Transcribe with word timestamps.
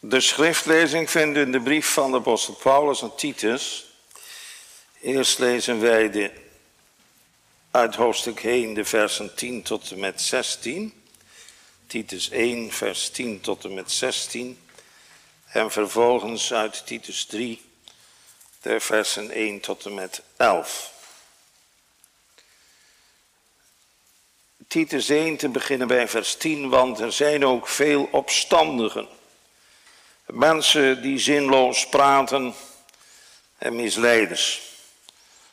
De 0.00 0.20
schriftlezing 0.20 1.10
vindt 1.10 1.36
u 1.36 1.40
in 1.40 1.52
de 1.52 1.60
brief 1.60 1.92
van 1.92 2.10
de 2.10 2.16
apostel 2.16 2.54
Paulus 2.54 3.02
aan 3.02 3.14
Titus. 3.14 3.86
Eerst 5.00 5.38
lezen 5.38 5.80
wij 5.80 6.10
de, 6.10 6.30
uit 7.70 7.94
hoofdstuk 7.94 8.44
1 8.44 8.74
de 8.74 8.84
versen 8.84 9.34
10 9.34 9.62
tot 9.62 9.90
en 9.90 10.00
met 10.00 10.20
16. 10.20 11.02
Titus 11.86 12.30
1 12.30 12.72
vers 12.72 13.10
10 13.10 13.40
tot 13.40 13.64
en 13.64 13.74
met 13.74 13.90
16. 13.92 14.58
En 15.46 15.70
vervolgens 15.70 16.52
uit 16.52 16.86
Titus 16.86 17.24
3 17.24 17.62
de 18.62 18.80
versen 18.80 19.30
1 19.30 19.60
tot 19.60 19.86
en 19.86 19.94
met 19.94 20.22
11. 20.36 20.92
Titus 24.68 25.08
1 25.08 25.36
te 25.36 25.48
beginnen 25.48 25.88
bij 25.88 26.08
vers 26.08 26.36
10, 26.36 26.68
want 26.68 27.00
er 27.00 27.12
zijn 27.12 27.44
ook 27.44 27.68
veel 27.68 28.08
opstandigen. 28.12 29.17
Mensen 30.32 31.02
die 31.02 31.18
zinloos 31.18 31.88
praten 31.88 32.54
en 33.58 33.76
misleiders. 33.76 34.62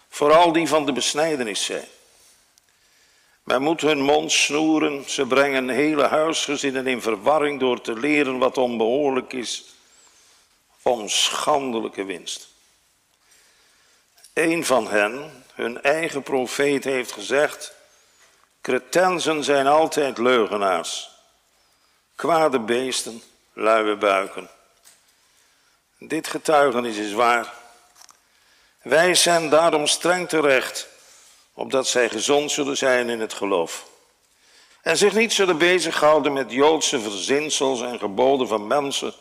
Vooral 0.10 0.52
die 0.52 0.68
van 0.68 0.86
de 0.86 0.92
besnijdenis 0.92 1.66
zijn. 1.66 1.88
Men 3.44 3.62
moet 3.62 3.82
hun 3.82 4.02
mond 4.02 4.32
snoeren, 4.32 5.10
ze 5.10 5.26
brengen 5.26 5.70
hele 5.70 6.04
huisgezinnen 6.04 6.88
in 6.88 7.02
verwarring 7.02 7.60
door 7.60 7.82
te 7.82 7.94
leren 8.00 8.38
wat 8.38 8.58
onbehoorlijk 8.58 9.34
is, 9.34 9.66
om 10.82 11.10
schandelijke 11.10 12.04
winst. 12.04 12.48
Een 14.34 14.66
van 14.66 14.88
hen, 14.88 15.44
hun 15.54 15.82
eigen 15.82 16.24
profeet, 16.24 16.84
heeft 16.84 17.12
gezegd, 17.12 17.74
Cretensen 18.62 19.44
zijn 19.44 19.68
altijd 19.68 20.18
leugenaars, 20.18 21.10
kwade 22.16 22.60
beesten, 22.60 23.22
luie 23.54 23.96
buiken. 23.96 24.50
Dit 26.08 26.27
getuigenis 26.27 26.98
is 26.98 27.14
waar. 27.14 27.54
Wij 28.82 29.16
zijn 29.16 29.49
daarom 29.49 29.88
streng 29.88 30.30
terecht, 30.30 30.88
opdat 31.54 31.88
zij 31.88 32.10
gezond 32.10 32.52
zullen 32.52 32.77
zijn 32.77 33.10
in 33.10 33.20
het 33.20 33.34
geloof. 33.34 33.88
En 34.82 34.98
zich 34.98 35.13
niet 35.13 35.34
zullen 35.34 35.57
bezighouden 35.57 36.34
met 36.34 36.52
Joodse 36.52 36.99
verzinsels 36.99 37.82
en 37.82 37.99
geboden 37.99 38.48
van 38.48 38.68
mensen 38.68 39.13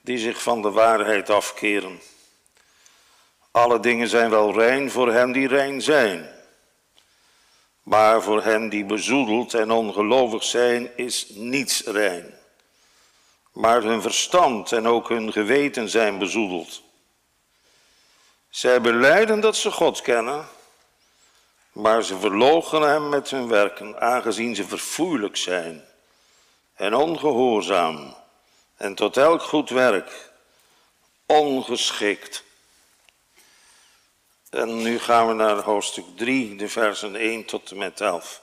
die 0.00 0.18
zich 0.18 0.42
van 0.42 0.62
de 0.62 0.70
waarheid 0.70 1.30
afkeren. 1.30 2.00
Alle 3.50 3.80
dingen 3.80 4.08
zijn 4.08 4.30
wel 4.30 4.52
rein 4.52 4.90
voor 4.90 5.12
hen 5.12 5.32
die 5.32 5.48
rein 5.48 5.82
zijn. 5.82 6.28
Maar 7.82 8.22
voor 8.22 8.42
hen 8.42 8.68
die 8.68 8.84
bezoedeld 8.84 9.54
en 9.54 9.70
ongelovig 9.70 10.44
zijn, 10.44 10.90
is 10.96 11.26
niets 11.28 11.82
rein. 11.84 12.37
Maar 13.58 13.82
hun 13.82 14.02
verstand 14.02 14.72
en 14.72 14.86
ook 14.86 15.08
hun 15.08 15.32
geweten 15.32 15.88
zijn 15.88 16.18
bezoedeld. 16.18 16.82
Zij 18.48 18.80
beleiden 18.80 19.40
dat 19.40 19.56
ze 19.56 19.70
God 19.70 20.00
kennen, 20.02 20.48
maar 21.72 22.02
ze 22.02 22.18
verloochenen 22.18 22.88
hem 22.88 23.08
met 23.08 23.30
hun 23.30 23.48
werken, 23.48 24.00
aangezien 24.00 24.54
ze 24.54 24.64
verfoeilijk 24.64 25.36
zijn 25.36 25.84
en 26.74 26.94
ongehoorzaam 26.94 28.16
en 28.76 28.94
tot 28.94 29.16
elk 29.16 29.42
goed 29.42 29.70
werk 29.70 30.30
ongeschikt. 31.26 32.44
En 34.50 34.82
nu 34.82 34.98
gaan 34.98 35.28
we 35.28 35.34
naar 35.34 35.56
hoofdstuk 35.56 36.04
3, 36.16 36.56
de 36.56 36.68
versen 36.68 37.14
1 37.16 37.44
tot 37.44 37.70
en 37.70 37.78
met 37.78 38.00
11. 38.00 38.42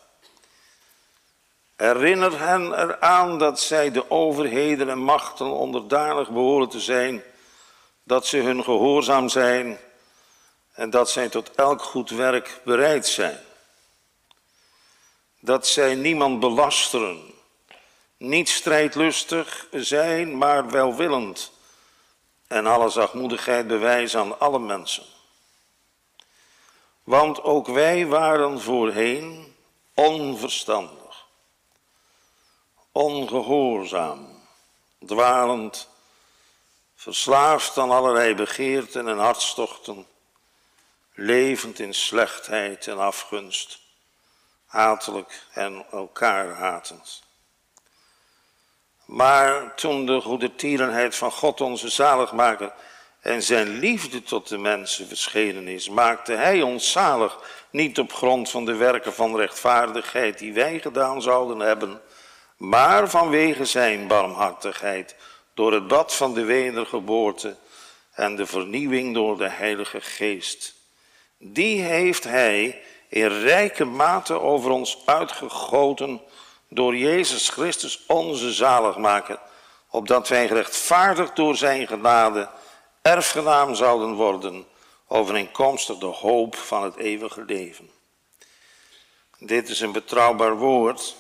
Herinner 1.75 2.39
hen 2.39 2.73
eraan 2.73 3.37
dat 3.37 3.59
zij 3.59 3.91
de 3.91 4.11
overheden 4.11 4.89
en 4.89 4.99
machten 4.99 5.51
onderdanig 5.51 6.29
behoren 6.29 6.69
te 6.69 6.79
zijn, 6.79 7.23
dat 8.03 8.25
ze 8.25 8.37
hun 8.37 8.63
gehoorzaam 8.63 9.29
zijn 9.29 9.79
en 10.71 10.89
dat 10.89 11.09
zij 11.09 11.29
tot 11.29 11.51
elk 11.55 11.81
goed 11.81 12.09
werk 12.09 12.61
bereid 12.63 13.07
zijn. 13.07 13.39
Dat 15.39 15.67
zij 15.67 15.95
niemand 15.95 16.39
belasteren, 16.39 17.33
niet 18.17 18.49
strijdlustig 18.49 19.67
zijn, 19.71 20.37
maar 20.37 20.69
welwillend 20.69 21.51
en 22.47 22.65
alle 22.65 22.89
zachtmoedigheid 22.89 23.67
bewijzen 23.67 24.19
aan 24.19 24.39
alle 24.39 24.59
mensen. 24.59 25.03
Want 27.03 27.43
ook 27.43 27.67
wij 27.67 28.05
waren 28.05 28.61
voorheen 28.61 29.55
onverstandig, 29.93 31.04
ongehoorzaam, 32.95 34.27
dwalend, 35.05 35.89
verslaafd 36.95 37.77
aan 37.77 37.91
allerlei 37.91 38.35
begeerten 38.35 39.07
en 39.07 39.17
hartstochten, 39.17 40.07
levend 41.13 41.79
in 41.79 41.93
slechtheid 41.93 42.87
en 42.87 42.97
afgunst, 42.97 43.79
hatelijk 44.65 45.45
en 45.53 45.85
elkaar 45.91 46.49
hatend. 46.49 47.23
Maar 49.05 49.75
toen 49.75 50.05
de 50.05 50.21
goede 50.21 50.55
tierenheid 50.55 51.15
van 51.15 51.31
God 51.31 51.61
onze 51.61 51.89
zaligmaker 51.89 52.73
en 53.19 53.43
zijn 53.43 53.67
liefde 53.67 54.23
tot 54.23 54.47
de 54.47 54.57
mensen 54.57 55.07
verschenen 55.07 55.67
is, 55.67 55.89
maakte 55.89 56.33
hij 56.33 56.61
ons 56.61 56.91
zalig, 56.91 57.39
niet 57.69 57.99
op 57.99 58.13
grond 58.13 58.49
van 58.49 58.65
de 58.65 58.75
werken 58.75 59.13
van 59.13 59.35
rechtvaardigheid 59.35 60.37
die 60.39 60.53
wij 60.53 60.79
gedaan 60.79 61.21
zouden 61.21 61.59
hebben, 61.59 62.01
maar 62.57 63.09
vanwege 63.09 63.65
zijn 63.65 64.07
barmhartigheid, 64.07 65.15
door 65.53 65.73
het 65.73 65.87
bad 65.87 66.15
van 66.15 66.33
de 66.33 66.43
wedergeboorte 66.43 67.55
en 68.11 68.35
de 68.35 68.45
vernieuwing 68.45 69.13
door 69.13 69.37
de 69.37 69.49
Heilige 69.49 70.01
Geest. 70.01 70.73
Die 71.37 71.81
heeft 71.81 72.23
hij 72.23 72.81
in 73.07 73.27
rijke 73.27 73.85
mate 73.85 74.41
over 74.41 74.71
ons 74.71 75.01
uitgegoten 75.05 76.21
door 76.69 76.95
Jezus 76.95 77.49
Christus, 77.49 78.03
onze 78.07 78.53
zaligmaker, 78.53 79.39
opdat 79.89 80.27
wij 80.27 80.47
gerechtvaardigd 80.47 81.35
door 81.35 81.55
zijn 81.55 81.87
genade 81.87 82.49
erfgenaam 83.01 83.75
zouden 83.75 84.13
worden 84.13 84.65
overeenkomstig 85.07 85.97
de 85.97 86.05
hoop 86.05 86.55
van 86.55 86.83
het 86.83 86.95
eeuwige 86.95 87.43
leven. 87.47 87.89
Dit 89.39 89.69
is 89.69 89.79
een 89.79 89.91
betrouwbaar 89.91 90.57
woord. 90.57 91.15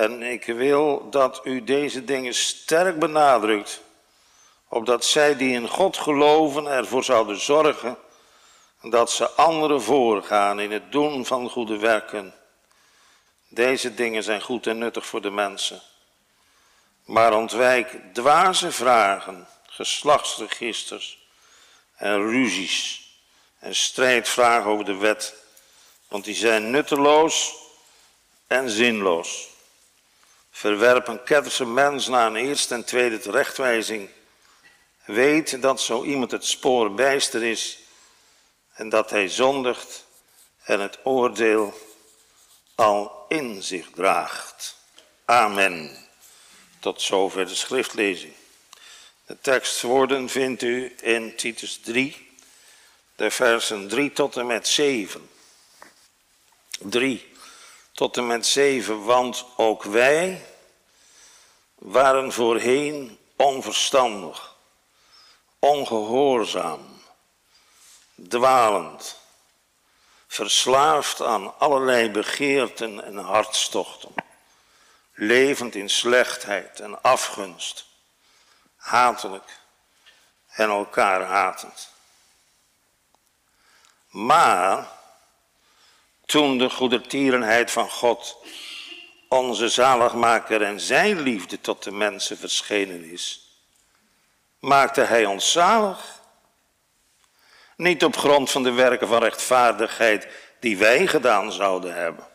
En 0.00 0.22
ik 0.22 0.44
wil 0.44 1.10
dat 1.10 1.40
u 1.44 1.64
deze 1.64 2.04
dingen 2.04 2.34
sterk 2.34 2.98
benadrukt, 2.98 3.80
opdat 4.68 5.04
zij 5.04 5.36
die 5.36 5.52
in 5.52 5.68
God 5.68 5.96
geloven 5.96 6.66
ervoor 6.66 7.04
zouden 7.04 7.40
zorgen 7.40 7.98
dat 8.82 9.10
ze 9.10 9.30
anderen 9.30 9.82
voorgaan 9.82 10.60
in 10.60 10.72
het 10.72 10.92
doen 10.92 11.26
van 11.26 11.50
goede 11.50 11.78
werken. 11.78 12.34
Deze 13.48 13.94
dingen 13.94 14.22
zijn 14.22 14.40
goed 14.40 14.66
en 14.66 14.78
nuttig 14.78 15.06
voor 15.06 15.22
de 15.22 15.30
mensen. 15.30 15.82
Maar 17.04 17.34
ontwijk 17.34 17.98
dwaze 18.12 18.72
vragen 18.72 19.46
geslachtsregisters 19.66 21.18
en 21.96 22.22
ruzies 22.22 23.08
en 23.58 23.74
strijdvragen 23.74 24.70
over 24.70 24.84
de 24.84 24.96
wet, 24.96 25.34
want 26.08 26.24
die 26.24 26.34
zijn 26.34 26.70
nutteloos 26.70 27.54
en 28.46 28.70
zinloos. 28.70 29.49
Verwerp 30.60 31.08
een 31.08 31.22
ketterse 31.22 31.66
mens 31.66 32.06
na 32.06 32.26
een 32.26 32.36
eerste 32.36 32.74
en 32.74 32.84
tweede 32.84 33.18
terechtwijzing. 33.18 34.08
Weet 35.04 35.62
dat 35.62 35.80
zo 35.80 36.04
iemand 36.04 36.30
het 36.30 36.44
spoor 36.44 36.94
bijster 36.94 37.42
is 37.42 37.78
en 38.72 38.88
dat 38.88 39.10
hij 39.10 39.28
zondigt 39.28 40.06
en 40.62 40.80
het 40.80 40.98
oordeel 41.02 41.74
al 42.74 43.24
in 43.28 43.62
zich 43.62 43.86
draagt. 43.94 44.76
Amen. 45.24 46.06
Tot 46.80 47.02
zover 47.02 47.46
de 47.46 47.54
schriftlezing. 47.54 48.34
De 49.26 49.36
tekstwoorden 49.40 50.28
vindt 50.28 50.62
u 50.62 50.94
in 51.00 51.36
Titus 51.36 51.80
3, 51.82 52.36
de 53.16 53.30
versen 53.30 53.88
3 53.88 54.12
tot 54.12 54.36
en 54.36 54.46
met 54.46 54.68
7. 54.68 55.30
3 56.78 57.29
tot 58.00 58.16
en 58.16 58.26
met 58.26 58.46
7, 58.46 59.04
want 59.04 59.44
ook 59.56 59.82
wij 59.82 60.46
waren 61.74 62.32
voorheen 62.32 63.18
onverstandig, 63.36 64.56
ongehoorzaam, 65.58 67.02
dwalend, 68.28 69.20
verslaafd 70.26 71.22
aan 71.22 71.58
allerlei 71.58 72.10
begeerten 72.10 73.04
en 73.04 73.16
hartstochten, 73.16 74.14
levend 75.14 75.74
in 75.74 75.90
slechtheid 75.90 76.80
en 76.80 77.02
afgunst 77.02 77.86
hatelijk 78.76 79.58
en 80.46 80.68
elkaar 80.68 81.22
hatend. 81.22 81.90
Maar 84.08 84.99
toen 86.30 86.58
de 86.58 86.70
goedertierenheid 86.70 87.70
van 87.70 87.90
God, 87.90 88.36
onze 89.28 89.68
zaligmaker 89.68 90.62
en 90.62 90.80
zijn 90.80 91.20
liefde 91.20 91.60
tot 91.60 91.82
de 91.82 91.90
mensen 91.90 92.38
verschenen 92.38 93.04
is, 93.04 93.50
maakte 94.58 95.00
hij 95.00 95.24
ons 95.24 95.52
zalig. 95.52 96.20
Niet 97.76 98.04
op 98.04 98.16
grond 98.16 98.50
van 98.50 98.62
de 98.62 98.72
werken 98.72 99.08
van 99.08 99.22
rechtvaardigheid 99.22 100.28
die 100.60 100.78
wij 100.78 101.06
gedaan 101.06 101.52
zouden 101.52 101.94
hebben, 101.94 102.26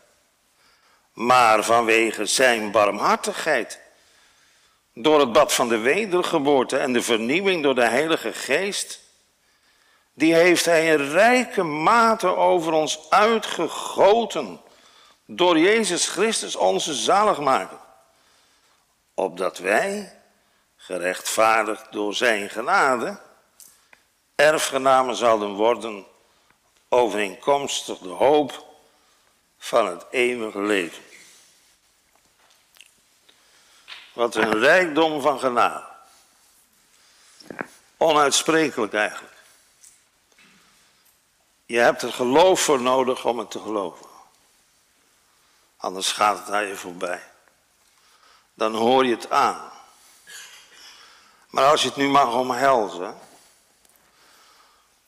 maar 1.12 1.64
vanwege 1.64 2.26
zijn 2.26 2.70
barmhartigheid. 2.70 3.80
Door 4.94 5.20
het 5.20 5.32
bad 5.32 5.52
van 5.52 5.68
de 5.68 5.78
wedergeboorte 5.78 6.76
en 6.76 6.92
de 6.92 7.02
vernieuwing 7.02 7.62
door 7.62 7.74
de 7.74 7.86
Heilige 7.86 8.32
Geest, 8.32 9.05
die 10.16 10.34
heeft 10.34 10.64
hij 10.64 10.86
in 10.86 11.10
rijke 11.10 11.62
mate 11.62 12.36
over 12.36 12.72
ons 12.72 13.10
uitgegoten 13.10 14.60
door 15.24 15.58
Jezus 15.58 16.08
Christus 16.08 16.56
onze 16.56 16.94
zaligmaker. 16.94 17.78
Opdat 19.14 19.58
wij, 19.58 20.18
gerechtvaardigd 20.76 21.92
door 21.92 22.14
zijn 22.14 22.50
genade, 22.50 23.20
erfgenamen 24.34 25.16
zouden 25.16 25.52
worden 25.52 26.06
overeenkomstig 26.88 27.98
de 27.98 28.08
hoop 28.08 28.66
van 29.58 29.86
het 29.86 30.04
eeuwige 30.10 30.60
leven. 30.60 31.02
Wat 34.12 34.34
een 34.34 34.58
rijkdom 34.58 35.20
van 35.20 35.38
genade. 35.38 35.84
Onuitsprekelijk 37.96 38.92
eigenlijk. 38.92 39.35
Je 41.66 41.78
hebt 41.78 42.02
er 42.02 42.12
geloof 42.12 42.60
voor 42.60 42.80
nodig 42.80 43.24
om 43.24 43.38
het 43.38 43.50
te 43.50 43.60
geloven. 43.60 44.06
Anders 45.76 46.12
gaat 46.12 46.38
het 46.38 46.50
aan 46.50 46.66
je 46.66 46.76
voorbij. 46.76 47.22
Dan 48.54 48.74
hoor 48.74 49.04
je 49.04 49.14
het 49.14 49.30
aan. 49.30 49.70
Maar 51.50 51.70
als 51.70 51.82
je 51.82 51.88
het 51.88 51.96
nu 51.96 52.08
mag 52.08 52.34
omhelzen. 52.34 53.18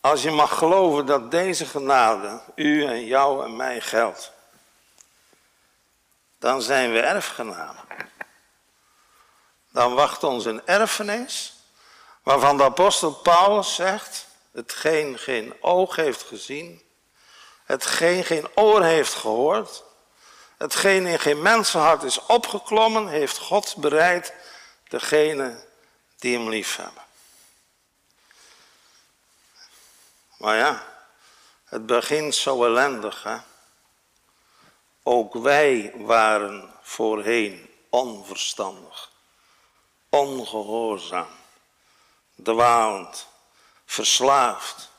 Als 0.00 0.22
je 0.22 0.30
mag 0.30 0.58
geloven 0.58 1.06
dat 1.06 1.30
deze 1.30 1.66
genade 1.66 2.40
u 2.54 2.84
en 2.84 3.04
jou 3.04 3.44
en 3.44 3.56
mij 3.56 3.80
geldt. 3.80 4.32
Dan 6.38 6.62
zijn 6.62 6.92
we 6.92 7.00
erfgenamen. 7.00 7.84
Dan 9.70 9.94
wacht 9.94 10.24
ons 10.24 10.44
een 10.44 10.66
erfenis. 10.66 11.54
Waarvan 12.22 12.56
de 12.56 12.62
apostel 12.62 13.12
Paulus 13.12 13.74
zegt. 13.74 14.27
Hetgeen 14.52 15.18
geen 15.18 15.62
oog 15.62 15.96
heeft 15.96 16.22
gezien. 16.22 16.82
Hetgeen 17.64 18.24
geen 18.24 18.48
oor 18.54 18.82
heeft 18.82 19.14
gehoord. 19.14 19.84
Hetgeen 20.56 21.06
in 21.06 21.18
geen 21.18 21.42
mensenhart 21.42 22.02
is 22.02 22.26
opgeklommen, 22.26 23.08
heeft 23.08 23.38
God 23.38 23.76
bereid 23.76 24.34
degene 24.88 25.64
die 26.18 26.36
hem 26.38 26.48
lief 26.48 26.76
hebben. 26.76 27.02
Maar 30.38 30.56
ja, 30.56 30.86
het 31.64 31.86
begint 31.86 32.34
zo 32.34 32.64
ellendig. 32.64 33.22
Hè? 33.22 33.36
Ook 35.02 35.34
wij 35.34 35.92
waren 35.96 36.74
voorheen 36.82 37.70
onverstandig, 37.88 39.10
ongehoorzaam, 40.08 41.28
dwalend, 42.42 43.27
verslaafd 43.88 44.90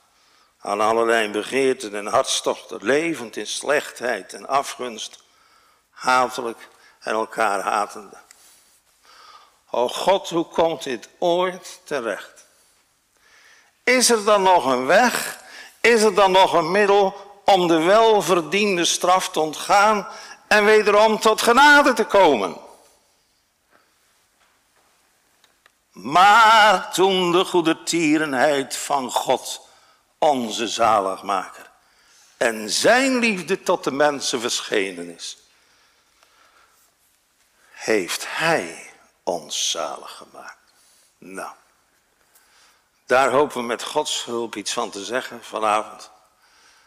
aan 0.61 0.81
allerlei 0.81 1.29
begeerten 1.29 1.95
en 1.95 2.07
hartstochten, 2.07 2.77
levend 2.81 3.35
in 3.37 3.47
slechtheid 3.47 4.33
en 4.33 4.47
afgunst 4.47 5.23
hatelijk 5.89 6.67
en 6.99 7.13
elkaar 7.13 7.59
hatende. 7.59 8.17
O 9.69 9.87
God, 9.87 10.29
hoe 10.29 10.45
komt 10.45 10.83
dit 10.83 11.09
ooit 11.19 11.79
terecht? 11.83 12.45
Is 13.83 14.09
er 14.09 14.23
dan 14.23 14.41
nog 14.41 14.65
een 14.65 14.85
weg? 14.85 15.39
Is 15.81 16.01
er 16.01 16.13
dan 16.13 16.31
nog 16.31 16.53
een 16.53 16.71
middel 16.71 17.15
om 17.45 17.67
de 17.67 17.81
welverdiende 17.81 18.85
straf 18.85 19.29
te 19.29 19.39
ontgaan 19.39 20.07
en 20.47 20.65
wederom 20.65 21.19
tot 21.19 21.41
genade 21.41 21.93
te 21.93 22.05
komen? 22.05 22.57
Maar 26.01 26.93
toen 26.93 27.31
de 27.31 27.45
goede 27.45 27.83
tierenheid 27.83 28.75
van 28.75 29.11
God, 29.11 29.67
onze 30.17 30.67
zaligmaker, 30.67 31.69
en 32.37 32.69
zijn 32.69 33.19
liefde 33.19 33.63
tot 33.63 33.83
de 33.83 33.91
mensen 33.91 34.41
verschenen 34.41 35.15
is, 35.15 35.37
heeft 37.71 38.25
Hij 38.27 38.93
ons 39.23 39.69
zalig 39.69 40.11
gemaakt. 40.11 40.57
Nou, 41.17 41.51
daar 43.05 43.29
hopen 43.29 43.57
we 43.57 43.63
met 43.63 43.83
Gods 43.83 44.23
hulp 44.23 44.55
iets 44.55 44.73
van 44.73 44.89
te 44.89 45.03
zeggen 45.03 45.43
vanavond. 45.43 46.11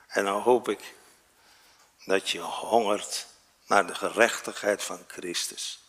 En 0.06 0.24
dan 0.24 0.40
hoop 0.40 0.68
ik 0.68 0.94
dat 2.04 2.30
je 2.30 2.40
hongert 2.40 3.26
naar 3.66 3.86
de 3.86 3.94
gerechtigheid 3.94 4.82
van 4.82 5.04
Christus. 5.06 5.80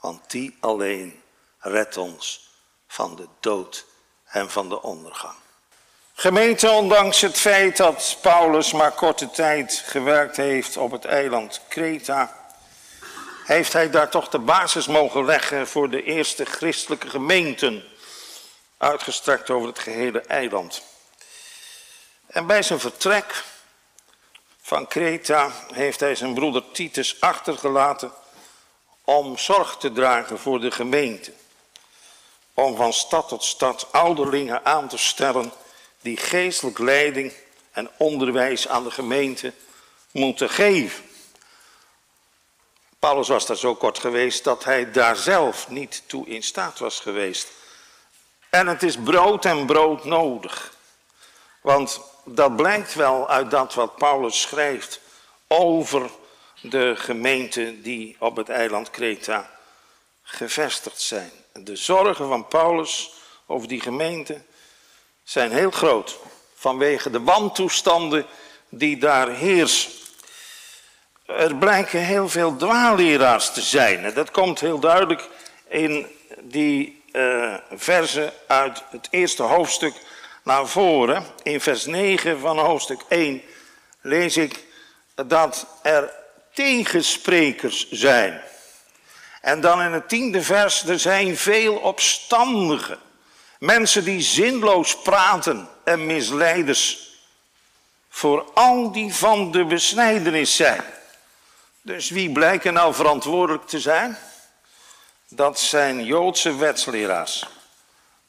Want 0.00 0.30
die 0.30 0.56
alleen 0.60 1.22
redt 1.58 1.96
ons 1.96 2.49
van 2.90 3.16
de 3.16 3.26
dood 3.40 3.84
en 4.24 4.50
van 4.50 4.68
de 4.68 4.82
ondergang. 4.82 5.34
Gemeente, 6.14 6.70
ondanks 6.70 7.20
het 7.20 7.38
feit 7.38 7.76
dat 7.76 8.18
Paulus 8.20 8.72
maar 8.72 8.92
korte 8.92 9.30
tijd 9.30 9.82
gewerkt 9.86 10.36
heeft 10.36 10.76
op 10.76 10.90
het 10.90 11.04
eiland 11.04 11.60
Kreta 11.68 12.38
heeft 13.44 13.72
hij 13.72 13.90
daar 13.90 14.10
toch 14.10 14.28
de 14.28 14.38
basis 14.38 14.86
mogen 14.86 15.24
leggen 15.24 15.68
voor 15.68 15.90
de 15.90 16.02
eerste 16.02 16.44
christelijke 16.44 17.10
gemeenten, 17.10 17.84
uitgestrekt 18.76 19.50
over 19.50 19.68
het 19.68 19.78
gehele 19.78 20.20
eiland. 20.20 20.82
En 22.26 22.46
bij 22.46 22.62
zijn 22.62 22.80
vertrek 22.80 23.44
van 24.62 24.86
Kreta 24.86 25.52
heeft 25.72 26.00
hij 26.00 26.14
zijn 26.14 26.34
broeder 26.34 26.62
Titus 26.72 27.20
achtergelaten 27.20 28.12
om 29.04 29.38
zorg 29.38 29.76
te 29.76 29.92
dragen 29.92 30.38
voor 30.38 30.60
de 30.60 30.70
gemeente. 30.70 31.32
Om 32.54 32.76
van 32.76 32.92
stad 32.92 33.28
tot 33.28 33.44
stad 33.44 33.92
ouderlingen 33.92 34.64
aan 34.64 34.88
te 34.88 34.98
stellen 34.98 35.52
die 36.00 36.16
geestelijk 36.16 36.78
leiding 36.78 37.32
en 37.70 37.90
onderwijs 37.96 38.68
aan 38.68 38.84
de 38.84 38.90
gemeente 38.90 39.52
moeten 40.10 40.50
geven. 40.50 41.04
Paulus 42.98 43.28
was 43.28 43.46
daar 43.46 43.56
zo 43.56 43.74
kort 43.74 43.98
geweest 43.98 44.44
dat 44.44 44.64
hij 44.64 44.90
daar 44.90 45.16
zelf 45.16 45.68
niet 45.68 46.02
toe 46.06 46.26
in 46.26 46.42
staat 46.42 46.78
was 46.78 47.00
geweest. 47.00 47.48
En 48.50 48.66
het 48.66 48.82
is 48.82 48.96
brood 48.96 49.44
en 49.44 49.66
brood 49.66 50.04
nodig. 50.04 50.74
Want 51.60 52.00
dat 52.24 52.56
blijkt 52.56 52.94
wel 52.94 53.28
uit 53.28 53.50
dat 53.50 53.74
wat 53.74 53.96
Paulus 53.96 54.40
schrijft 54.40 55.00
over 55.46 56.10
de 56.60 56.94
gemeenten 56.96 57.82
die 57.82 58.16
op 58.18 58.36
het 58.36 58.48
eiland 58.48 58.90
Kreta 58.90 59.50
gevestigd 60.22 61.00
zijn. 61.00 61.39
De 61.52 61.76
zorgen 61.76 62.28
van 62.28 62.48
Paulus 62.48 63.12
over 63.46 63.68
die 63.68 63.80
gemeente 63.80 64.42
zijn 65.22 65.52
heel 65.52 65.70
groot 65.70 66.18
vanwege 66.54 67.10
de 67.10 67.20
wantoestanden 67.20 68.26
die 68.68 68.98
daar 68.98 69.28
heersen 69.28 69.90
er 71.36 71.56
blijken 71.56 72.00
heel 72.00 72.28
veel 72.28 72.56
dwaalleraars 72.56 73.52
te 73.52 73.60
zijn. 73.60 74.14
dat 74.14 74.30
komt 74.30 74.60
heel 74.60 74.78
duidelijk 74.78 75.28
in 75.68 76.06
die 76.40 77.02
uh, 77.12 77.54
versen 77.72 78.32
uit 78.46 78.82
het 78.90 79.08
eerste 79.10 79.42
hoofdstuk 79.42 79.94
naar 80.44 80.66
voren. 80.66 81.24
In 81.42 81.60
vers 81.60 81.86
9 81.86 82.40
van 82.40 82.58
hoofdstuk 82.58 83.00
1 83.08 83.42
lees 84.00 84.36
ik 84.36 84.64
dat 85.26 85.66
er 85.82 86.10
tegensprekers 86.52 87.90
zijn. 87.90 88.42
En 89.40 89.60
dan 89.60 89.82
in 89.82 89.92
het 89.92 90.08
tiende 90.08 90.42
vers, 90.42 90.82
er 90.82 90.98
zijn 90.98 91.36
veel 91.36 91.74
opstandigen. 91.74 92.98
Mensen 93.58 94.04
die 94.04 94.20
zinloos 94.20 94.96
praten 94.96 95.68
en 95.84 96.06
misleiders. 96.06 97.08
Voor 98.08 98.50
al 98.54 98.92
die 98.92 99.14
van 99.14 99.50
de 99.50 99.64
besnijdenis 99.64 100.56
zijn. 100.56 100.84
Dus 101.82 102.10
wie 102.10 102.32
blijken 102.32 102.72
nou 102.72 102.94
verantwoordelijk 102.94 103.66
te 103.66 103.80
zijn? 103.80 104.18
Dat 105.28 105.60
zijn 105.60 106.04
Joodse 106.04 106.56
wetsleraars. 106.56 107.46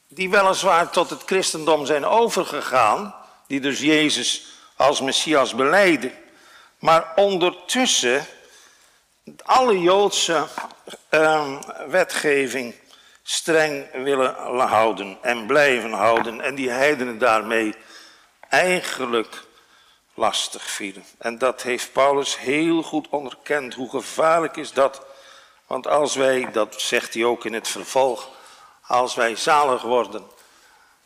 Die 0.08 0.30
weliswaar 0.30 0.90
tot 0.90 1.10
het 1.10 1.24
christendom 1.26 1.86
zijn 1.86 2.06
overgegaan. 2.06 3.16
Die 3.48 3.60
dus 3.60 3.80
Jezus 3.80 4.46
als 4.76 5.02
Messias 5.02 5.56
beleiden. 5.56 6.14
Maar 6.80 7.12
ondertussen 7.16 8.26
alle 9.44 9.80
Joodse 9.80 10.48
uh, 11.10 11.62
wetgeving 11.88 12.76
streng 13.24 13.92
willen 13.92 14.36
houden 14.60 15.18
en 15.22 15.46
blijven 15.46 15.92
houden. 15.92 16.42
En 16.42 16.56
die 16.56 16.70
heidenen 16.70 17.18
daarmee 17.18 17.76
eigenlijk 18.50 19.44
lastig 20.14 20.64
vielen. 20.64 21.04
En 21.18 21.38
dat 21.38 21.62
heeft 21.62 21.92
Paulus 21.92 22.38
heel 22.38 22.84
goed 22.84 23.10
onderkend. 23.10 23.74
Hoe 23.74 23.90
gevaarlijk 23.90 24.58
is 24.58 24.74
dat? 24.74 25.06
Want 25.68 25.88
als 25.88 26.16
wij, 26.16 26.52
dat 26.52 26.82
zegt 26.82 27.14
hij 27.14 27.24
ook 27.24 27.46
in 27.46 27.54
het 27.54 27.68
vervolg, 27.68 28.30
als 28.88 29.16
wij 29.16 29.36
zalig 29.36 29.82
worden, 29.82 30.24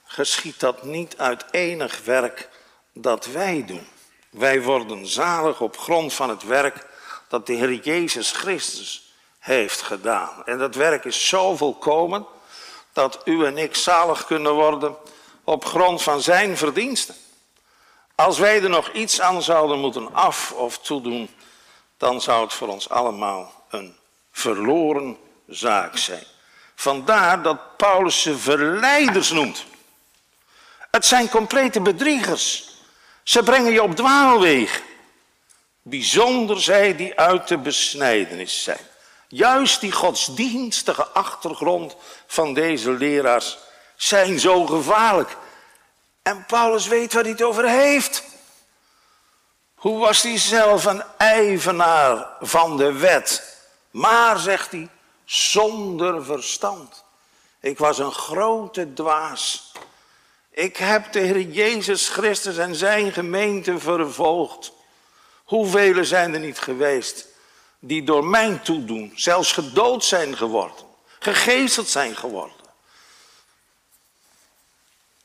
geschiet 0.04 0.60
dat 0.60 0.84
niet 0.84 1.18
uit 1.18 1.46
enig 1.52 2.04
werk 2.04 2.50
dat 2.94 3.26
wij 3.26 3.66
doen. 3.66 3.88
Wij 4.30 4.62
worden 4.62 5.08
zalig 5.08 5.62
op 5.62 5.78
grond 5.78 6.14
van 6.14 6.30
het 6.30 6.44
werk 6.44 6.88
dat 7.28 7.48
de 7.48 7.54
Heer 7.54 7.74
Jezus 7.74 8.32
Christus 8.32 9.05
heeft 9.46 9.82
gedaan. 9.82 10.46
En 10.46 10.58
dat 10.58 10.76
werk 10.76 11.06
is 11.06 11.28
zo 11.28 11.56
volkomen 11.56 12.26
dat 12.94 13.22
u 13.26 13.46
en 13.46 13.58
ik 13.58 13.76
zalig 13.76 14.26
kunnen 14.26 14.54
worden 14.54 14.96
op 15.44 15.66
grond 15.66 16.02
van 16.02 16.22
zijn 16.22 16.58
verdiensten. 16.58 17.16
Als 18.16 18.40
wij 18.40 18.64
er 18.64 18.70
nog 18.70 18.92
iets 18.92 19.22
aan 19.22 19.42
zouden 19.42 19.80
moeten 19.80 20.14
af 20.14 20.52
of 20.52 20.80
toedoen, 20.80 21.30
dan 21.98 22.22
zou 22.22 22.44
het 22.44 22.54
voor 22.54 22.68
ons 22.68 22.90
allemaal 22.90 23.66
een 23.70 23.96
verloren 24.32 25.18
zaak 25.48 25.98
zijn. 25.98 26.24
Vandaar 26.76 27.42
dat 27.42 27.78
Paulus 27.78 28.22
ze 28.22 28.38
verleiders 28.38 29.32
noemt. 29.32 29.66
Het 30.92 31.06
zijn 31.06 31.30
complete 31.30 31.82
bedriegers. 31.82 32.70
Ze 33.24 33.44
brengen 33.44 33.72
je 33.72 33.84
op 33.84 33.96
dwaalwegen. 33.96 34.84
Bijzonder 35.82 36.62
zij 36.62 36.96
die 36.96 37.20
uit 37.20 37.48
de 37.48 37.58
besnijdenis 37.58 38.64
zijn. 38.64 38.94
Juist 39.36 39.82
die 39.82 39.92
godsdienstige 39.92 41.08
achtergrond 41.08 41.96
van 42.28 42.54
deze 42.54 42.92
leraars 42.92 43.58
zijn 43.96 44.40
zo 44.40 44.66
gevaarlijk. 44.66 45.38
En 46.22 46.46
Paulus 46.46 46.88
weet 46.88 47.14
waar 47.14 47.24
hij 47.24 47.32
het 47.32 47.42
over 47.42 47.70
heeft. 47.70 48.24
Hoe 49.76 50.00
was 50.00 50.22
hij 50.22 50.38
zelf 50.38 50.86
een 50.86 51.04
ijvenaar 51.18 52.28
van 52.42 52.78
de 52.78 52.92
wet? 52.92 53.58
Maar, 53.92 54.40
zegt 54.40 54.72
hij, 54.72 54.90
zonder 55.26 56.26
verstand. 56.26 57.04
Ik 57.60 57.78
was 57.78 57.98
een 57.98 58.12
grote 58.12 58.94
dwaas. 58.94 59.72
Ik 60.52 60.78
heb 60.78 61.12
de 61.12 61.20
Heer 61.20 61.42
Jezus 61.42 62.10
Christus 62.10 62.58
en 62.58 62.76
zijn 62.76 63.12
gemeente 63.14 63.80
vervolgd. 63.80 64.72
Hoeveel 65.44 66.06
zijn 66.06 66.34
er 66.34 66.40
niet 66.40 66.60
geweest 66.60 67.34
die 67.88 68.04
door 68.04 68.26
mijn 68.26 68.62
toedoen 68.62 69.12
zelfs 69.16 69.52
gedood 69.52 70.06
zijn 70.06 70.38
geworden, 70.38 70.86
gegezeld 71.20 71.90
zijn 71.90 72.16
geworden? 72.16 72.56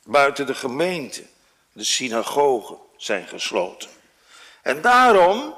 Buiten 0.03 0.45
de 0.45 0.55
gemeente, 0.55 1.23
de 1.71 1.83
synagogen 1.83 2.77
zijn 2.97 3.27
gesloten. 3.27 3.89
En 4.61 4.81
daarom, 4.81 5.53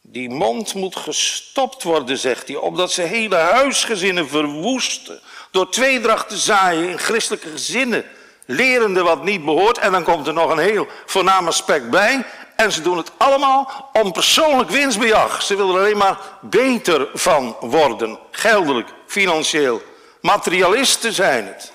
die 0.00 0.28
mond 0.28 0.74
moet 0.74 0.96
gestopt 0.96 1.82
worden, 1.82 2.18
zegt 2.18 2.48
hij, 2.48 2.56
omdat 2.56 2.92
ze 2.92 3.02
hele 3.02 3.36
huisgezinnen 3.36 4.28
verwoesten. 4.28 5.20
Door 5.50 5.70
tweedracht 5.70 6.28
te 6.28 6.36
zaaien 6.38 6.88
in 6.88 6.98
christelijke 6.98 7.50
gezinnen, 7.50 8.04
lerende 8.46 9.02
wat 9.02 9.24
niet 9.24 9.44
behoort. 9.44 9.78
En 9.78 9.92
dan 9.92 10.02
komt 10.02 10.26
er 10.26 10.32
nog 10.32 10.50
een 10.50 10.58
heel 10.58 10.86
voornaam 11.06 11.46
aspect 11.46 11.90
bij. 11.90 12.26
En 12.60 12.72
ze 12.72 12.82
doen 12.82 12.96
het 12.96 13.10
allemaal 13.16 13.90
om 13.92 14.12
persoonlijk 14.12 14.70
winstbejag. 14.70 15.42
Ze 15.42 15.56
willen 15.56 15.74
er 15.74 15.80
alleen 15.80 15.96
maar 15.96 16.18
beter 16.40 17.08
van 17.14 17.56
worden. 17.60 18.18
Geldelijk, 18.30 18.88
financieel. 19.06 19.82
Materialisten 20.20 21.12
zijn 21.12 21.46
het. 21.46 21.72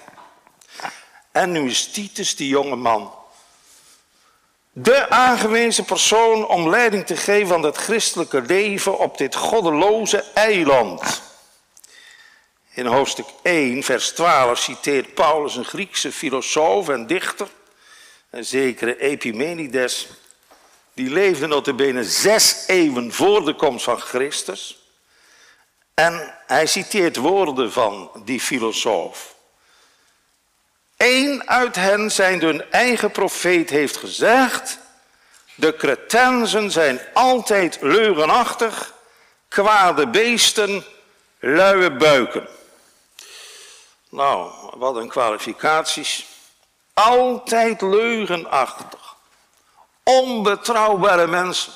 En 1.31 1.51
nu 1.51 1.69
is 1.69 1.91
Titus, 1.91 2.35
die 2.35 2.47
jonge 2.47 2.75
man, 2.75 3.13
de 4.71 5.09
aangewezen 5.09 5.85
persoon 5.85 6.47
om 6.47 6.69
leiding 6.69 7.05
te 7.05 7.17
geven 7.17 7.55
aan 7.55 7.63
het 7.63 7.77
christelijke 7.77 8.41
leven 8.41 8.99
op 8.99 9.17
dit 9.17 9.35
goddeloze 9.35 10.23
eiland. 10.33 11.21
In 12.73 12.85
hoofdstuk 12.85 13.27
1, 13.43 13.83
vers 13.83 14.09
12 14.09 14.59
citeert 14.59 15.13
Paulus 15.13 15.55
een 15.55 15.65
Griekse 15.65 16.11
filosoof 16.11 16.89
en 16.89 17.07
dichter, 17.07 17.47
een 18.29 18.45
zekere 18.45 18.99
Epimenides, 18.99 20.07
die 20.95 21.09
leefde 21.09 21.47
notabene 21.47 22.03
zes 22.03 22.63
eeuwen 22.67 23.13
voor 23.13 23.45
de 23.45 23.55
komst 23.55 23.83
van 23.83 23.99
Christus. 23.99 24.79
En 25.93 26.35
hij 26.47 26.65
citeert 26.65 27.15
woorden 27.15 27.71
van 27.71 28.11
die 28.25 28.39
filosoof. 28.39 29.35
Eén 30.97 31.49
uit 31.49 31.75
hen, 31.75 32.11
zijn 32.11 32.41
hun 32.41 32.71
eigen 32.71 33.11
profeet, 33.11 33.69
heeft 33.69 33.97
gezegd: 33.97 34.79
De 35.55 35.75
Cretensen 35.75 36.71
zijn 36.71 37.01
altijd 37.13 37.77
leugenachtig, 37.81 38.93
kwade 39.47 40.07
beesten, 40.07 40.85
luie 41.39 41.91
buiken. 41.91 42.47
Nou, 44.09 44.51
wat 44.73 44.95
een 44.95 45.09
kwalificaties. 45.09 46.25
Altijd 46.93 47.81
leugenachtig. 47.81 49.04
Onbetrouwbare 50.09 51.27
mensen. 51.27 51.73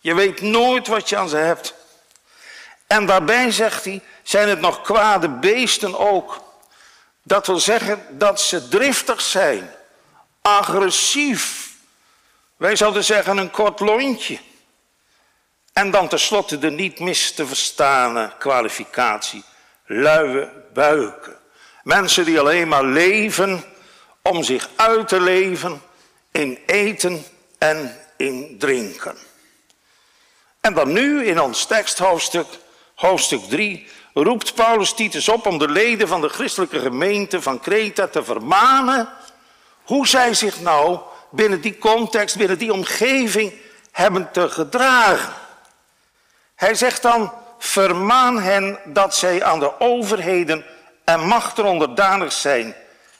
Je 0.00 0.14
weet 0.14 0.40
nooit 0.40 0.86
wat 0.86 1.08
je 1.08 1.16
aan 1.16 1.28
ze 1.28 1.36
hebt. 1.36 1.74
En 2.86 3.06
daarbij 3.06 3.50
zegt 3.50 3.84
hij, 3.84 4.02
zijn 4.22 4.48
het 4.48 4.60
nog 4.60 4.80
kwade 4.82 5.28
beesten 5.28 5.98
ook. 5.98 6.40
Dat 7.22 7.46
wil 7.46 7.58
zeggen 7.58 8.06
dat 8.10 8.40
ze 8.40 8.68
driftig 8.68 9.20
zijn, 9.20 9.70
agressief. 10.42 11.70
Wij 12.56 12.76
zouden 12.76 13.04
zeggen 13.04 13.36
een 13.36 13.50
kort 13.50 13.80
lontje. 13.80 14.38
En 15.72 15.90
dan 15.90 16.08
tenslotte 16.08 16.58
de 16.58 16.70
niet 16.70 16.98
mis 16.98 17.32
te 17.32 17.46
verstane 17.46 18.32
kwalificatie, 18.38 19.44
luie 19.84 20.48
buiken. 20.72 21.36
Mensen 21.82 22.24
die 22.24 22.40
alleen 22.40 22.68
maar 22.68 22.84
leven 22.84 23.64
om 24.22 24.42
zich 24.42 24.68
uit 24.76 25.08
te 25.08 25.20
leven 25.20 25.82
in 26.30 26.58
eten 26.66 27.24
en 27.60 27.96
in 28.16 28.56
drinken. 28.58 29.16
En 30.60 30.74
dan 30.74 30.92
nu 30.92 31.26
in 31.26 31.40
ons 31.40 31.64
teksthoofdstuk, 31.64 32.46
hoofdstuk 32.94 33.42
3, 33.48 33.88
roept 34.14 34.54
Paulus 34.54 34.92
Titus 34.94 35.28
op 35.28 35.46
om 35.46 35.58
de 35.58 35.68
leden 35.68 36.08
van 36.08 36.20
de 36.20 36.28
christelijke 36.28 36.80
gemeente 36.80 37.42
van 37.42 37.60
Kreta 37.60 38.06
te 38.08 38.24
vermanen 38.24 39.08
hoe 39.84 40.06
zij 40.06 40.34
zich 40.34 40.60
nou 40.60 40.98
binnen 41.30 41.60
die 41.60 41.78
context, 41.78 42.36
binnen 42.36 42.58
die 42.58 42.72
omgeving 42.72 43.52
hebben 43.90 44.30
te 44.32 44.50
gedragen. 44.50 45.32
Hij 46.54 46.74
zegt 46.74 47.02
dan, 47.02 47.32
vermaan 47.58 48.40
hen 48.40 48.78
dat 48.84 49.14
zij 49.14 49.44
aan 49.44 49.58
de 49.58 49.80
overheden 49.80 50.64
en 51.04 51.20
machten 51.20 51.64
onderdanig 51.64 52.32
zijn 52.32 52.74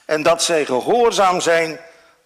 en 0.05 0.23
dat 0.23 0.43
zij 0.43 0.65
gehoorzaam 0.65 1.41
zijn 1.41 1.79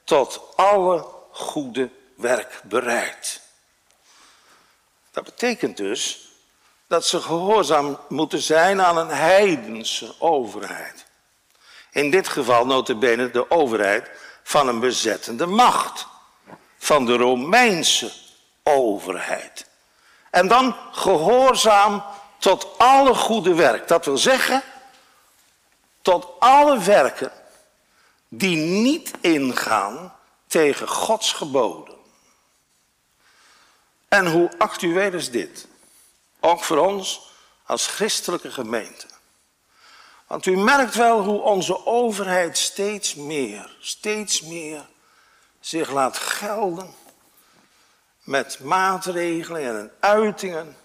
tot 0.03 0.41
alle 0.55 1.05
goede 1.31 1.89
werk 2.15 2.61
bereid. 2.63 3.41
Dat 5.11 5.23
betekent 5.23 5.77
dus 5.77 6.29
dat 6.87 7.05
ze 7.05 7.21
gehoorzaam 7.21 7.99
moeten 8.09 8.41
zijn 8.41 8.81
aan 8.81 8.97
een 8.97 9.09
heidense 9.09 10.15
overheid. 10.19 11.05
In 11.91 12.11
dit 12.11 12.27
geval 12.27 12.65
notabene 12.65 13.31
de 13.31 13.51
overheid 13.51 14.09
van 14.43 14.67
een 14.67 14.79
bezettende 14.79 15.45
macht. 15.45 16.07
Van 16.77 17.05
de 17.05 17.15
Romeinse 17.15 18.11
overheid. 18.63 19.65
En 20.31 20.47
dan 20.47 20.75
gehoorzaam 20.91 22.03
tot 22.37 22.77
alle 22.77 23.13
goede 23.13 23.53
werk. 23.53 23.87
Dat 23.87 24.05
wil 24.05 24.17
zeggen, 24.17 24.63
tot 26.01 26.27
alle 26.39 26.79
werken 26.79 27.31
die 28.27 28.57
niet 28.57 29.11
ingaan 29.21 30.13
tegen 30.47 30.87
Gods 30.87 31.33
geboden. 31.33 31.94
En 34.15 34.31
hoe 34.31 34.49
actueel 34.57 35.13
is 35.13 35.31
dit? 35.31 35.67
Ook 36.39 36.63
voor 36.63 36.77
ons 36.77 37.31
als 37.65 37.87
christelijke 37.87 38.51
gemeente. 38.51 39.05
Want 40.27 40.45
u 40.45 40.57
merkt 40.57 40.95
wel 40.95 41.23
hoe 41.23 41.41
onze 41.41 41.85
overheid 41.85 42.57
steeds 42.57 43.15
meer, 43.15 43.75
steeds 43.79 44.41
meer 44.41 44.85
zich 45.59 45.91
laat 45.91 46.17
gelden 46.17 46.93
met 48.23 48.59
maatregelen 48.59 49.61
en 49.61 49.91
uitingen 49.99 50.77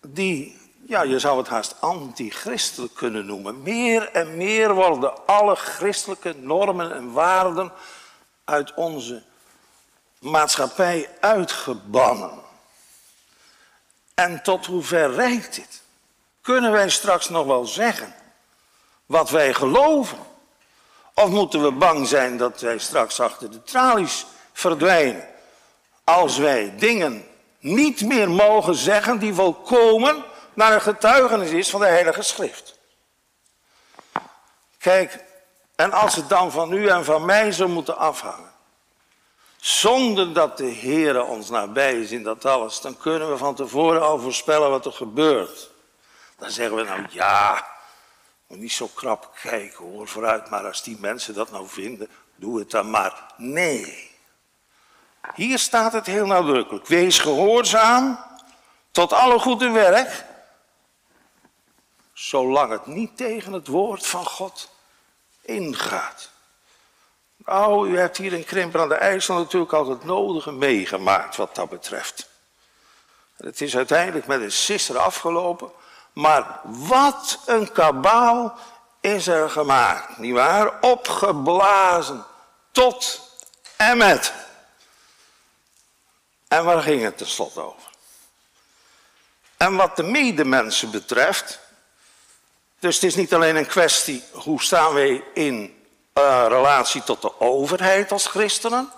die, 0.00 0.60
ja, 0.86 1.02
je 1.02 1.18
zou 1.18 1.38
het 1.38 1.48
haast 1.48 1.74
antichristelijk 1.80 2.94
kunnen 2.94 3.26
noemen. 3.26 3.62
Meer 3.62 4.10
en 4.10 4.36
meer 4.36 4.74
worden 4.74 5.26
alle 5.26 5.56
christelijke 5.56 6.34
normen 6.38 6.94
en 6.94 7.12
waarden 7.12 7.72
uit 8.44 8.74
onze 8.74 9.22
maatschappij 10.22 11.08
uitgebannen. 11.20 12.40
En 14.14 14.42
tot 14.42 14.66
hoever 14.66 15.14
reikt 15.14 15.54
dit? 15.54 15.82
Kunnen 16.40 16.72
wij 16.72 16.90
straks 16.90 17.28
nog 17.28 17.46
wel 17.46 17.64
zeggen 17.64 18.14
wat 19.06 19.30
wij 19.30 19.54
geloven? 19.54 20.18
Of 21.14 21.28
moeten 21.28 21.62
we 21.62 21.72
bang 21.72 22.08
zijn 22.08 22.36
dat 22.36 22.60
wij 22.60 22.78
straks 22.78 23.20
achter 23.20 23.50
de 23.50 23.62
tralies 23.62 24.26
verdwijnen? 24.52 25.28
Als 26.04 26.38
wij 26.38 26.74
dingen 26.76 27.26
niet 27.58 28.00
meer 28.00 28.30
mogen 28.30 28.74
zeggen 28.74 29.18
die 29.18 29.34
volkomen 29.34 30.24
naar 30.54 30.72
een 30.72 30.80
getuigenis 30.80 31.50
is 31.50 31.70
van 31.70 31.80
de 31.80 31.86
Heilige 31.86 32.22
Schrift. 32.22 32.78
Kijk, 34.78 35.24
En 35.76 35.92
als 35.92 36.14
het 36.14 36.28
dan 36.28 36.50
van 36.50 36.72
u 36.72 36.88
en 36.88 37.04
van 37.04 37.24
mij 37.24 37.52
zou 37.52 37.68
moeten 37.68 37.96
afhangen, 37.96 38.51
zonder 39.62 40.32
dat 40.32 40.56
de 40.56 40.64
Heer 40.64 41.24
ons 41.24 41.50
nabij 41.50 42.00
is 42.00 42.10
in 42.10 42.22
dat 42.22 42.44
alles, 42.44 42.80
dan 42.80 42.96
kunnen 42.96 43.30
we 43.30 43.36
van 43.36 43.54
tevoren 43.54 44.02
al 44.02 44.18
voorspellen 44.18 44.70
wat 44.70 44.86
er 44.86 44.92
gebeurt. 44.92 45.70
Dan 46.36 46.50
zeggen 46.50 46.76
we 46.76 46.82
nou 46.82 47.06
ja, 47.10 47.66
moet 48.46 48.58
niet 48.58 48.72
zo 48.72 48.86
krap 48.86 49.38
kijken 49.42 49.84
hoor, 49.84 50.08
vooruit, 50.08 50.50
maar 50.50 50.66
als 50.66 50.82
die 50.82 50.98
mensen 51.00 51.34
dat 51.34 51.50
nou 51.50 51.68
vinden, 51.68 52.08
doe 52.36 52.58
het 52.58 52.70
dan 52.70 52.90
maar. 52.90 53.34
Nee. 53.36 54.10
Hier 55.34 55.58
staat 55.58 55.92
het 55.92 56.06
heel 56.06 56.26
nadrukkelijk. 56.26 56.86
Wees 56.86 57.18
gehoorzaam 57.18 58.18
tot 58.90 59.12
alle 59.12 59.38
goede 59.38 59.70
werk, 59.70 60.24
zolang 62.12 62.72
het 62.72 62.86
niet 62.86 63.16
tegen 63.16 63.52
het 63.52 63.66
woord 63.66 64.06
van 64.06 64.26
God 64.26 64.70
ingaat. 65.40 66.31
Nou, 67.44 67.88
u 67.88 67.98
hebt 67.98 68.16
hier 68.16 68.32
in 68.32 68.44
Krimper 68.44 68.80
aan 68.80 68.88
de 68.88 68.94
IJssel 68.94 69.34
natuurlijk 69.34 69.72
al 69.72 69.88
het 69.88 70.04
nodige 70.04 70.52
meegemaakt 70.52 71.36
wat 71.36 71.54
dat 71.54 71.68
betreft. 71.68 72.28
Het 73.36 73.60
is 73.60 73.76
uiteindelijk 73.76 74.26
met 74.26 74.40
een 74.40 74.52
sisser 74.52 74.98
afgelopen, 74.98 75.70
maar 76.12 76.60
wat 76.64 77.38
een 77.46 77.72
kabaal 77.72 78.58
is 79.00 79.26
er 79.26 79.50
gemaakt, 79.50 80.18
nietwaar? 80.18 80.80
Opgeblazen 80.80 82.24
tot 82.70 83.30
en 83.76 83.96
met. 83.96 84.32
En 86.48 86.64
waar 86.64 86.82
ging 86.82 87.02
het 87.02 87.18
tenslotte 87.18 87.60
over? 87.60 87.90
En 89.56 89.76
wat 89.76 89.96
de 89.96 90.02
medemensen 90.02 90.90
betreft, 90.90 91.58
dus 92.78 92.94
het 92.94 93.04
is 93.04 93.14
niet 93.14 93.34
alleen 93.34 93.56
een 93.56 93.66
kwestie 93.66 94.24
hoe 94.32 94.62
staan 94.62 94.94
wij 94.94 95.24
in 95.34 95.81
uh, 96.14 96.44
relatie 96.48 97.02
tot 97.02 97.22
de 97.22 97.40
overheid 97.40 98.12
als 98.12 98.26
christenen, 98.26 98.90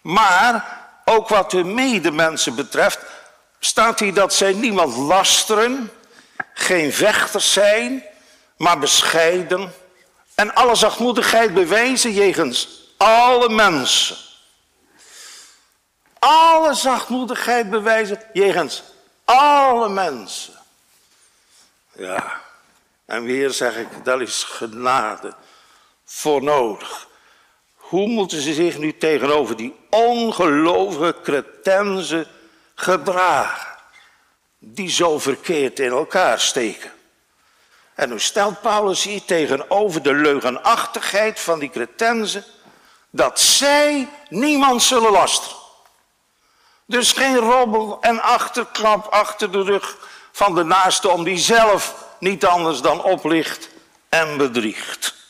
maar 0.00 0.82
ook 1.04 1.28
wat 1.28 1.50
de 1.50 1.64
medemensen 1.64 2.54
betreft, 2.54 2.98
staat 3.58 4.00
hier 4.00 4.14
dat 4.14 4.34
zij 4.34 4.52
niemand 4.52 4.96
lasteren, 4.96 5.90
geen 6.54 6.92
vechters 6.92 7.52
zijn, 7.52 8.04
maar 8.56 8.78
bescheiden 8.78 9.74
en 10.34 10.54
alle 10.54 10.74
zachtmoedigheid 10.74 11.54
bewijzen 11.54 12.12
jegens 12.12 12.68
alle 12.96 13.48
mensen. 13.48 14.16
Alle 16.18 16.74
zachtmoedigheid 16.74 17.70
bewijzen 17.70 18.22
jegens 18.32 18.82
alle 19.24 19.88
mensen. 19.88 20.54
Ja, 21.92 22.40
en 23.06 23.24
weer 23.24 23.50
zeg 23.50 23.76
ik, 23.76 24.04
dat 24.04 24.20
is 24.20 24.42
genade 24.42 25.34
voor 26.14 26.42
nodig. 26.42 27.08
Hoe 27.74 28.08
moeten 28.08 28.40
ze 28.40 28.54
zich 28.54 28.78
nu 28.78 28.96
tegenover 28.98 29.56
die 29.56 29.74
ongelovige 29.90 31.16
cretenzen 31.22 32.26
gedragen? 32.74 33.76
Die 34.58 34.90
zo 34.90 35.18
verkeerd 35.18 35.78
in 35.78 35.90
elkaar 35.90 36.40
steken. 36.40 36.92
En 37.94 38.08
nu 38.08 38.20
stelt 38.20 38.60
Paulus 38.60 39.02
hier 39.02 39.24
tegenover 39.24 40.02
de 40.02 40.14
leugenachtigheid 40.14 41.40
van 41.40 41.58
die 41.58 41.70
cretenzen 41.70 42.44
dat 43.10 43.40
zij 43.40 44.08
niemand 44.28 44.82
zullen 44.82 45.12
lasteren. 45.12 45.56
Dus 46.86 47.12
geen 47.12 47.36
robbel 47.36 47.98
en 48.00 48.22
achterklap 48.22 49.06
achter 49.06 49.52
de 49.52 49.62
rug 49.62 49.96
van 50.32 50.54
de 50.54 50.64
naaste 50.64 51.08
om 51.08 51.24
die 51.24 51.38
zelf 51.38 51.94
niet 52.18 52.44
anders 52.44 52.80
dan 52.80 53.02
oplicht 53.02 53.68
en 54.08 54.36
bedriegt. 54.36 55.23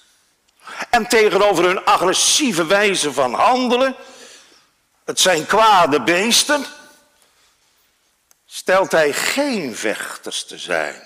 En 0.90 1.06
tegenover 1.06 1.64
hun 1.64 1.84
agressieve 1.84 2.66
wijze 2.66 3.12
van 3.12 3.34
handelen, 3.34 3.96
het 5.04 5.20
zijn 5.20 5.46
kwade 5.46 6.02
beesten, 6.02 6.66
stelt 8.46 8.92
hij 8.92 9.12
geen 9.12 9.76
vechters 9.76 10.44
te 10.44 10.58
zijn, 10.58 11.02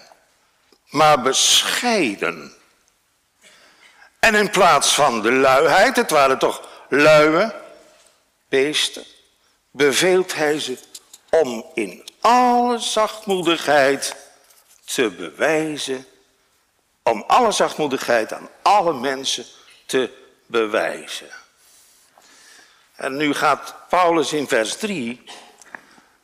maar 0.88 1.20
bescheiden. 1.20 2.56
En 4.18 4.34
in 4.34 4.50
plaats 4.50 4.94
van 4.94 5.22
de 5.22 5.32
luiheid, 5.32 5.96
het 5.96 6.10
waren 6.10 6.38
toch 6.38 6.68
luie 6.88 7.54
beesten, 8.48 9.04
beveelt 9.70 10.34
hij 10.34 10.60
ze 10.60 10.78
om 11.30 11.70
in 11.74 12.08
alle 12.20 12.78
zachtmoedigheid 12.78 14.16
te 14.84 15.10
bewijzen, 15.10 16.06
om 17.02 17.24
alle 17.26 17.52
zachtmoedigheid 17.52 18.32
aan 18.32 18.48
alle 18.62 18.92
mensen 18.92 19.46
te 19.88 20.10
bewijzen. 20.46 21.28
En 22.94 23.16
nu 23.16 23.34
gaat 23.34 23.74
Paulus 23.88 24.32
in 24.32 24.48
vers 24.48 24.76
3 24.76 25.24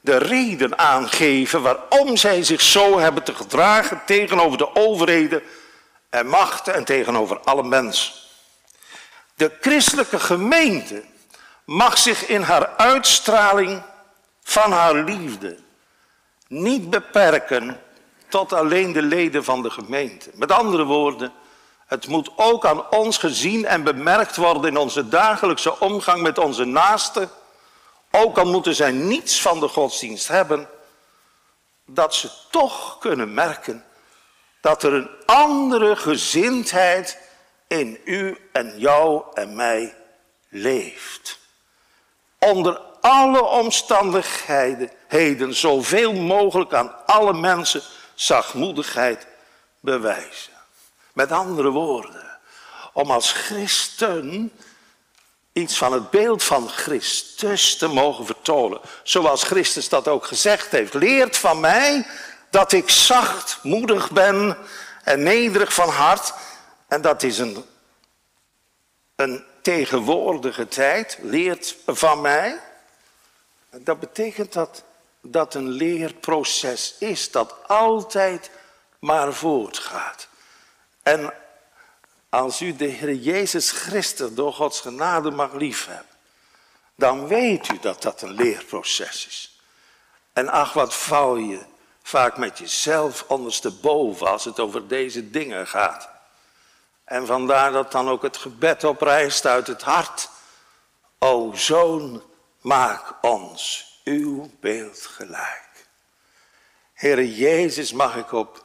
de 0.01 0.17
reden 0.17 0.79
aangeven 0.79 1.63
waarom 1.63 2.17
zij 2.17 2.43
zich 2.43 2.61
zo 2.61 2.99
hebben 2.99 3.23
te 3.23 3.35
gedragen 3.35 4.03
tegenover 4.07 4.59
de 4.59 4.75
overheden 4.75 5.43
en 6.11 6.27
machten 6.27 6.75
en 6.75 6.85
tegenover 6.85 7.41
alle 7.41 7.63
mensen. 7.63 8.13
De 9.35 9.53
christelijke 9.61 10.19
gemeente 10.19 11.05
mag 11.65 11.99
zich 11.99 12.27
in 12.27 12.43
haar 12.43 12.67
uitstraling 12.77 13.83
van 14.43 14.73
haar 14.73 14.95
liefde 14.95 15.59
niet 16.49 16.91
beperken 16.91 17.81
tot 18.29 18.53
alleen 18.53 18.93
de 18.93 19.03
leden 19.03 19.45
van 19.45 19.63
de 19.63 19.71
gemeente. 19.71 20.31
Met 20.35 20.53
andere 20.53 20.85
woorden, 20.85 21.33
het 21.87 22.07
moet 22.07 22.31
ook 22.37 22.67
aan 22.67 22.91
ons 22.91 23.19
gezien 23.19 23.67
en 23.67 23.83
bemerkt 23.83 24.37
worden 24.37 24.71
in 24.71 24.77
onze 24.77 25.09
dagelijkse 25.09 25.81
omgang 25.81 26.23
met 26.23 26.39
onze 26.39 26.65
naasten. 26.65 27.31
Ook 28.11 28.39
al 28.39 28.47
moeten 28.47 28.75
zij 28.75 28.91
niets 28.91 29.43
van 29.43 29.61
de 29.61 29.69
godsdienst 29.69 30.29
hebben, 30.29 30.69
dat 31.87 32.15
ze 32.15 32.31
toch 32.51 32.99
kunnen 32.99 33.35
merken 33.35 33.85
dat 34.65 34.83
er 34.83 34.93
een 34.93 35.11
andere 35.27 35.97
gezindheid 35.97 37.19
in 37.67 38.01
u 38.05 38.39
en 38.53 38.79
jou 38.79 39.23
en 39.35 39.57
mij 39.57 39.97
leeft. 40.49 41.39
Onder 42.39 42.81
alle 43.01 43.45
omstandigheden 43.45 45.55
zoveel 45.55 46.13
mogelijk 46.13 46.73
aan 46.73 47.07
alle 47.07 47.33
mensen 47.33 47.83
zachtmoedigheid 48.15 49.27
bewijzen. 49.81 50.54
Met 51.15 51.33
andere 51.33 51.71
woorden, 51.71 52.39
om 52.93 53.11
als 53.11 53.33
christen 53.33 54.53
iets 55.55 55.79
van 55.79 55.93
het 55.93 56.11
beeld 56.11 56.43
van 56.43 56.69
Christus 56.69 57.77
te 57.77 57.87
mogen 57.87 58.27
vertonen. 58.27 58.81
Zoals 59.03 59.43
Christus 59.43 59.89
dat 59.89 60.09
ook 60.09 60.27
gezegd 60.27 60.71
heeft. 60.71 60.95
Leert 60.95 61.37
van 61.37 61.61
mij 61.61 62.07
dat 62.51 62.73
ik 62.73 62.91
zachtmoedig 62.91 64.11
ben 64.11 64.57
en 65.05 65.23
nederig 65.23 65.75
van 65.75 65.89
hart. 65.89 66.35
En 66.89 67.03
dat 67.03 67.23
is 67.23 67.39
een, 67.39 67.65
een 69.17 69.45
tegenwoordige 69.63 70.69
tijd. 70.69 71.19
Leert 71.23 71.77
van 71.87 72.21
mij. 72.21 72.61
Dat 73.71 74.01
betekent 74.01 74.53
dat 74.53 74.83
dat 75.21 75.55
een 75.55 75.69
leerproces 75.69 76.95
is 76.99 77.31
dat 77.31 77.55
altijd 77.67 78.51
maar 78.99 79.33
voortgaat. 79.33 80.29
En 81.05 81.33
als 82.29 82.61
u 82.61 82.77
de 82.77 82.85
Heer 82.85 83.15
Jezus 83.15 83.71
Christus 83.71 84.35
door 84.35 84.53
Gods 84.53 84.81
genade 84.81 85.31
mag 85.31 85.53
liefhebben, 85.53 86.17
dan 86.95 87.27
weet 87.27 87.69
u 87.69 87.79
dat 87.79 88.03
dat 88.03 88.23
een 88.23 88.33
leerproces 88.33 89.27
is. 89.27 89.61
En 90.33 90.49
ach, 90.49 90.73
wat 90.73 90.95
val 90.95 91.37
je 91.37 91.61
vaak 92.03 92.37
met 92.37 92.59
jezelf 92.59 93.25
ondersteboven 93.29 94.27
als 94.27 94.45
het 94.45 94.61
over 94.61 94.89
deze 94.89 95.31
dingen 95.31 95.67
gaat. 95.67 96.09
En 97.05 97.27
vandaar 97.27 97.73
dat 97.73 97.93
dan 97.93 98.09
ook 98.09 98.23
het 98.23 98.37
gebed 98.37 98.85
oprijst 98.85 99.47
uit 99.47 99.67
het 99.67 99.83
hart. 99.83 100.29
O 101.19 101.53
zoon, 101.55 102.23
maak 102.61 103.15
ons 103.21 103.93
uw 104.05 104.51
beeld 104.61 105.07
gelijk. 105.07 105.87
Heere 106.93 107.35
Jezus, 107.35 107.93
mag 107.93 108.17
ik 108.17 108.33
op 108.33 108.65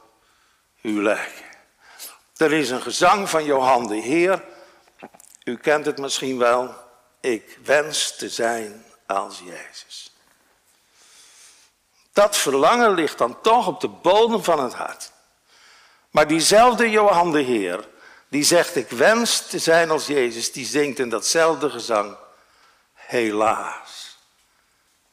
u 0.82 1.02
lijken. 1.02 1.49
Er 2.40 2.52
is 2.52 2.70
een 2.70 2.82
gezang 2.82 3.28
van 3.28 3.44
Johan 3.44 3.86
de 3.86 3.96
Heer. 3.96 4.44
U 5.44 5.56
kent 5.56 5.86
het 5.86 5.98
misschien 5.98 6.38
wel. 6.38 6.74
Ik 7.20 7.58
wens 7.64 8.16
te 8.16 8.28
zijn 8.28 8.84
als 9.06 9.42
Jezus. 9.44 10.12
Dat 12.12 12.36
verlangen 12.36 12.94
ligt 12.94 13.18
dan 13.18 13.40
toch 13.40 13.66
op 13.66 13.80
de 13.80 13.88
bodem 13.88 14.44
van 14.44 14.62
het 14.62 14.74
hart. 14.74 15.12
Maar 16.10 16.26
diezelfde 16.26 16.90
Johan 16.90 17.32
de 17.32 17.40
Heer, 17.40 17.88
die 18.28 18.44
zegt 18.44 18.76
ik 18.76 18.90
wens 18.90 19.46
te 19.46 19.58
zijn 19.58 19.90
als 19.90 20.06
Jezus, 20.06 20.52
die 20.52 20.66
zingt 20.66 20.98
in 20.98 21.08
datzelfde 21.08 21.70
gezang. 21.70 22.16
Helaas, 22.94 24.18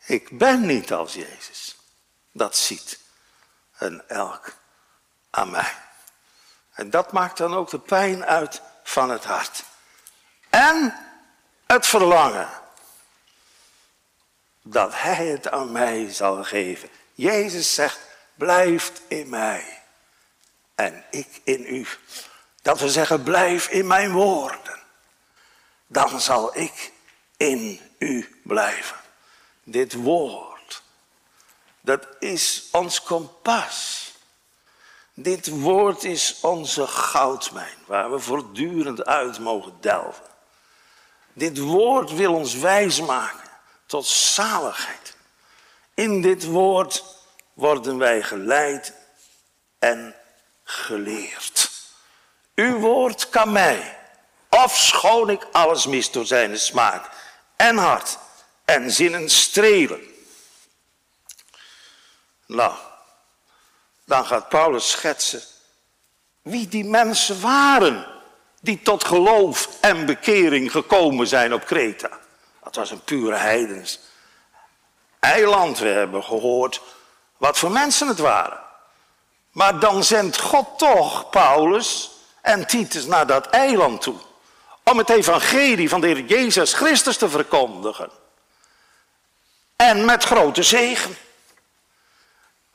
ik 0.06 0.38
ben 0.38 0.66
niet 0.66 0.94
als 0.94 1.13
Jezus. 1.13 1.76
Dat 2.32 2.58
ziet 2.58 3.00
een 3.78 4.08
elk 4.08 4.54
aan 5.30 5.52
mij. 5.52 5.86
En 6.78 6.90
dat 6.90 7.12
maakt 7.12 7.38
dan 7.38 7.56
ook 7.56 7.70
de 7.70 7.80
pijn 7.80 8.26
uit 8.26 8.62
van 8.84 9.10
het 9.10 9.24
hart. 9.24 9.63
En 10.50 10.96
het 11.66 11.86
verlangen 11.88 12.50
dat 14.62 14.92
Hij 14.94 15.26
het 15.26 15.52
aan 15.52 15.72
mij 15.72 16.13
zal 16.13 16.44
geven. 16.44 16.90
Jezus 17.13 17.74
zegt, 17.74 18.00
blijft 18.36 19.02
in 19.08 19.30
mij 19.30 19.84
en 20.76 21.04
ik 21.12 21.42
in 21.44 21.66
u. 21.76 21.88
Dat 22.62 22.80
we 22.80 22.90
zeggen, 22.90 23.24
blijf 23.24 23.68
in 23.68 23.88
mijn 23.88 24.12
woorden. 24.12 24.80
Dan 25.88 26.22
zal 26.22 26.58
ik 26.58 26.92
in 27.38 27.82
u 27.98 28.40
blijven. 28.44 28.98
Dit 29.63 29.94
woord, 29.94 30.82
dat 31.82 32.08
is 32.20 32.68
ons 32.72 33.04
kompas. 33.04 34.07
Dit 35.19 35.47
woord 35.47 36.03
is 36.03 36.38
onze 36.41 36.88
goudmijn, 36.88 37.77
waar 37.86 38.12
we 38.12 38.19
voortdurend 38.19 39.06
uit 39.06 39.39
mogen 39.39 39.77
delven. 39.82 40.23
Dit 41.34 41.58
woord 41.58 42.12
wil 42.12 42.34
ons 42.34 42.53
wijsmaken 42.53 43.49
tot 43.86 44.06
zaligheid. 44.06 45.15
In 45.93 46.21
dit 46.21 46.45
woord 46.45 47.03
worden 47.53 47.97
wij 47.97 48.21
geleid 48.21 48.93
en 49.80 50.15
geleerd. 50.63 51.71
Uw 52.56 52.80
woord 52.80 53.30
kan 53.30 53.51
mij, 53.51 53.97
afschoon 54.49 55.30
ik 55.30 55.47
alles 55.51 55.88
mis 55.88 56.12
door 56.12 56.25
zijn 56.25 56.60
smaak 56.60 57.10
en 57.56 57.77
hart 57.77 58.17
en 58.65 58.91
zinnen 58.91 59.30
strelen. 59.30 60.01
Nou, 62.45 62.77
dan 64.08 64.26
gaat 64.26 64.50
Paulus 64.50 64.89
schetsen 64.89 65.41
wie 66.41 66.67
die 66.67 66.86
mensen 66.86 67.41
waren 67.41 68.06
die 68.62 68.82
tot 68.82 69.04
geloof 69.04 69.70
en 69.82 70.06
bekering 70.06 70.72
gekomen 70.72 71.28
zijn 71.28 71.54
op 71.54 71.65
Kreta. 71.65 72.10
Dat 72.63 72.76
was 72.76 72.91
een 72.91 73.04
pure 73.04 73.36
heidens 73.36 74.00
eiland. 75.20 75.80
We 75.80 75.88
hebben 75.88 76.24
gehoord 76.24 76.82
wat 77.38 77.58
voor 77.58 77.72
mensen 77.72 78.08
het 78.08 78.20
waren. 78.20 78.60
Maar 79.52 79.80
dan 79.80 80.04
zendt 80.04 80.39
God 80.39 80.78
toch 80.78 81.30
Paulus 81.30 82.12
en 82.41 82.67
Titus 82.67 83.06
naar 83.06 83.28
dat 83.28 83.48
eiland 83.48 84.02
toe. 84.02 84.15
Om 84.84 84.98
het 84.98 85.10
evangelie 85.10 85.89
van 85.89 86.02
de 86.02 86.08
Heer 86.08 86.26
Jezus 86.26 86.74
Christus 86.74 87.17
te 87.17 87.30
verkondigen. 87.30 88.10
En 89.76 90.06
met 90.06 90.24
grote 90.24 90.63
zegen. 90.63 91.17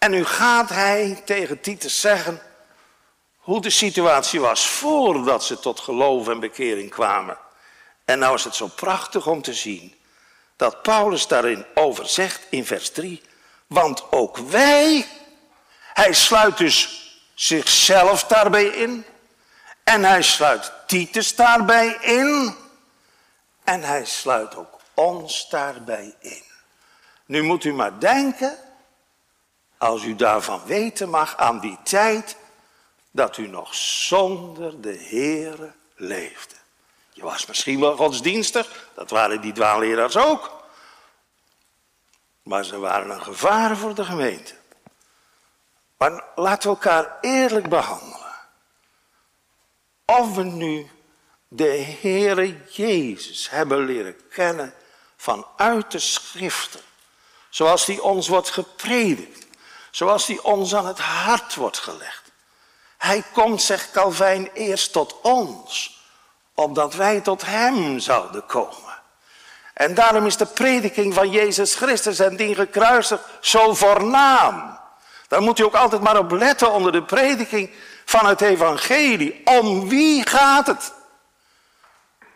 En 0.02 0.10
nu 0.10 0.24
gaat 0.24 0.68
hij 0.68 1.22
tegen 1.24 1.60
Titus 1.60 2.00
zeggen 2.00 2.42
hoe 3.36 3.60
de 3.60 3.70
situatie 3.70 4.40
was 4.40 4.66
voordat 4.66 5.44
ze 5.44 5.58
tot 5.58 5.80
geloof 5.80 6.28
en 6.28 6.40
bekering 6.40 6.90
kwamen. 6.90 7.38
En 8.04 8.18
nou 8.18 8.34
is 8.34 8.44
het 8.44 8.54
zo 8.54 8.66
prachtig 8.66 9.26
om 9.26 9.42
te 9.42 9.54
zien 9.54 9.94
dat 10.56 10.82
Paulus 10.82 11.26
daarin 11.26 11.66
over 11.74 12.08
zegt 12.08 12.46
in 12.50 12.66
vers 12.66 12.90
3. 12.90 13.22
Want 13.66 14.12
ook 14.12 14.36
wij, 14.38 15.06
hij 15.92 16.12
sluit 16.12 16.58
dus 16.58 17.10
zichzelf 17.34 18.24
daarbij 18.24 18.64
in. 18.64 19.04
En 19.84 20.04
hij 20.04 20.22
sluit 20.22 20.72
Titus 20.86 21.34
daarbij 21.36 21.96
in. 22.00 22.56
En 23.64 23.82
hij 23.82 24.04
sluit 24.04 24.56
ook 24.56 24.80
ons 24.94 25.48
daarbij 25.48 26.14
in. 26.20 26.42
Nu 27.26 27.42
moet 27.42 27.64
u 27.64 27.72
maar 27.72 28.00
denken 28.00 28.58
als 29.82 30.02
u 30.04 30.16
daarvan 30.16 30.64
weten 30.64 31.08
mag 31.08 31.36
aan 31.36 31.60
die 31.60 31.78
tijd 31.82 32.36
dat 33.10 33.36
u 33.36 33.48
nog 33.48 33.74
zonder 33.74 34.80
de 34.80 35.06
Heere 35.08 35.72
leefde. 35.94 36.54
Je 37.12 37.22
was 37.22 37.46
misschien 37.46 37.80
wel 37.80 37.96
godsdienstig, 37.96 38.88
dat 38.94 39.10
waren 39.10 39.40
die 39.40 39.52
dwaalleraars 39.52 40.16
ook. 40.16 40.62
Maar 42.42 42.64
ze 42.64 42.78
waren 42.78 43.10
een 43.10 43.22
gevaar 43.22 43.76
voor 43.76 43.94
de 43.94 44.04
gemeente. 44.04 44.54
Maar 45.96 46.24
laten 46.34 46.70
we 46.70 46.76
elkaar 46.76 47.18
eerlijk 47.20 47.68
behandelen. 47.68 48.34
Of 50.04 50.34
we 50.34 50.42
nu 50.42 50.90
de 51.48 51.96
Heere 52.00 52.56
Jezus 52.70 53.50
hebben 53.50 53.84
leren 53.84 54.28
kennen 54.28 54.74
vanuit 55.16 55.90
de 55.90 55.98
schriften. 55.98 56.80
Zoals 57.48 57.86
die 57.86 58.02
ons 58.02 58.28
wordt 58.28 58.50
gepredikt. 58.50 59.50
Zoals 59.92 60.26
die 60.26 60.44
ons 60.44 60.74
aan 60.74 60.86
het 60.86 60.98
hart 60.98 61.54
wordt 61.54 61.78
gelegd. 61.78 62.22
Hij 62.98 63.22
komt, 63.32 63.62
zegt 63.62 63.90
Calvijn, 63.90 64.50
eerst 64.52 64.92
tot 64.92 65.20
ons, 65.20 66.00
opdat 66.54 66.94
wij 66.94 67.20
tot 67.20 67.46
hem 67.46 67.98
zouden 67.98 68.46
komen. 68.46 69.00
En 69.74 69.94
daarom 69.94 70.26
is 70.26 70.36
de 70.36 70.46
prediking 70.46 71.14
van 71.14 71.30
Jezus 71.30 71.74
Christus 71.74 72.18
en 72.18 72.36
die 72.36 72.54
gekruisigd 72.54 73.22
zo 73.40 73.74
voornaam. 73.74 74.78
Daar 75.28 75.42
moet 75.42 75.58
u 75.58 75.62
ook 75.62 75.74
altijd 75.74 76.02
maar 76.02 76.18
op 76.18 76.30
letten 76.30 76.72
onder 76.72 76.92
de 76.92 77.02
prediking 77.02 77.70
van 78.04 78.26
het 78.26 78.40
evangelie. 78.40 79.40
Om 79.44 79.88
wie 79.88 80.28
gaat 80.28 80.66
het? 80.66 80.92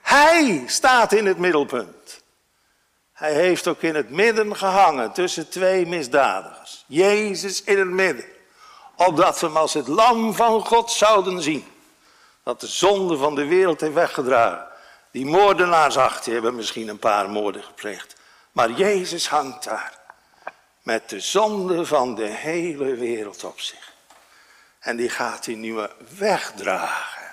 Hij 0.03 0.62
staat 0.66 1.12
in 1.12 1.27
het 1.27 1.38
middelpunt. 1.38 1.96
Hij 3.17 3.33
heeft 3.33 3.67
ook 3.67 3.83
in 3.83 3.95
het 3.95 4.11
midden 4.11 4.57
gehangen 4.57 5.13
tussen 5.13 5.49
twee 5.49 5.87
misdadigers. 5.87 6.85
Jezus 6.87 7.63
in 7.63 7.79
het 7.79 7.89
midden. 7.89 8.25
Opdat 8.97 9.41
we 9.41 9.47
hem 9.47 9.57
als 9.57 9.75
het 9.75 9.89
lam 9.89 10.35
van 10.35 10.67
God 10.67 10.91
zouden 10.91 11.43
zien. 11.43 11.67
Dat 12.43 12.61
de 12.61 12.67
zonde 12.67 13.17
van 13.17 13.35
de 13.35 13.47
wereld 13.47 13.81
heeft 13.81 13.95
weggedragen. 13.95 14.67
Die 15.11 15.27
moordenaars 15.27 15.97
achter 15.97 16.33
hebben 16.33 16.55
misschien 16.55 16.89
een 16.89 16.99
paar 16.99 17.31
moorden 17.31 17.63
gepleegd. 17.63 18.17
Maar 18.53 18.71
Jezus 18.71 19.29
hangt 19.29 19.65
daar. 19.65 19.99
Met 20.83 21.09
de 21.09 21.21
zonde 21.21 21.87
van 21.87 22.15
de 22.15 22.27
hele 22.27 22.95
wereld 22.95 23.45
op 23.45 23.61
zich. 23.61 23.93
En 24.79 24.97
die 24.97 25.11
gaat 25.11 25.47
hij 25.47 25.55
nu 25.55 25.89
wegdragen. 26.19 27.33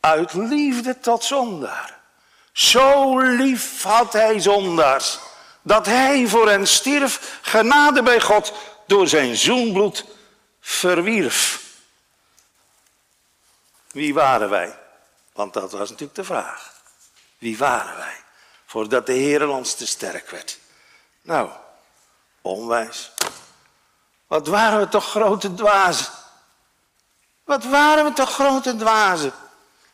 Uit 0.00 0.32
liefde 0.32 1.00
tot 1.00 1.24
zondaar. 1.24 2.02
Zo 2.54 3.18
lief 3.18 3.82
had 3.82 4.12
hij 4.12 4.40
zondaars, 4.40 5.18
dat 5.62 5.86
hij 5.86 6.26
voor 6.26 6.48
hen 6.48 6.66
stierf, 6.66 7.38
genade 7.42 8.02
bij 8.02 8.20
God, 8.20 8.52
door 8.86 9.08
zijn 9.08 9.36
zoenbloed 9.36 10.04
verwierf. 10.60 11.62
Wie 13.90 14.14
waren 14.14 14.50
wij? 14.50 14.78
Want 15.32 15.52
dat 15.52 15.72
was 15.72 15.90
natuurlijk 15.90 16.14
de 16.14 16.24
vraag. 16.24 16.72
Wie 17.38 17.58
waren 17.58 17.96
wij? 17.96 18.22
Voordat 18.66 19.06
de 19.06 19.12
Heer 19.12 19.48
ons 19.48 19.74
te 19.74 19.86
sterk 19.86 20.30
werd. 20.30 20.58
Nou, 21.22 21.50
onwijs. 22.40 23.12
Wat 24.26 24.46
waren 24.46 24.78
we 24.78 24.88
toch 24.88 25.10
grote 25.10 25.54
dwazen. 25.54 26.12
Wat 27.44 27.64
waren 27.64 28.04
we 28.04 28.12
toch 28.12 28.32
grote 28.32 28.76
dwazen. 28.76 29.32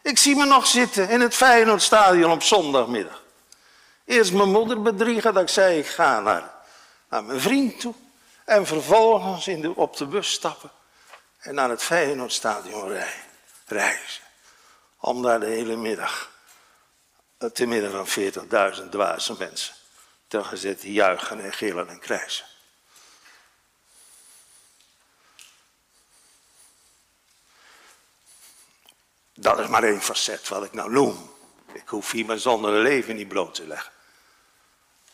Ik 0.02 0.18
zie 0.18 0.36
me 0.36 0.44
nog 0.44 0.66
zitten 0.66 1.08
in 1.08 1.20
het 1.20 1.34
Feyenoordstadion 1.34 2.30
op 2.30 2.42
zondagmiddag. 2.42 3.22
Eerst 4.04 4.32
mijn 4.32 4.50
moeder 4.50 4.82
bedriegen 4.82 5.34
dat 5.34 5.42
ik 5.42 5.48
zei 5.48 5.78
ik 5.78 5.86
ga 5.86 6.20
naar, 6.20 6.50
naar 7.08 7.24
mijn 7.24 7.40
vriend 7.40 7.80
toe. 7.80 7.94
En 8.44 8.66
vervolgens 8.66 9.48
in 9.48 9.60
de, 9.60 9.76
op 9.76 9.96
de 9.96 10.06
bus 10.06 10.30
stappen 10.30 10.70
en 11.38 11.54
naar 11.54 11.70
het 11.70 11.82
Feyenoordstadion 11.82 13.02
reizen. 13.66 14.22
Om 15.00 15.22
daar 15.22 15.40
de 15.40 15.46
hele 15.46 15.76
middag, 15.76 16.30
te 17.52 17.66
midden 17.66 17.90
van 17.90 18.32
40.000 18.82 18.88
dwaze 18.90 19.34
mensen, 19.38 19.74
te 20.28 20.44
gezet 20.44 20.82
juichen 20.82 21.40
en 21.40 21.52
gillen 21.52 21.88
en 21.88 21.98
krijzen. 21.98 22.44
Dat 29.40 29.58
is 29.58 29.66
maar 29.66 29.82
één 29.82 30.02
facet 30.02 30.48
wat 30.48 30.64
ik 30.64 30.72
nou 30.72 30.90
noem. 30.90 31.30
Ik 31.72 31.88
hoef 31.88 32.10
hier 32.10 32.26
mijn 32.26 32.40
zonder 32.40 32.72
leven 32.72 33.16
niet 33.16 33.28
bloot 33.28 33.54
te 33.54 33.66
leggen. 33.66 33.92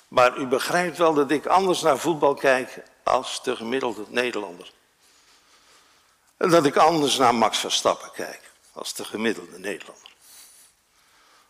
Maar 0.09 0.37
u 0.37 0.47
begrijpt 0.47 0.99
wel 0.99 1.15
dat 1.15 1.31
ik 1.31 1.47
anders 1.47 1.83
naar 1.83 1.99
voetbal 1.99 2.35
kijk 2.35 2.83
als 3.03 3.43
de 3.43 3.57
gemiddelde 3.57 4.05
Nederlander. 4.09 4.73
En 6.37 6.51
dat 6.51 6.65
ik 6.65 6.77
anders 6.77 7.17
naar 7.17 7.35
Max 7.35 7.59
Verstappen 7.59 8.11
kijk 8.13 8.51
als 8.73 8.95
de 8.95 9.05
gemiddelde 9.05 9.59
Nederlander. 9.59 10.13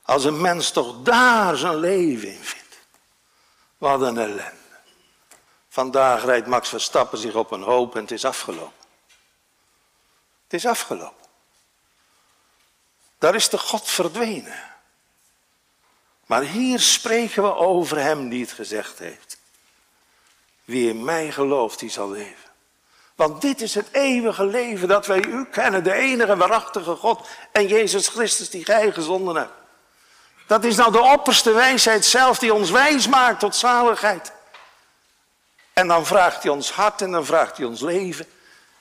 Als 0.02 0.24
een 0.24 0.40
mens 0.40 0.70
toch 0.70 1.02
daar 1.02 1.56
zijn 1.56 1.76
leven 1.76 2.28
in 2.28 2.44
vindt. 2.44 2.78
Wat 3.78 4.00
een 4.00 4.18
ellende. 4.18 4.52
Vandaag 5.68 6.24
rijdt 6.24 6.46
Max 6.46 6.68
Verstappen 6.68 7.18
zich 7.18 7.34
op 7.34 7.50
een 7.50 7.62
hoop 7.62 7.94
en 7.94 8.00
het 8.00 8.10
is 8.10 8.24
afgelopen. 8.24 8.86
Het 10.42 10.52
is 10.52 10.66
afgelopen. 10.66 11.25
Daar 13.18 13.34
is 13.34 13.48
de 13.48 13.58
God 13.58 13.90
verdwenen. 13.90 14.62
Maar 16.26 16.42
hier 16.42 16.80
spreken 16.80 17.42
we 17.42 17.54
over 17.54 17.98
hem 17.98 18.28
die 18.28 18.40
het 18.40 18.52
gezegd 18.52 18.98
heeft. 18.98 19.38
Wie 20.64 20.88
in 20.88 21.04
mij 21.04 21.32
gelooft, 21.32 21.78
die 21.78 21.90
zal 21.90 22.10
leven. 22.10 22.50
Want 23.14 23.40
dit 23.40 23.60
is 23.60 23.74
het 23.74 23.88
eeuwige 23.92 24.44
leven 24.44 24.88
dat 24.88 25.06
wij 25.06 25.24
u 25.24 25.44
kennen, 25.44 25.84
de 25.84 25.92
enige 25.92 26.36
waarachtige 26.36 26.96
God 26.96 27.28
en 27.52 27.66
Jezus 27.66 28.08
Christus 28.08 28.50
die 28.50 28.64
gij 28.64 28.92
gezonden 28.92 29.36
hebt. 29.36 29.52
Dat 30.46 30.64
is 30.64 30.76
nou 30.76 30.92
de 30.92 31.02
opperste 31.02 31.52
wijsheid 31.52 32.04
zelf 32.04 32.38
die 32.38 32.54
ons 32.54 32.70
wijs 32.70 33.08
maakt 33.08 33.40
tot 33.40 33.56
zaligheid. 33.56 34.32
En 35.72 35.88
dan 35.88 36.06
vraagt 36.06 36.42
hij 36.42 36.52
ons 36.52 36.72
hart 36.72 37.02
en 37.02 37.10
dan 37.10 37.26
vraagt 37.26 37.56
hij 37.56 37.66
ons 37.66 37.80
leven. 37.80 38.26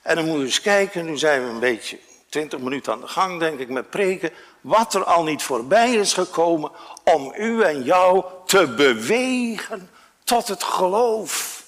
En 0.01 0.15
dan 0.15 0.23
moeten 0.23 0.41
we 0.41 0.47
eens 0.47 0.61
kijken, 0.61 1.05
nu 1.05 1.17
zijn 1.17 1.43
we 1.43 1.49
een 1.49 1.59
beetje 1.59 1.99
twintig 2.29 2.59
minuten 2.59 2.93
aan 2.93 3.01
de 3.01 3.07
gang, 3.07 3.39
denk 3.39 3.59
ik, 3.59 3.69
met 3.69 3.89
preken. 3.89 4.31
Wat 4.61 4.93
er 4.93 5.03
al 5.03 5.23
niet 5.23 5.43
voorbij 5.43 5.93
is 5.93 6.13
gekomen 6.13 6.71
om 7.03 7.33
u 7.37 7.61
en 7.61 7.83
jou 7.83 8.23
te 8.45 8.67
bewegen 8.67 9.89
tot 10.23 10.47
het 10.47 10.63
geloof. 10.63 11.63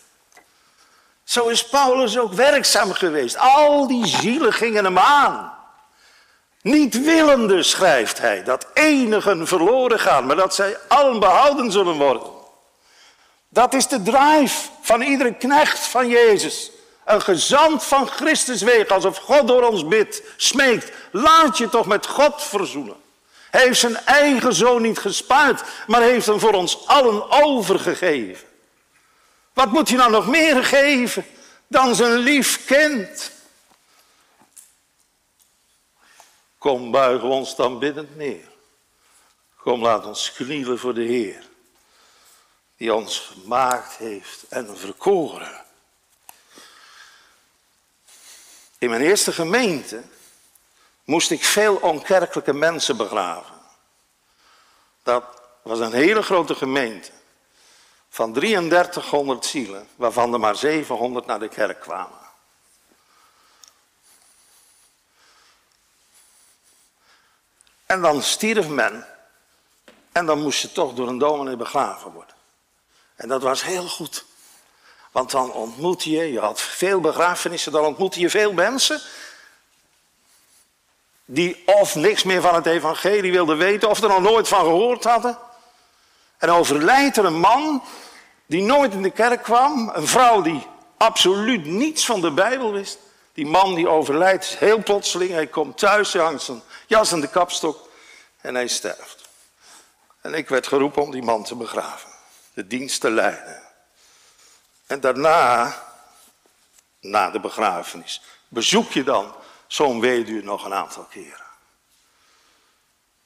Zo 1.24 1.48
is 1.48 1.68
Paulus 1.68 2.20
ook 2.20 2.34
werkzaam 2.34 2.92
geweest. 2.92 3.38
Al 3.38 3.88
die 3.88 4.06
zielen 4.08 4.54
gingen 4.54 4.84
hem 4.84 5.00
aan. 5.00 5.54
Niet 6.62 7.04
willende, 7.04 7.64
schrijft 7.64 8.20
hij, 8.20 8.44
dat 8.44 8.68
enigen 8.74 9.48
verloren 9.48 10.00
gaan, 10.00 10.26
maar 10.26 10.36
dat 10.36 10.56
zij 10.56 10.78
allen 10.88 11.20
behouden 11.20 11.72
zullen 11.72 11.96
worden. 11.96 12.36
Dat 13.50 13.74
is 13.74 13.88
de 13.88 14.02
drive 14.02 14.70
van 14.82 15.02
iedere 15.02 15.34
knecht 15.34 15.80
van 15.80 16.08
Jezus. 16.08 16.72
Een 17.08 17.22
gezant 17.22 17.84
van 17.84 18.08
Christus 18.08 18.62
weeg, 18.62 18.88
alsof 18.88 19.18
God 19.18 19.48
door 19.48 19.64
ons 19.64 19.88
bidt, 19.88 20.22
smeekt. 20.36 20.92
Laat 21.12 21.58
je 21.58 21.70
toch 21.70 21.86
met 21.86 22.08
God 22.08 22.44
verzoenen. 22.44 22.96
Hij 23.50 23.62
heeft 23.62 23.80
zijn 23.80 23.98
eigen 23.98 24.54
zoon 24.54 24.82
niet 24.82 25.00
gespaard, 25.00 25.64
maar 25.88 26.02
heeft 26.02 26.26
hem 26.26 26.40
voor 26.40 26.54
ons 26.54 26.88
allen 26.88 27.32
overgegeven. 27.32 28.48
Wat 29.54 29.72
moet 29.72 29.88
hij 29.88 29.98
nou 29.98 30.12
nog 30.12 30.28
meer 30.28 30.64
geven 30.64 31.26
dan 31.68 31.96
zijn 31.96 32.18
lief 32.18 32.66
kind? 32.66 33.32
Kom, 36.58 36.92
buigen 36.92 37.30
ons 37.30 37.56
dan 37.56 37.80
biddend 37.80 38.16
neer. 38.16 38.48
Kom, 39.56 39.82
laat 39.82 40.06
ons 40.06 40.32
knielen 40.32 40.80
voor 40.80 40.94
de 40.94 41.04
Heer, 41.04 41.44
die 42.78 42.94
ons 42.94 43.20
gemaakt 43.20 43.96
heeft 43.96 44.46
en 44.50 44.78
verkoren. 44.78 45.66
In 48.78 48.90
mijn 48.90 49.02
eerste 49.02 49.32
gemeente 49.32 50.04
moest 51.04 51.32
ik 51.32 51.44
veel 51.44 51.76
onkerkelijke 51.76 52.54
mensen 52.54 52.98
begraven. 52.98 53.56
Dat 55.04 55.24
was 55.62 55.80
een 55.80 55.94
hele 55.94 56.22
grote 56.22 56.56
gemeente 56.56 57.12
van 58.10 58.34
3300 58.34 59.46
zielen, 59.46 59.88
waarvan 59.96 60.34
er 60.34 60.40
maar 60.40 60.56
700 60.56 61.26
naar 61.26 61.40
de 61.40 61.48
kerk 61.48 61.80
kwamen. 61.80 62.26
En 67.86 68.02
dan 68.02 68.22
stierf 68.22 68.68
men 68.68 69.08
en 70.12 70.26
dan 70.26 70.42
moest 70.42 70.62
je 70.62 70.72
toch 70.72 70.94
door 70.94 71.08
een 71.08 71.18
dominee 71.18 71.56
begraven 71.56 72.12
worden. 72.12 72.36
En 73.16 73.28
dat 73.28 73.42
was 73.42 73.64
heel 73.64 73.88
goed. 73.88 74.26
Want 75.18 75.32
dan 75.32 75.52
ontmoette 75.52 76.10
je, 76.10 76.32
je 76.32 76.40
had 76.40 76.62
veel 76.62 77.00
begrafenissen, 77.00 77.72
dan 77.72 77.86
ontmoette 77.86 78.20
je 78.20 78.30
veel 78.30 78.54
mensen 78.54 79.02
die 81.26 81.64
of 81.66 81.96
niks 81.96 82.24
meer 82.24 82.42
van 82.42 82.56
het 82.56 82.66
evangelie 82.66 83.32
wilden 83.32 83.58
weten, 83.58 83.90
of 83.90 84.02
er 84.02 84.10
nog 84.10 84.22
nooit 84.22 84.48
van 84.48 84.60
gehoord 84.60 85.04
hadden. 85.04 85.38
En 86.38 86.50
overlijdt 86.50 87.18
er 87.18 87.26
een 87.26 87.40
man 87.40 87.84
die 88.46 88.62
nooit 88.62 88.94
in 88.94 89.02
de 89.02 89.10
kerk 89.10 89.44
kwam, 89.44 89.92
een 89.94 90.08
vrouw 90.08 90.42
die 90.42 90.68
absoluut 90.98 91.66
niets 91.66 92.06
van 92.06 92.22
de 92.22 92.32
Bijbel 92.32 92.72
wist. 92.72 92.98
Die 93.34 93.46
man 93.46 93.76
die 93.76 93.90
overlijdt 93.90 94.46
heel 94.46 94.84
plotseling, 94.84 95.32
hij 95.32 95.48
komt 95.48 95.78
thuis, 95.78 96.14
hij 96.14 96.24
hangt 96.24 96.44
zijn 96.44 96.62
jas 96.88 97.14
aan 97.14 97.22
de 97.22 97.30
kapstok 97.30 97.90
en 98.42 98.56
hij 98.56 98.68
sterft. 98.68 99.30
En 100.22 100.34
ik 100.34 100.50
werd 100.50 100.68
geroepen 100.68 101.02
om 101.02 101.12
die 101.12 101.24
man 101.24 101.44
te 101.44 101.56
begraven, 101.56 102.10
de 102.54 102.68
dienst 102.68 103.02
te 103.02 103.10
leiden. 103.10 103.67
En 104.88 105.00
daarna, 105.00 105.76
na 107.00 107.30
de 107.30 107.40
begrafenis, 107.40 108.22
bezoek 108.48 108.92
je 108.92 109.04
dan 109.04 109.36
zo'n 109.68 110.00
weduwe 110.00 110.44
nog 110.44 110.66
een 110.66 110.74
aantal 110.74 111.04
keren. 111.04 111.46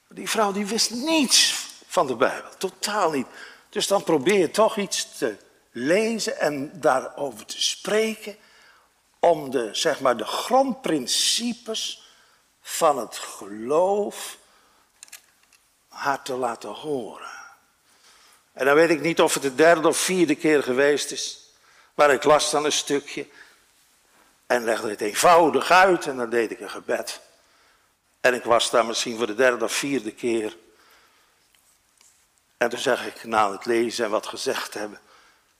Die 0.08 0.30
vrouw 0.30 0.52
die 0.52 0.66
wist 0.66 0.90
niets 0.90 1.66
van 1.86 2.06
de 2.06 2.16
Bijbel, 2.16 2.50
totaal 2.58 3.10
niet. 3.10 3.26
Dus 3.68 3.86
dan 3.86 4.02
probeer 4.02 4.38
je 4.38 4.50
toch 4.50 4.76
iets 4.76 5.18
te 5.18 5.36
lezen 5.70 6.38
en 6.38 6.80
daarover 6.80 7.46
te 7.46 7.62
spreken 7.62 8.36
om 9.18 9.50
de, 9.50 9.68
zeg 9.72 10.00
maar, 10.00 10.16
de 10.16 10.24
grondprincipes 10.24 12.10
van 12.60 12.98
het 12.98 13.18
geloof 13.18 14.38
haar 15.88 16.22
te 16.22 16.34
laten 16.34 16.70
horen. 16.70 17.30
En 18.52 18.64
dan 18.64 18.74
weet 18.74 18.90
ik 18.90 19.00
niet 19.00 19.20
of 19.20 19.34
het 19.34 19.42
de 19.42 19.54
derde 19.54 19.88
of 19.88 19.96
vierde 19.96 20.34
keer 20.34 20.62
geweest 20.62 21.10
is. 21.10 21.41
Maar 21.94 22.10
ik 22.10 22.24
las 22.24 22.50
dan 22.50 22.64
een 22.64 22.72
stukje 22.72 23.28
en 24.46 24.64
legde 24.64 24.90
het 24.90 25.00
eenvoudig 25.00 25.70
uit 25.70 26.06
en 26.06 26.16
dan 26.16 26.30
deed 26.30 26.50
ik 26.50 26.60
een 26.60 26.70
gebed. 26.70 27.20
En 28.20 28.34
ik 28.34 28.44
was 28.44 28.70
daar 28.70 28.86
misschien 28.86 29.16
voor 29.16 29.26
de 29.26 29.34
derde 29.34 29.64
of 29.64 29.72
vierde 29.72 30.12
keer. 30.12 30.56
En 32.56 32.68
toen 32.68 32.78
zeg 32.78 33.06
ik 33.06 33.24
na 33.24 33.52
het 33.52 33.64
lezen 33.64 34.04
en 34.04 34.10
wat 34.10 34.26
gezegd 34.26 34.74
hebben, 34.74 35.00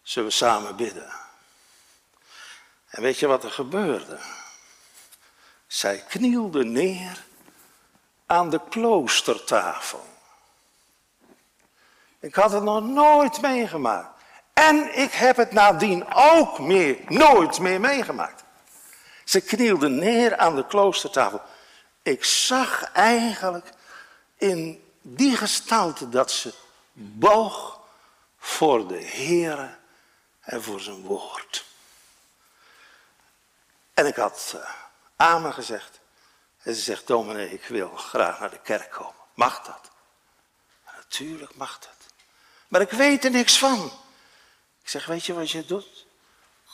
zullen 0.03 0.29
we 0.29 0.35
samen 0.35 0.77
bidden. 0.77 1.13
En 2.89 3.03
weet 3.03 3.19
je 3.19 3.27
wat 3.27 3.45
er 3.45 3.51
gebeurde? 3.51 4.19
Zij 5.67 6.05
knielde 6.09 6.65
neer 6.65 7.25
aan 8.27 8.51
de 8.51 8.61
kloostertafel. 8.69 10.07
Ik 12.21 12.35
had 12.35 12.53
het 12.53 12.63
nog 12.63 12.85
nooit 12.85 13.41
meegemaakt. 13.41 14.22
En 14.53 14.99
ik 14.99 15.13
heb 15.13 15.37
het 15.37 15.53
nadien 15.53 16.15
ook 16.15 16.59
meer, 16.59 16.99
nooit 17.09 17.59
meer 17.59 17.81
meegemaakt. 17.81 18.43
Ze 19.25 19.41
knielde 19.41 19.89
neer 19.89 20.37
aan 20.37 20.57
de 20.57 20.67
kloostertafel. 20.67 21.41
Ik 22.03 22.25
zag 22.25 22.93
eigenlijk 22.93 23.71
in 24.37 24.85
die 25.01 25.37
gestalte 25.37 26.09
dat 26.09 26.31
ze 26.31 26.55
boog 26.93 27.81
voor 28.39 28.87
de 28.89 29.05
Heere 29.05 29.75
en 30.41 30.63
voor 30.63 30.81
zijn 30.81 31.03
woord. 31.03 31.65
En 33.95 34.07
ik 34.07 34.17
had 34.17 34.53
uh, 34.57 34.71
amen 35.17 35.53
gezegd. 35.53 36.01
En 36.63 36.75
ze 36.75 36.81
zegt, 36.81 37.07
dominee, 37.07 37.53
ik 37.53 37.65
wil 37.65 37.89
graag 37.89 38.41
naar 38.41 38.51
de 38.51 38.61
kerk 38.63 38.91
komen. 38.91 39.15
Mag 39.35 39.63
dat? 39.63 39.91
natuurlijk 41.13 41.55
mag 41.57 41.79
dat. 41.79 42.13
Maar 42.69 42.81
ik 42.81 42.91
weet 42.91 43.25
er 43.25 43.31
niks 43.31 43.59
van. 43.59 43.93
Ik 44.83 44.89
zeg, 44.89 45.07
weet 45.07 45.25
je 45.25 45.33
wat 45.33 45.51
je 45.51 45.67
doet? 45.67 46.07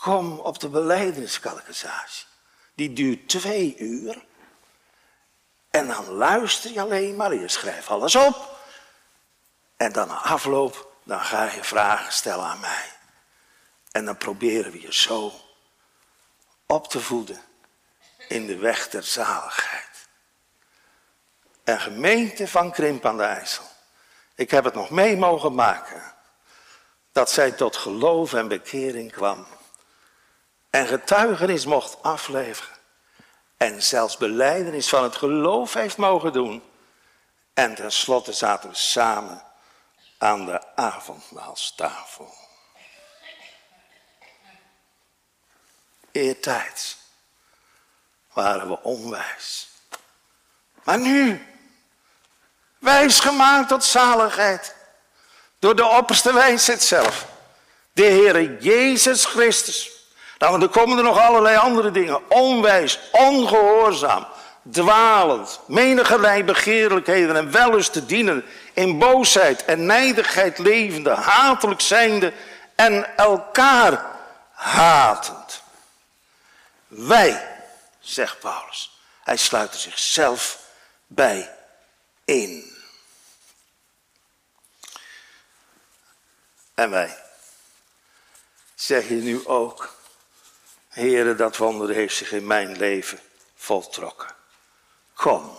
Kom 0.00 0.38
op 0.38 0.58
de 0.58 0.68
beleidingscalculatie. 0.68 2.26
Die 2.74 2.92
duurt 2.92 3.28
twee 3.28 3.76
uur. 3.76 4.24
En 5.70 5.86
dan 5.86 6.08
luister 6.08 6.70
je 6.70 6.80
alleen 6.80 7.16
maar, 7.16 7.34
je 7.34 7.48
schrijft 7.48 7.88
alles 7.88 8.16
op. 8.16 8.56
En 9.76 9.92
dan 9.92 10.08
na 10.08 10.14
afloop, 10.22 10.92
dan 11.02 11.20
ga 11.20 11.44
je 11.44 11.64
vragen 11.64 12.12
stellen 12.12 12.44
aan 12.44 12.60
mij. 12.60 12.92
En 13.92 14.04
dan 14.04 14.16
proberen 14.16 14.72
we 14.72 14.80
je 14.80 14.94
zo 14.94 15.32
op 16.66 16.88
te 16.88 17.00
voeden 17.00 17.42
in 18.28 18.46
de 18.46 18.56
weg 18.56 18.88
der 18.88 19.02
zaligheid. 19.02 20.08
En 21.64 21.80
gemeente 21.80 22.48
van 22.48 22.72
Krimp 22.72 23.06
aan 23.06 23.16
de 23.16 23.22
IJssel. 23.22 23.64
Ik 24.34 24.50
heb 24.50 24.64
het 24.64 24.74
nog 24.74 24.90
mee 24.90 25.16
mogen 25.16 25.54
maken 25.54 26.16
dat 27.18 27.30
zij 27.30 27.52
tot 27.52 27.76
geloof 27.76 28.32
en 28.32 28.48
bekering 28.48 29.12
kwam. 29.12 29.46
En 30.70 30.86
getuigenis 30.86 31.66
mocht 31.66 32.02
afleveren. 32.02 32.76
En 33.56 33.82
zelfs 33.82 34.16
beleidenis 34.16 34.88
van 34.88 35.02
het 35.02 35.16
geloof 35.16 35.74
heeft 35.74 35.96
mogen 35.96 36.32
doen. 36.32 36.62
En 37.54 37.74
tenslotte 37.74 38.32
zaten 38.32 38.70
we 38.70 38.76
samen 38.76 39.42
aan 40.18 40.46
de 40.46 40.76
avondmaalstafel. 40.76 42.34
Eertijds 46.12 46.98
waren 48.32 48.68
we 48.68 48.82
onwijs. 48.82 49.68
Maar 50.84 50.98
nu, 50.98 51.46
wijs 52.78 53.20
gemaakt 53.20 53.68
tot 53.68 53.84
zaligheid. 53.84 54.77
Door 55.58 55.76
de 55.76 55.86
opperste 55.86 56.32
wijsheid 56.32 56.82
zelf. 56.82 57.26
De 57.92 58.04
Heere 58.04 58.56
Jezus 58.60 59.24
Christus. 59.24 59.90
Nou, 60.38 60.62
er 60.62 60.68
komen 60.68 60.98
er 60.98 61.04
nog 61.04 61.18
allerlei 61.18 61.56
andere 61.56 61.90
dingen. 61.90 62.30
Onwijs, 62.30 62.98
ongehoorzaam, 63.12 64.26
dwalend, 64.70 65.60
menigerlei 65.66 66.44
begeerlijkheden 66.44 67.36
en 67.36 67.50
wellust 67.50 67.92
te 67.92 68.06
dienen. 68.06 68.44
In 68.72 68.98
boosheid 68.98 69.64
en 69.64 69.86
nijdigheid 69.86 70.58
levende, 70.58 71.10
hatelijk 71.10 71.80
zijnde 71.80 72.32
en 72.74 73.16
elkaar 73.16 74.04
hatend. 74.52 75.62
Wij, 76.86 77.48
zegt 78.00 78.38
Paulus. 78.38 79.00
Hij 79.24 79.36
sluit 79.36 79.72
er 79.72 79.80
zichzelf 79.80 80.58
bij 81.06 81.50
in. 82.24 82.67
En 86.78 86.90
wij. 86.90 87.16
Zeg 88.74 89.08
je 89.08 89.14
nu 89.14 89.46
ook, 89.46 89.94
Heere, 90.88 91.34
dat 91.34 91.56
wonder 91.56 91.88
heeft 91.88 92.16
zich 92.16 92.32
in 92.32 92.46
mijn 92.46 92.76
leven 92.76 93.20
voltrokken. 93.54 94.28
Kom, 95.14 95.56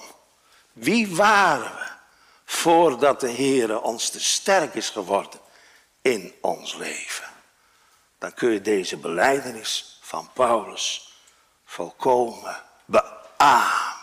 wie 0.74 1.16
waren 1.16 1.76
we 1.76 1.88
voordat 2.46 3.20
de 3.20 3.32
Heere 3.32 3.82
ons 3.82 4.10
te 4.10 4.20
sterk 4.20 4.74
is 4.74 4.90
geworden 4.90 5.40
in 6.02 6.34
ons 6.42 6.76
leven? 6.76 7.28
Dan 8.18 8.34
kun 8.34 8.52
je 8.52 8.62
deze 8.62 8.98
beleidenis 8.98 10.00
van 10.02 10.30
Paulus 10.34 11.14
volkomen 11.66 12.64
beamen. 12.86 14.00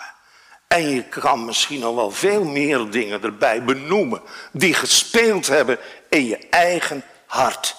En 0.67 0.89
je 0.89 1.03
kan 1.03 1.45
misschien 1.45 1.81
nog 1.81 1.95
wel 1.95 2.11
veel 2.11 2.45
meer 2.45 2.91
dingen 2.91 3.23
erbij 3.23 3.65
benoemen 3.65 4.23
die 4.53 4.75
gespeeld 4.75 5.47
hebben 5.47 5.79
in 6.09 6.27
je 6.27 6.49
eigen 6.51 7.05
hart 7.27 7.77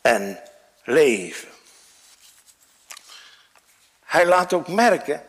en 0.00 0.40
leven. 0.84 1.48
Hij 4.04 4.26
laat 4.26 4.52
ook 4.52 4.68
merken 4.68 5.22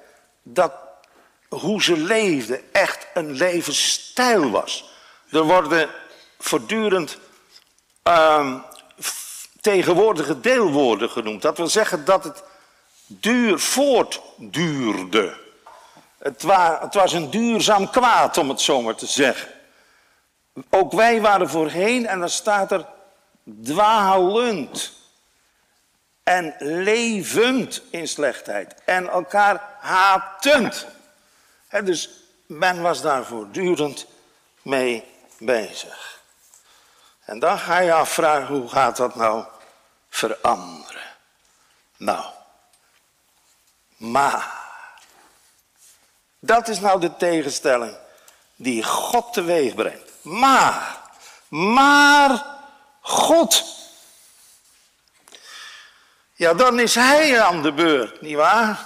dat 0.43 0.73
hoe 1.49 1.84
ze 1.84 1.97
leefden 1.97 2.73
echt 2.73 3.08
een 3.13 3.32
levensstijl 3.32 4.49
was. 4.49 4.91
Er 5.32 5.43
worden 5.43 5.89
voortdurend 6.39 7.17
uh, 8.04 8.56
tegenwoordige 9.62 10.39
deelwoorden 10.39 11.10
genoemd. 11.10 11.41
Dat 11.41 11.58
wil 11.58 11.67
zeggen 11.67 12.06
dat 12.06 12.23
het 12.23 12.43
duur 13.08 13.60
voortduurde. 13.60 15.39
Het, 16.19 16.41
het 16.82 16.93
was 16.93 17.13
een 17.13 17.30
duurzaam 17.30 17.89
kwaad, 17.89 18.38
om 18.38 18.49
het 18.49 18.62
zo 18.62 18.82
maar 18.82 18.95
te 18.95 19.06
zeggen. 19.06 19.61
Ook 20.70 20.92
wij 20.92 21.22
waren 21.22 21.50
voorheen, 21.50 22.08
en 22.08 22.20
dan 22.20 22.30
staat 22.30 22.72
er 22.72 22.86
dwalend 23.64 24.94
en 26.24 26.56
levend 26.60 27.82
in 27.90 28.08
slechtheid 28.08 28.76
en 28.86 29.10
elkaar 29.10 29.76
hatend. 29.80 30.86
dus 31.84 32.10
men 32.46 32.82
was 32.82 33.02
daar 33.02 33.26
voortdurend 33.26 34.06
mee 34.62 35.04
bezig. 35.38 36.20
En 37.26 37.40
dan 37.40 37.60
ga 37.60 37.80
je 37.80 37.94
afvragen, 37.94 38.56
hoe 38.56 38.70
gaat 38.70 38.98
dat 38.98 39.16
nou 39.16 39.46
veranderen? 40.10 41.02
Nou, 41.98 42.26
maar, 43.98 44.60
dat 46.40 46.68
is 46.68 46.80
nou 46.80 47.00
de 47.00 47.16
tegenstelling 47.16 47.98
die 48.56 48.84
God 48.84 49.34
teweeg 49.34 49.76
brengt. 49.76 50.11
Maar, 50.21 51.01
maar 51.49 52.45
God 53.01 53.79
ja, 56.41 56.53
dan 56.53 56.79
is 56.79 56.95
hij 56.95 57.41
aan 57.41 57.62
de 57.62 57.73
beurt, 57.73 58.21
nietwaar? 58.21 58.79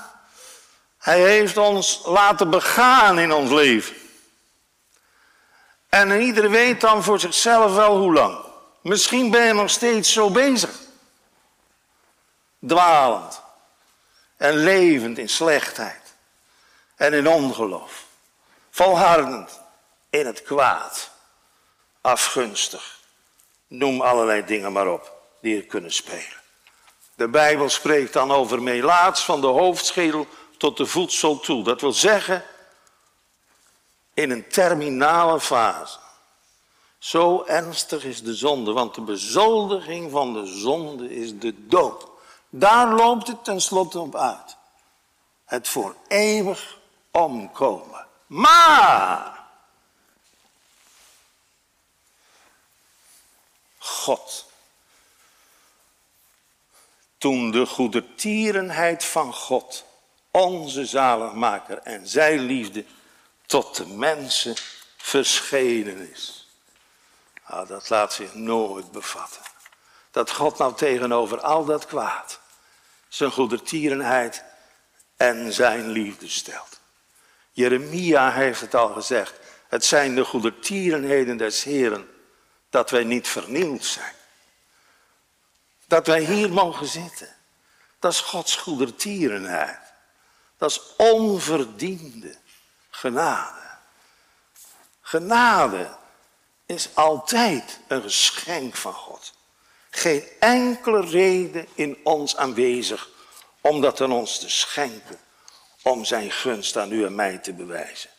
Hij 0.97 1.21
heeft 1.21 1.57
ons 1.57 2.01
laten 2.05 2.49
begaan 2.49 3.19
in 3.19 3.33
ons 3.33 3.51
leven. 3.51 3.95
En 5.89 6.21
iedereen 6.21 6.51
weet 6.51 6.81
dan 6.81 7.03
voor 7.03 7.19
zichzelf 7.19 7.75
wel 7.75 7.97
hoe 7.97 8.13
lang. 8.13 8.45
Misschien 8.81 9.31
ben 9.31 9.45
je 9.45 9.53
nog 9.53 9.69
steeds 9.69 10.13
zo 10.13 10.29
bezig. 10.29 10.69
Dwalend. 12.67 13.41
En 14.37 14.53
levend 14.53 15.17
in 15.17 15.29
slechtheid. 15.29 16.15
En 16.95 17.13
in 17.13 17.27
ongeloof. 17.27 18.05
Volhardend 18.69 19.61
in 20.09 20.25
het 20.25 20.43
kwaad. 20.43 21.09
Afgunstig. 22.05 22.99
Noem 23.67 24.01
allerlei 24.01 24.45
dingen 24.45 24.71
maar 24.71 24.87
op 24.87 25.11
die 25.41 25.57
er 25.57 25.65
kunnen 25.65 25.91
spelen. 25.91 26.41
De 27.15 27.27
Bijbel 27.27 27.69
spreekt 27.69 28.13
dan 28.13 28.31
over 28.31 28.61
melaats 28.61 29.23
van 29.23 29.41
de 29.41 29.47
hoofdschedel 29.47 30.27
tot 30.57 30.77
de 30.77 30.85
voedsel 30.85 31.39
toe. 31.39 31.63
Dat 31.63 31.81
wil 31.81 31.91
zeggen, 31.91 32.43
in 34.13 34.31
een 34.31 34.49
terminale 34.49 35.39
fase. 35.39 35.97
Zo 36.97 37.43
ernstig 37.45 38.03
is 38.03 38.23
de 38.23 38.33
zonde, 38.33 38.71
want 38.71 38.95
de 38.95 39.01
bezoldiging 39.01 40.11
van 40.11 40.33
de 40.33 40.45
zonde 40.45 41.15
is 41.15 41.39
de 41.39 41.67
dood. 41.67 42.07
Daar 42.49 42.93
loopt 42.93 43.27
het 43.27 43.43
tenslotte 43.43 43.99
op 43.99 44.15
uit. 44.15 44.57
Het 45.45 45.67
voor 45.67 45.95
eeuwig 46.07 46.77
omkomen. 47.11 48.07
Maar 48.25 49.44
God 53.85 54.45
toen 57.17 57.51
de 57.51 57.65
goedertierenheid 57.65 59.05
van 59.05 59.33
God, 59.33 59.85
onze 60.31 60.85
zaligmaker 60.85 61.77
en 61.77 62.07
zijn 62.07 62.39
liefde 62.39 62.85
tot 63.45 63.75
de 63.75 63.87
mensen 63.87 64.55
verschenen 64.97 66.11
is. 66.11 66.47
Nou, 67.47 67.67
dat 67.67 67.89
laat 67.89 68.13
zich 68.13 68.33
nooit 68.33 68.91
bevatten. 68.91 69.41
Dat 70.11 70.31
God 70.31 70.57
nou 70.57 70.75
tegenover 70.75 71.41
al 71.41 71.65
dat 71.65 71.85
kwaad 71.85 72.39
zijn 73.07 73.31
goedertierenheid 73.31 74.43
en 75.17 75.53
zijn 75.53 75.87
liefde 75.87 76.29
stelt. 76.29 76.79
Jeremia 77.51 78.31
heeft 78.31 78.61
het 78.61 78.75
al 78.75 78.89
gezegd. 78.89 79.33
Het 79.67 79.85
zijn 79.85 80.15
de 80.15 80.25
goedertierenheden 80.25 81.37
des 81.37 81.63
Heren 81.63 82.14
dat 82.75 82.89
wij 82.89 83.03
niet 83.03 83.27
vernield 83.27 83.85
zijn. 83.85 84.13
Dat 85.87 86.07
wij 86.07 86.23
hier 86.23 86.51
mogen 86.51 86.87
zitten. 86.87 87.35
Dat 87.99 88.11
is 88.11 88.19
Gods 88.19 88.55
goedertierenheid. 88.55 89.79
Dat 90.57 90.69
is 90.71 90.81
onverdiende 90.97 92.35
genade. 92.89 93.61
Genade 95.01 95.95
is 96.65 96.89
altijd 96.93 97.79
een 97.87 98.01
geschenk 98.01 98.75
van 98.75 98.93
God. 98.93 99.33
Geen 99.89 100.23
enkele 100.39 101.01
reden 101.01 101.67
in 101.73 101.97
ons 102.03 102.35
aanwezig 102.35 103.09
om 103.61 103.81
dat 103.81 104.01
aan 104.01 104.11
ons 104.11 104.39
te 104.39 104.49
schenken. 104.49 105.19
Om 105.81 106.05
zijn 106.05 106.31
gunst 106.31 106.77
aan 106.77 106.91
u 106.91 107.05
en 107.05 107.15
mij 107.15 107.37
te 107.37 107.53
bewijzen. 107.53 108.09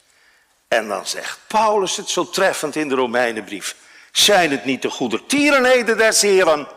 En 0.69 0.89
dan 0.89 1.07
zegt 1.07 1.39
Paulus 1.47 1.97
het 1.97 2.09
zo 2.09 2.31
treffend 2.31 2.77
in 2.77 2.89
de 2.89 2.95
Romeinenbrief. 2.95 3.77
Zijn 4.17 4.51
het 4.51 4.65
niet 4.65 4.83
de 4.83 4.91
goedertierenheden 4.91 5.99
des 5.99 6.23
Heren 6.23 6.69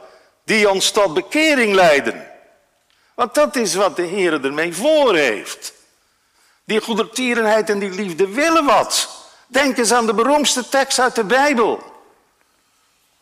die 0.43 0.69
ons 0.69 0.91
tot 0.91 1.13
bekering 1.13 1.73
leiden. 1.73 2.27
Want 3.15 3.35
dat 3.35 3.55
is 3.55 3.75
wat 3.75 3.95
de 3.95 4.01
Heer 4.01 4.45
ermee 4.45 4.73
voor 4.73 5.15
heeft. 5.15 5.73
Die 6.63 6.81
goedertierenheid 6.81 7.69
en 7.69 7.79
die 7.79 7.89
liefde 7.89 8.27
willen 8.27 8.65
wat. 8.65 9.09
Denk 9.47 9.77
eens 9.77 9.91
aan 9.91 10.05
de 10.05 10.13
beroemdste 10.13 10.69
tekst 10.69 10.99
uit 10.99 11.15
de 11.15 11.23
Bijbel. 11.23 11.83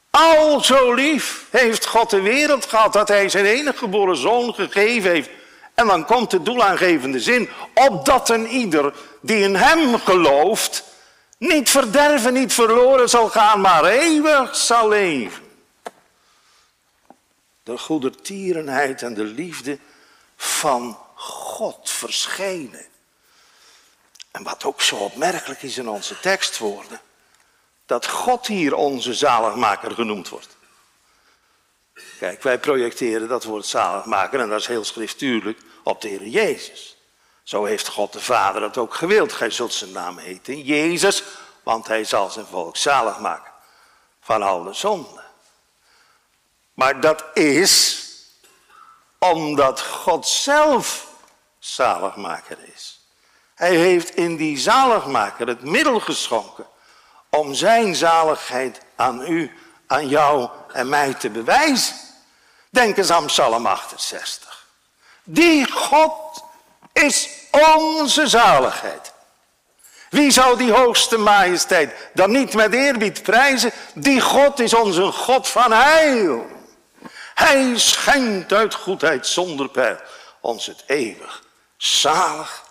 Al 0.10 0.64
zo 0.64 0.94
lief 0.94 1.46
heeft 1.50 1.86
God 1.86 2.10
de 2.10 2.22
wereld 2.22 2.66
gehad 2.66 2.94
dat 2.94 3.08
hij 3.08 3.30
zijn 3.30 3.46
enige 3.46 3.78
geboren 3.78 4.18
zoon 4.18 4.54
gegeven 4.54 5.12
heeft. 5.12 5.30
En 5.74 5.88
dan 5.88 6.06
komt 6.06 6.32
de 6.32 6.44
doelaangevende 6.44 7.20
zin, 7.20 7.50
opdat 7.74 8.30
een 8.30 8.48
ieder 8.48 8.94
die 9.22 9.44
in 9.44 9.56
hem 9.56 10.00
gelooft, 10.00 10.84
niet 11.38 11.70
verderven, 11.70 12.34
niet 12.34 12.54
verloren 12.54 13.10
zal 13.10 13.30
gaan, 13.30 13.62
maar 13.62 13.86
eeuwig 13.86 14.56
zal 14.56 14.88
leven 14.88 15.46
de 17.68 17.78
goedertierenheid 17.78 19.02
en 19.02 19.14
de 19.14 19.24
liefde 19.24 19.80
van 20.36 21.00
God 21.16 21.90
verschenen. 21.90 22.86
En 24.32 24.44
wat 24.44 24.64
ook 24.64 24.82
zo 24.82 24.96
opmerkelijk 24.96 25.62
is 25.62 25.78
in 25.78 25.90
onze 25.90 26.20
tekstwoorden, 26.20 27.02
dat 27.86 28.08
God 28.08 28.48
hier 28.48 28.76
onze 28.76 29.14
zaligmaker 29.14 29.92
genoemd 29.92 30.30
wordt. 30.30 30.58
Kijk, 32.20 32.44
wij 32.44 32.60
projecteren 32.60 33.28
dat 33.28 33.44
woord 33.44 33.66
zaligmaker, 33.66 34.40
en 34.40 34.50
dat 34.50 34.60
is 34.60 34.68
heel 34.68 34.86
schriftuurlijk, 34.86 35.60
op 35.84 36.02
de 36.02 36.08
Heer 36.08 36.28
Jezus. 36.28 36.97
Zo 37.48 37.66
heeft 37.66 37.88
God 37.88 38.14
de 38.14 38.20
Vader 38.20 38.62
het 38.62 38.78
ook 38.78 38.94
gewild. 38.94 39.34
Gij 39.34 39.50
zult 39.50 39.74
zijn 39.74 39.92
naam 39.92 40.18
heten 40.18 40.62
Jezus, 40.62 41.24
want 41.64 41.88
hij 41.88 42.04
zal 42.04 42.30
zijn 42.30 42.46
volk 42.46 42.78
zalig 42.78 43.20
maken 43.20 43.52
van 44.22 44.42
alle 44.42 44.74
zonden. 44.74 45.24
Maar 46.74 47.00
dat 47.00 47.26
is 47.34 48.06
omdat 49.18 49.82
God 49.82 50.28
zelf 50.28 51.08
zaligmaker 51.60 52.58
is. 52.76 53.00
Hij 53.56 53.76
heeft 53.76 54.16
in 54.16 54.36
die 54.36 54.58
zaligmaker 54.58 55.48
het 55.48 55.64
middel 55.64 56.00
geschonken 56.00 56.68
om 57.30 57.54
zijn 57.54 57.96
zaligheid 57.96 58.82
aan 58.96 59.22
u, 59.22 59.58
aan 59.88 60.08
jou 60.08 60.50
en 60.74 60.90
mij 60.90 61.14
te 61.14 61.30
bewijzen. 61.30 61.96
Denk 62.70 62.98
eens 62.98 63.12
aan 63.12 63.26
Psalm 63.26 63.66
68. 63.66 64.68
Die 65.24 65.72
God 65.72 66.46
is 67.04 67.30
onze 67.52 68.28
zaligheid. 68.28 69.14
Wie 70.10 70.32
zou 70.32 70.58
die 70.58 70.72
hoogste 70.72 71.18
majesteit 71.18 72.10
dan 72.14 72.32
niet 72.32 72.54
met 72.54 72.74
eerbied 72.74 73.24
prijzen? 73.24 73.72
Die 73.94 74.22
God 74.22 74.60
is 74.60 74.74
onze 74.74 75.12
God 75.12 75.48
van 75.48 75.72
heil. 75.72 76.48
Hij 77.34 77.78
schenkt 77.78 78.54
uit 78.54 78.74
goedheid 78.74 79.28
zonder 79.28 79.70
pijl 79.70 79.98
ons 80.42 80.66
het 80.66 80.84
eeuwig 80.88 81.44
zalig 81.78 82.64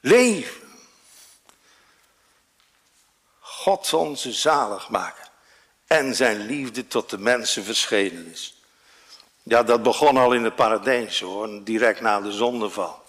leven. 0.00 0.68
God 3.40 3.92
onze 3.92 4.32
zaligmaker 4.32 5.28
en 5.86 6.14
zijn 6.14 6.46
liefde 6.46 6.86
tot 6.86 7.10
de 7.10 7.18
mensen 7.18 7.64
verschenen 7.64 8.30
is. 8.32 8.54
Ja, 9.42 9.62
dat 9.62 9.82
begon 9.82 10.16
al 10.16 10.32
in 10.32 10.44
het 10.44 10.54
paradijs 10.54 11.20
hoor, 11.20 11.64
direct 11.64 12.00
na 12.00 12.20
de 12.20 12.32
zondeval. 12.32 13.02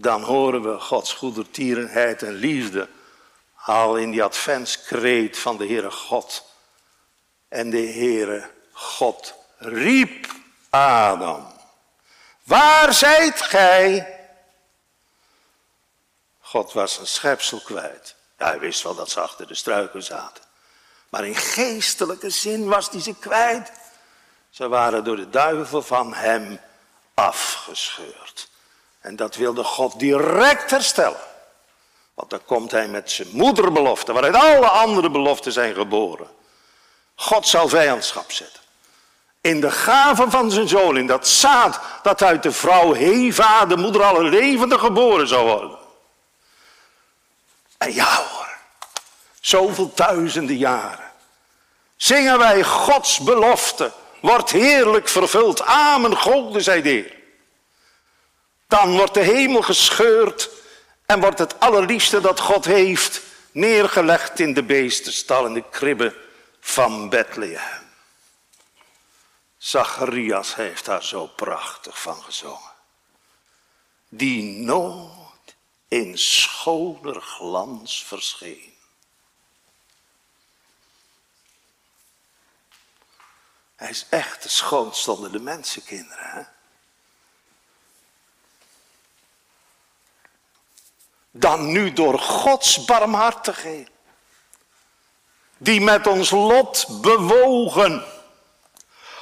Dan 0.00 0.22
horen 0.22 0.62
we 0.62 0.80
Gods 0.80 1.12
goedertierenheid 1.12 2.22
en 2.22 2.32
liefde 2.32 2.88
al 3.54 3.96
in 3.96 4.10
die 4.10 4.22
adventskreet 4.22 5.38
van 5.38 5.56
de 5.56 5.66
Heere 5.66 5.90
God. 5.90 6.44
En 7.48 7.70
de 7.70 7.86
Heere 7.86 8.50
God 8.72 9.34
riep 9.58 10.26
Adam. 10.70 11.52
Waar 12.42 12.94
zijt 12.94 13.42
gij? 13.42 14.18
God 16.40 16.72
was 16.72 16.98
een 16.98 17.06
schepsel 17.06 17.60
kwijt. 17.60 18.14
Hij 18.36 18.58
wist 18.58 18.82
wel 18.82 18.94
dat 18.94 19.10
ze 19.10 19.20
achter 19.20 19.46
de 19.46 19.54
struiken 19.54 20.02
zaten. 20.02 20.44
Maar 21.08 21.26
in 21.26 21.36
geestelijke 21.36 22.30
zin 22.30 22.68
was 22.68 22.90
hij 22.90 23.00
ze 23.00 23.14
kwijt. 23.14 23.72
Ze 24.50 24.68
waren 24.68 25.04
door 25.04 25.16
de 25.16 25.30
duivel 25.30 25.82
van 25.82 26.14
hem 26.14 26.60
afgescheurd. 27.14 28.49
En 29.00 29.16
dat 29.16 29.36
wilde 29.36 29.64
God 29.64 29.98
direct 29.98 30.70
herstellen. 30.70 31.20
Want 32.14 32.30
dan 32.30 32.44
komt 32.44 32.70
hij 32.70 32.88
met 32.88 33.10
zijn 33.10 33.28
moederbelofte, 33.32 34.12
waaruit 34.12 34.34
alle 34.34 34.68
andere 34.68 35.10
beloften 35.10 35.52
zijn 35.52 35.74
geboren. 35.74 36.28
God 37.14 37.46
zal 37.46 37.68
vijandschap 37.68 38.32
zetten. 38.32 38.60
In 39.40 39.60
de 39.60 39.70
gave 39.70 40.30
van 40.30 40.50
zijn 40.50 40.68
zoon, 40.68 40.96
in 40.96 41.06
dat 41.06 41.28
zaad 41.28 41.80
dat 42.02 42.22
uit 42.22 42.42
de 42.42 42.52
vrouw 42.52 42.92
Heva, 42.92 43.66
de 43.66 43.76
moeder 43.76 44.02
alle 44.02 44.22
levenden, 44.22 44.78
geboren 44.78 45.28
zou 45.28 45.46
worden. 45.46 45.78
En 47.78 47.94
ja 47.94 48.14
hoor, 48.16 48.48
zoveel 49.40 49.92
duizenden 49.94 50.56
jaren 50.56 51.10
zingen 51.96 52.38
wij 52.38 52.62
Gods 52.62 53.18
belofte, 53.18 53.92
wordt 54.20 54.50
heerlijk 54.50 55.08
vervuld. 55.08 55.62
Amen, 55.62 56.16
golde 56.16 56.60
zij 56.60 56.82
de 56.82 57.19
Dan 58.70 58.96
wordt 58.96 59.14
de 59.14 59.20
hemel 59.20 59.62
gescheurd 59.62 60.50
en 61.06 61.20
wordt 61.20 61.38
het 61.38 61.60
allerliefste 61.60 62.20
dat 62.20 62.40
God 62.40 62.64
heeft 62.64 63.22
neergelegd 63.52 64.38
in 64.38 64.54
de 64.54 64.62
beestenstal, 64.62 65.46
in 65.46 65.54
de 65.54 65.68
kribben 65.70 66.14
van 66.60 67.08
Bethlehem. 67.08 67.92
Zacharias 69.56 70.54
heeft 70.54 70.84
daar 70.84 71.04
zo 71.04 71.26
prachtig 71.26 72.00
van 72.00 72.22
gezongen. 72.22 72.72
Die 74.08 74.42
nooit 74.42 75.56
in 75.88 76.18
schoner 76.18 77.20
glans 77.20 78.04
verscheen. 78.04 78.74
Hij 83.76 83.90
is 83.90 84.06
echt 84.10 84.42
de 84.42 84.48
schoonste 84.48 85.10
onder 85.12 85.32
de 85.32 85.40
mensenkinderen. 85.40 86.30
Hè? 86.30 86.42
Dan 91.30 91.72
nu 91.72 91.92
door 91.92 92.18
Gods 92.18 92.84
barmhartigheid. 92.84 93.88
Die 95.58 95.80
met 95.80 96.06
ons 96.06 96.30
lot 96.30 96.86
bewogen 97.00 98.04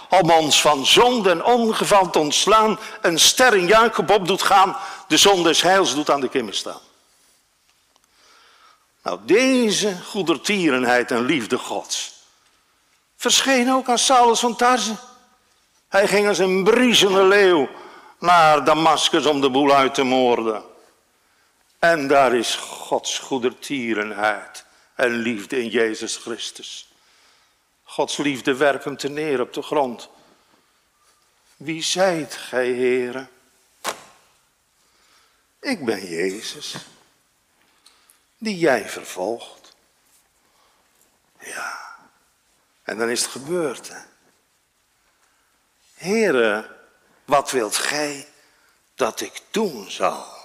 om 0.08 0.30
ons 0.30 0.60
van 0.60 0.86
zonde 0.86 1.30
en 1.30 1.44
ongeval 1.44 2.10
te 2.10 2.18
ontslaan, 2.18 2.78
een 3.02 3.18
ster 3.18 3.56
in 3.56 3.66
Jacob 3.66 4.10
op 4.10 4.26
doet 4.26 4.42
gaan, 4.42 4.76
de 5.08 5.16
zon 5.16 5.42
des 5.42 5.62
heils 5.62 5.94
doet 5.94 6.10
aan 6.10 6.20
de 6.20 6.28
kimmen 6.28 6.54
staan. 6.54 6.80
Nou, 9.02 9.18
deze 9.22 9.96
goedertierenheid 10.04 11.10
en 11.10 11.24
liefde 11.24 11.58
Gods 11.58 12.16
verscheen 13.18 13.72
ook 13.72 13.88
aan 13.88 13.98
Saulus 13.98 14.40
van 14.40 14.56
Tarze. 14.56 14.96
Hij 15.88 16.08
ging 16.08 16.28
als 16.28 16.38
een 16.38 16.64
briesende 16.64 17.24
leeuw 17.24 17.68
naar 18.18 18.64
Damascus 18.64 19.26
om 19.26 19.40
de 19.40 19.50
boel 19.50 19.74
uit 19.74 19.94
te 19.94 20.02
moorden. 20.02 20.62
En 21.78 22.08
daar 22.08 22.34
is 22.34 22.54
Gods 22.54 23.18
goedertierenheid 23.18 24.64
en 24.94 25.10
liefde 25.10 25.62
in 25.62 25.68
Jezus 25.68 26.16
Christus. 26.16 26.92
Gods 27.82 28.16
liefde 28.16 28.56
werpt 28.56 28.84
hem 28.84 28.96
te 28.96 29.08
neer 29.08 29.40
op 29.40 29.52
de 29.52 29.62
grond. 29.62 30.08
Wie 31.56 31.82
zijt 31.82 32.34
gij, 32.34 32.70
heren? 32.70 33.30
Ik 35.60 35.84
ben 35.84 36.06
Jezus, 36.06 36.74
die 38.38 38.58
jij 38.58 38.88
vervolgt. 38.88 39.74
Ja, 41.40 41.96
en 42.82 42.98
dan 42.98 43.08
is 43.08 43.22
het 43.22 43.30
gebeurd. 43.30 43.88
Hè? 43.88 44.00
Heren, 45.94 46.76
wat 47.24 47.50
wilt 47.50 47.76
gij 47.76 48.28
dat 48.94 49.20
ik 49.20 49.42
doen 49.50 49.90
zal? 49.90 50.37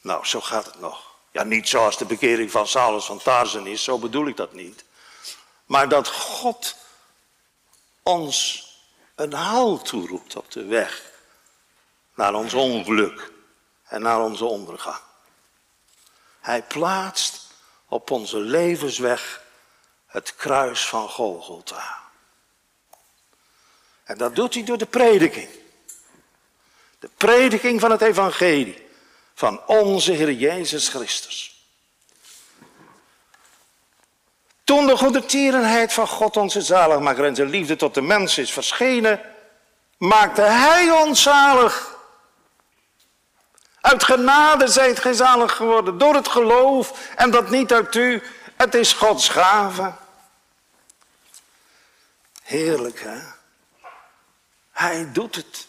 Nou, 0.00 0.26
zo 0.26 0.40
gaat 0.40 0.66
het 0.66 0.80
nog. 0.80 1.14
Ja, 1.30 1.42
niet 1.42 1.68
zoals 1.68 1.98
de 1.98 2.04
bekering 2.04 2.50
van 2.50 2.66
Saulus 2.66 3.04
van 3.04 3.18
Tarzen 3.18 3.66
is, 3.66 3.84
zo 3.84 3.98
bedoel 3.98 4.26
ik 4.26 4.36
dat 4.36 4.52
niet. 4.52 4.84
Maar 5.64 5.88
dat 5.88 6.08
God 6.08 6.76
ons 8.02 8.68
een 9.14 9.32
haal 9.32 9.78
toeroept 9.78 10.36
op 10.36 10.50
de 10.50 10.64
weg 10.64 11.10
naar 12.14 12.34
ons 12.34 12.54
ongeluk 12.54 13.32
en 13.84 14.02
naar 14.02 14.20
onze 14.20 14.44
ondergang. 14.44 15.00
Hij 16.40 16.62
plaatst 16.62 17.46
op 17.88 18.10
onze 18.10 18.38
levensweg 18.38 19.42
het 20.06 20.34
kruis 20.34 20.86
van 20.86 21.08
Golgotha. 21.08 21.98
En 24.04 24.18
dat 24.18 24.34
doet 24.34 24.54
hij 24.54 24.64
door 24.64 24.78
de 24.78 24.86
prediking. 24.86 25.48
De 26.98 27.10
prediking 27.16 27.80
van 27.80 27.90
het 27.90 28.00
evangelie 28.00 28.88
van 29.40 29.60
onze 29.66 30.12
Heer 30.12 30.32
Jezus 30.32 30.88
Christus. 30.88 31.64
Toen 34.64 34.86
de 34.86 34.96
goedertierenheid 34.96 35.92
van 35.92 36.06
God 36.06 36.36
onze 36.36 36.60
zaligmaker 36.60 37.24
en 37.24 37.34
zijn 37.34 37.48
liefde 37.48 37.76
tot 37.76 37.94
de 37.94 38.00
mens 38.00 38.38
is 38.38 38.52
verschenen, 38.52 39.20
maakte 39.96 40.42
hij 40.42 40.90
ons 40.90 41.22
zalig. 41.22 41.96
Uit 43.80 44.04
genade 44.04 44.68
zijt 44.68 44.98
gij 44.98 45.12
zalig 45.12 45.56
geworden 45.56 45.98
door 45.98 46.14
het 46.14 46.28
geloof 46.28 47.08
en 47.16 47.30
dat 47.30 47.50
niet 47.50 47.72
uit 47.72 47.94
u, 47.94 48.22
het 48.56 48.74
is 48.74 48.92
Gods 48.92 49.28
gave. 49.28 49.92
Heerlijk 52.42 53.00
hè. 53.00 53.18
Hij 54.70 55.12
doet 55.12 55.34
het. 55.34 55.66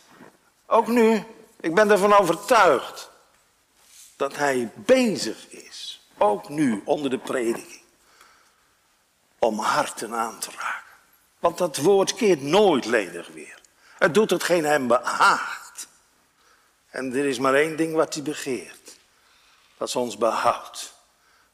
Ook 0.65 0.87
nu, 0.87 1.23
ik 1.59 1.75
ben 1.75 1.91
ervan 1.91 2.13
overtuigd 2.13 3.10
dat 4.21 4.35
hij 4.35 4.71
bezig 4.75 5.49
is. 5.49 6.01
Ook 6.17 6.49
nu 6.49 6.81
onder 6.85 7.09
de 7.09 7.17
prediking 7.17 7.81
om 9.39 9.59
harten 9.59 10.13
aan 10.13 10.39
te 10.39 10.49
raken. 10.51 10.95
Want 11.39 11.57
dat 11.57 11.77
woord 11.77 12.13
keert 12.13 12.41
nooit 12.41 12.85
ledig 12.85 13.27
weer. 13.27 13.59
Het 13.97 14.13
doet 14.13 14.29
hetgeen 14.29 14.65
hem 14.65 14.87
behaagt. 14.87 15.87
En 16.89 17.15
er 17.15 17.25
is 17.25 17.39
maar 17.39 17.53
één 17.53 17.75
ding 17.77 17.93
wat 17.93 18.13
hij 18.13 18.23
begeert. 18.23 18.97
Dat 19.77 19.87
is 19.87 19.95
ons 19.95 20.17
behoud. 20.17 20.93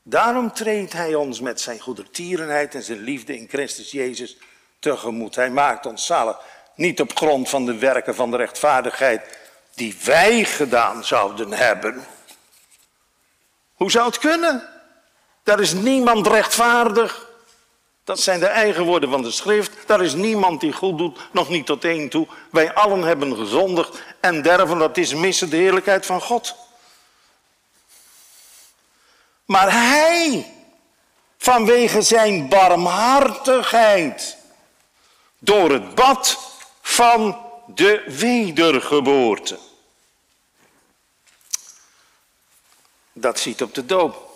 Daarom 0.04 0.54
treedt 0.54 0.94
hij 0.94 1.16
ons 1.16 1.40
met 1.40 1.62
zijn 1.62 1.80
goedertierenheid 1.80 2.76
en 2.76 2.84
zijn 2.84 3.00
liefde 3.00 3.38
in 3.38 3.48
Christus 3.50 3.92
Jezus 3.92 4.38
tegemoet. 4.80 5.36
Hij 5.36 5.50
maakt 5.50 5.86
ons 5.86 6.06
zalig. 6.06 6.38
Niet 6.76 7.02
op 7.02 7.18
grond 7.18 7.50
van 7.50 7.66
de 7.66 7.78
werken 7.78 8.16
van 8.16 8.32
de 8.32 8.38
rechtvaardigheid 8.38 9.38
die 9.74 9.98
wij 10.04 10.44
gedaan 10.44 11.04
zouden 11.04 11.52
hebben. 11.52 12.06
Hoe 13.78 13.92
zou 13.92 14.06
het 14.06 14.18
kunnen? 14.18 14.70
Daar 15.44 15.60
is 15.60 15.74
niemand 15.74 16.28
rechtvaardig. 16.28 17.26
Dat 18.04 18.20
zijn 18.20 18.40
de 18.40 18.46
eigen 18.46 18.84
woorden 18.84 19.10
van 19.10 19.22
de 19.22 19.32
schrift. 19.32 19.72
Daar 19.86 20.02
is 20.02 20.14
niemand 20.14 20.62
die 20.62 20.74
goed 20.74 20.98
doet, 20.98 21.20
nog 21.32 21.50
niet 21.50 21.66
tot 21.66 21.84
één 21.84 22.10
toe. 22.10 22.28
Wij 22.52 22.74
allen 22.74 23.02
hebben 23.04 23.36
gezondigd 23.36 24.02
en 24.20 24.42
derven, 24.42 24.78
dat 24.78 24.98
is 24.98 25.14
missen 25.14 25.50
de 25.50 25.58
heerlijkheid 25.58 26.06
van 26.06 26.22
God. 26.22 26.56
Maar 29.46 29.72
hij, 29.72 30.54
vanwege 31.38 32.02
zijn 32.02 32.50
barmhartigheid, 32.50 34.38
door 35.40 35.72
het 35.72 35.96
bad 35.96 36.40
van 36.82 37.38
de 37.66 38.04
wedergeboorte. 38.08 39.60
Dat 43.20 43.40
ziet 43.40 43.62
op 43.62 43.74
de 43.74 43.86
doop. 43.86 44.32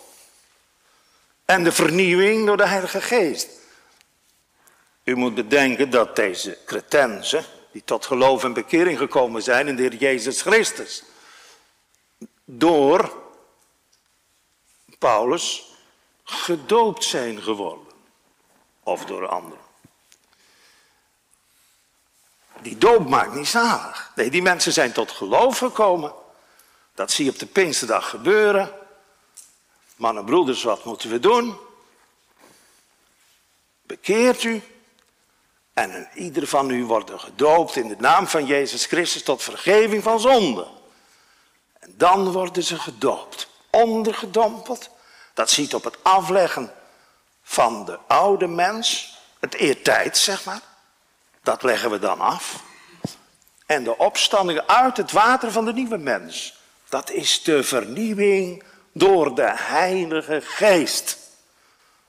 En 1.44 1.64
de 1.64 1.72
vernieuwing 1.72 2.46
door 2.46 2.56
de 2.56 2.66
Heilige 2.66 3.00
Geest. 3.00 3.48
U 5.04 5.16
moet 5.16 5.34
bedenken 5.34 5.90
dat 5.90 6.16
deze 6.16 6.58
cretensen, 6.66 7.44
die 7.72 7.82
tot 7.84 8.06
geloof 8.06 8.44
en 8.44 8.52
bekering 8.52 8.98
gekomen 8.98 9.42
zijn 9.42 9.68
in 9.68 9.76
de 9.76 9.82
Heer 9.82 9.94
Jezus 9.94 10.42
Christus, 10.42 11.02
door 12.44 13.12
Paulus 14.98 15.72
gedoopt 16.24 17.04
zijn 17.04 17.42
geworden. 17.42 17.86
Of 18.82 19.04
door 19.04 19.28
anderen. 19.28 19.60
Die 22.60 22.78
doop 22.78 23.08
maakt 23.08 23.34
niet 23.34 23.48
zalig. 23.48 24.12
Nee, 24.14 24.30
die 24.30 24.42
mensen 24.42 24.72
zijn 24.72 24.92
tot 24.92 25.10
geloof 25.10 25.58
gekomen. 25.58 26.12
Dat 26.94 27.10
zie 27.10 27.24
je 27.24 27.30
op 27.30 27.38
de 27.38 27.46
Pinksterdag 27.46 28.08
gebeuren. 28.08 28.72
Mannen, 29.96 30.24
broeders, 30.24 30.62
wat 30.62 30.84
moeten 30.84 31.10
we 31.10 31.18
doen? 31.18 31.58
Bekeert 33.82 34.42
u. 34.42 34.62
En 35.72 36.08
ieder 36.14 36.46
van 36.46 36.70
u 36.70 36.84
wordt 36.84 37.10
gedoopt 37.14 37.76
in 37.76 37.88
de 37.88 37.96
naam 37.98 38.26
van 38.26 38.46
Jezus 38.46 38.86
Christus 38.86 39.22
tot 39.22 39.42
vergeving 39.42 40.02
van 40.02 40.20
zonde. 40.20 40.66
En 41.78 41.94
dan 41.96 42.32
worden 42.32 42.62
ze 42.62 42.78
gedoopt, 42.78 43.48
ondergedompeld. 43.70 44.90
Dat 45.34 45.50
ziet 45.50 45.74
op 45.74 45.84
het 45.84 46.04
afleggen 46.04 46.72
van 47.42 47.84
de 47.84 47.98
oude 48.06 48.46
mens, 48.46 49.16
het 49.40 49.54
eertijd 49.54 50.16
zeg 50.16 50.44
maar. 50.44 50.60
Dat 51.42 51.62
leggen 51.62 51.90
we 51.90 51.98
dan 51.98 52.20
af. 52.20 52.62
En 53.66 53.84
de 53.84 53.98
opstanding 53.98 54.60
uit 54.66 54.96
het 54.96 55.12
water 55.12 55.52
van 55.52 55.64
de 55.64 55.72
nieuwe 55.72 55.98
mens. 55.98 56.60
Dat 56.92 57.10
is 57.10 57.42
de 57.42 57.62
vernieuwing 57.62 58.62
door 58.92 59.34
de 59.34 59.50
Heilige 59.54 60.40
Geest. 60.40 61.18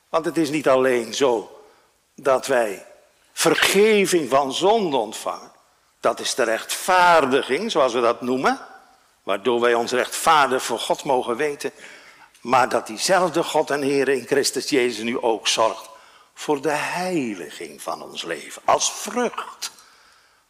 Want 0.09 0.25
het 0.25 0.38
is 0.38 0.49
niet 0.49 0.67
alleen 0.67 1.13
zo 1.13 1.61
dat 2.15 2.47
wij 2.47 2.86
vergeving 3.34 4.29
van 4.29 4.53
zonde 4.53 4.97
ontvangen. 4.97 5.51
Dat 5.99 6.19
is 6.19 6.36
de 6.36 6.43
rechtvaardiging, 6.43 7.71
zoals 7.71 7.93
we 7.93 8.01
dat 8.01 8.21
noemen. 8.21 8.59
Waardoor 9.23 9.59
wij 9.59 9.73
ons 9.73 9.91
rechtvaardig 9.91 10.63
voor 10.63 10.79
God 10.79 11.03
mogen 11.03 11.36
weten. 11.36 11.71
Maar 12.41 12.69
dat 12.69 12.88
diezelfde 12.88 13.43
God 13.43 13.69
en 13.69 13.81
Heer 13.81 14.09
in 14.09 14.25
Christus 14.25 14.69
Jezus 14.69 15.03
nu 15.03 15.21
ook 15.21 15.47
zorgt 15.47 15.89
voor 16.34 16.61
de 16.61 16.69
heiliging 16.69 17.81
van 17.81 18.01
ons 18.01 18.23
leven. 18.23 18.61
Als 18.65 18.91
vrucht 18.91 19.71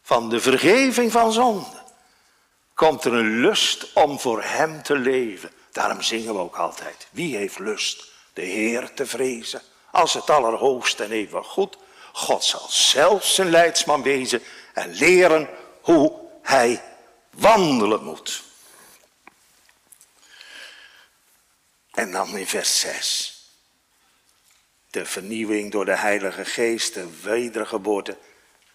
van 0.02 0.28
de 0.28 0.40
vergeving 0.40 1.12
van 1.12 1.32
zonde 1.32 1.83
komt 2.74 3.04
er 3.04 3.12
een 3.12 3.40
lust 3.40 3.92
om 3.92 4.20
voor 4.20 4.42
Hem 4.42 4.82
te 4.82 4.96
leven. 4.96 5.50
Daarom 5.72 6.02
zingen 6.02 6.34
we 6.34 6.40
ook 6.40 6.56
altijd. 6.56 7.06
Wie 7.10 7.36
heeft 7.36 7.58
lust 7.58 8.04
de 8.32 8.42
Heer 8.42 8.94
te 8.94 9.06
vrezen? 9.06 9.62
Als 9.90 10.14
het 10.14 10.30
allerhoogste 10.30 11.04
en 11.04 11.10
even 11.10 11.44
goed. 11.44 11.76
God 12.12 12.44
zal 12.44 12.66
zelf 12.68 13.24
zijn 13.24 13.50
leidsman 13.50 14.02
wezen 14.02 14.42
en 14.72 14.92
leren 14.92 15.48
hoe 15.80 16.12
hij 16.42 16.82
wandelen 17.30 18.04
moet. 18.04 18.42
En 21.90 22.10
dan 22.10 22.36
in 22.36 22.46
vers 22.46 22.80
6 22.80 23.34
de 24.90 25.06
vernieuwing 25.06 25.72
door 25.72 25.84
de 25.84 25.96
Heilige 25.96 26.44
Geest, 26.44 26.94
de 26.94 27.20
wedergeboorte, 27.22 28.16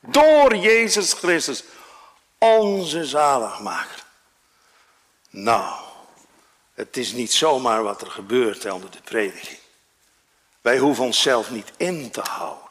Door 0.00 0.56
Jezus 0.56 1.12
Christus, 1.12 1.64
onze 2.38 3.04
zaligmaker. 3.04 4.04
Nou, 5.30 5.74
het 6.74 6.96
is 6.96 7.12
niet 7.12 7.32
zomaar 7.32 7.82
wat 7.82 8.00
er 8.00 8.10
gebeurt 8.10 8.70
onder 8.72 8.90
de 8.90 9.00
prediking. 9.04 9.58
Wij 10.60 10.78
hoeven 10.78 11.04
onszelf 11.04 11.50
niet 11.50 11.72
in 11.76 12.10
te 12.10 12.22
houden. 12.30 12.68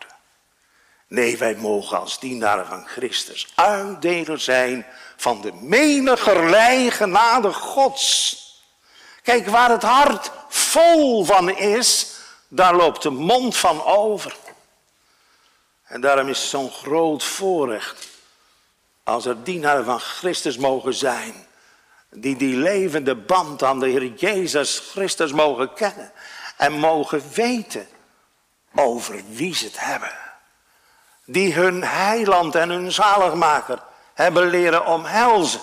Nee, 1.07 1.37
wij 1.37 1.55
mogen 1.55 1.99
als 1.99 2.19
dienaren 2.19 2.65
van 2.65 2.87
Christus 2.87 3.47
uitdeler 3.55 4.39
zijn 4.39 4.85
van 5.17 5.41
de 5.41 5.53
menigerlei 5.53 6.91
genade 6.91 7.53
Gods. 7.53 8.37
Kijk, 9.23 9.47
waar 9.47 9.69
het 9.69 9.83
hart 9.83 10.31
vol 10.47 11.25
van 11.25 11.49
is, 11.49 12.18
daar 12.49 12.75
loopt 12.75 13.01
de 13.01 13.09
mond 13.09 13.57
van 13.57 13.83
over. 13.83 14.35
En 15.83 16.01
daarom 16.01 16.27
is 16.27 16.39
het 16.39 16.49
zo'n 16.49 16.71
groot 16.71 17.23
voorrecht 17.23 18.07
als 19.03 19.25
er 19.25 19.43
dienaren 19.43 19.85
van 19.85 19.99
Christus 19.99 20.57
mogen 20.57 20.93
zijn, 20.93 21.47
die 22.09 22.35
die 22.35 22.55
levende 22.55 23.15
band 23.15 23.63
aan 23.63 23.79
de 23.79 23.87
Heer 23.89 24.13
Jezus 24.13 24.79
Christus 24.79 25.31
mogen 25.31 25.73
kennen 25.73 26.11
en 26.57 26.73
mogen 26.73 27.23
weten 27.33 27.87
over 28.75 29.21
wie 29.29 29.55
ze 29.55 29.65
het 29.65 29.79
hebben. 29.79 30.11
Die 31.25 31.53
hun 31.53 31.83
heiland 31.83 32.55
en 32.55 32.69
hun 32.69 32.91
zaligmaker 32.91 33.83
hebben 34.13 34.49
leren 34.49 34.85
omhelzen. 34.85 35.61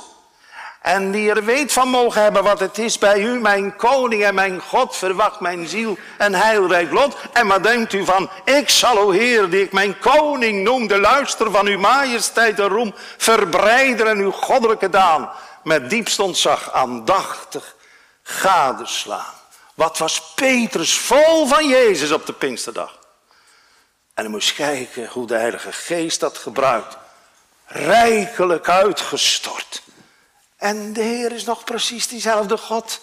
En 0.86 1.10
die 1.10 1.30
er 1.30 1.44
weet 1.44 1.72
van 1.72 1.88
mogen 1.88 2.22
hebben 2.22 2.42
wat 2.42 2.60
het 2.60 2.78
is 2.78 2.98
bij 2.98 3.20
u, 3.20 3.40
mijn 3.40 3.76
koning 3.76 4.24
en 4.24 4.34
mijn 4.34 4.60
God, 4.60 4.96
verwacht 4.96 5.40
mijn 5.40 5.68
ziel 5.68 5.98
en 6.18 6.34
heilrijk 6.34 6.92
lot. 6.92 7.16
En 7.32 7.46
wat 7.46 7.62
denkt 7.62 7.92
u 7.92 8.04
van, 8.04 8.30
ik 8.44 8.68
zal, 8.68 8.98
o 8.98 9.10
Heer, 9.10 9.50
die 9.50 9.62
ik 9.62 9.72
mijn 9.72 9.98
koning 9.98 10.62
noem, 10.62 10.86
de 10.86 10.98
luister 10.98 11.50
van 11.50 11.66
uw 11.66 11.78
majesteit 11.78 12.60
en 12.60 12.68
roem, 12.68 12.94
verbreiden 13.16 14.06
en 14.06 14.18
uw 14.18 14.30
goddelijke 14.30 14.88
daan, 14.88 15.30
met 15.62 15.90
diepst 15.90 16.18
ontzag 16.18 16.72
aandachtig 16.72 17.74
gadeslaan. 18.22 19.34
Wat 19.74 19.98
was 19.98 20.32
Petrus 20.34 20.98
vol 20.98 21.46
van 21.46 21.68
Jezus 21.68 22.12
op 22.12 22.26
de 22.26 22.32
Pinksterdag. 22.32 22.98
En 24.14 24.30
moest 24.30 24.54
kijken 24.54 25.08
hoe 25.08 25.26
de 25.26 25.36
Heilige 25.36 25.72
Geest 25.72 26.20
dat 26.20 26.38
gebruikt 26.38 26.96
rijkelijk 27.66 28.68
uitgestort. 28.68 29.84
En 30.56 30.92
de 30.92 31.02
Heer 31.02 31.32
is 31.32 31.44
nog 31.44 31.64
precies 31.64 32.08
diezelfde 32.08 32.56
God. 32.56 33.00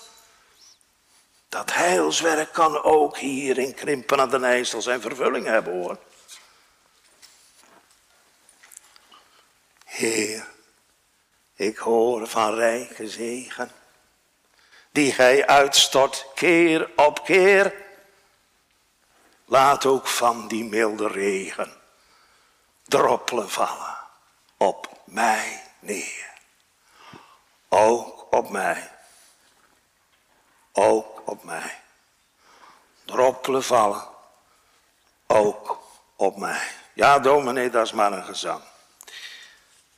Dat 1.50 1.74
heilswerk 1.74 2.54
kan 2.54 2.84
ook 2.84 3.18
hier 3.18 3.58
in 3.58 3.74
Krimpen 3.74 4.20
aan 4.20 4.30
de 4.30 4.40
IJssel 4.40 4.82
zijn 4.82 5.02
vervulling 5.02 5.46
hebben 5.46 5.74
hoor. 5.74 5.98
Heer, 9.86 10.48
ik 11.56 11.78
hoor 11.78 12.28
van 12.28 12.56
rijke 12.56 13.10
zegen, 13.10 13.72
die 14.92 15.12
gij 15.12 15.48
uitstort 15.48 16.26
keer 16.36 16.92
op 16.96 17.24
keer. 17.24 17.82
Laat 19.46 19.86
ook 19.86 20.08
van 20.08 20.48
die 20.48 20.64
milde 20.64 21.08
regen 21.08 21.82
droppelen 22.84 23.50
vallen 23.50 23.98
op 24.58 25.02
mij 25.06 25.64
neer. 25.80 26.33
Ook 27.74 28.28
op 28.30 28.50
mij. 28.50 28.92
Ook 30.72 31.22
op 31.26 31.44
mij. 31.44 31.80
Droppelen 33.06 33.64
vallen. 33.64 34.08
Ook 35.28 35.80
op 36.16 36.38
mij. 36.38 36.68
Ja, 36.94 37.20
dominee, 37.20 37.70
dat 37.70 37.86
is 37.86 37.92
maar 37.92 38.12
een 38.12 38.24
gezang. 38.24 38.62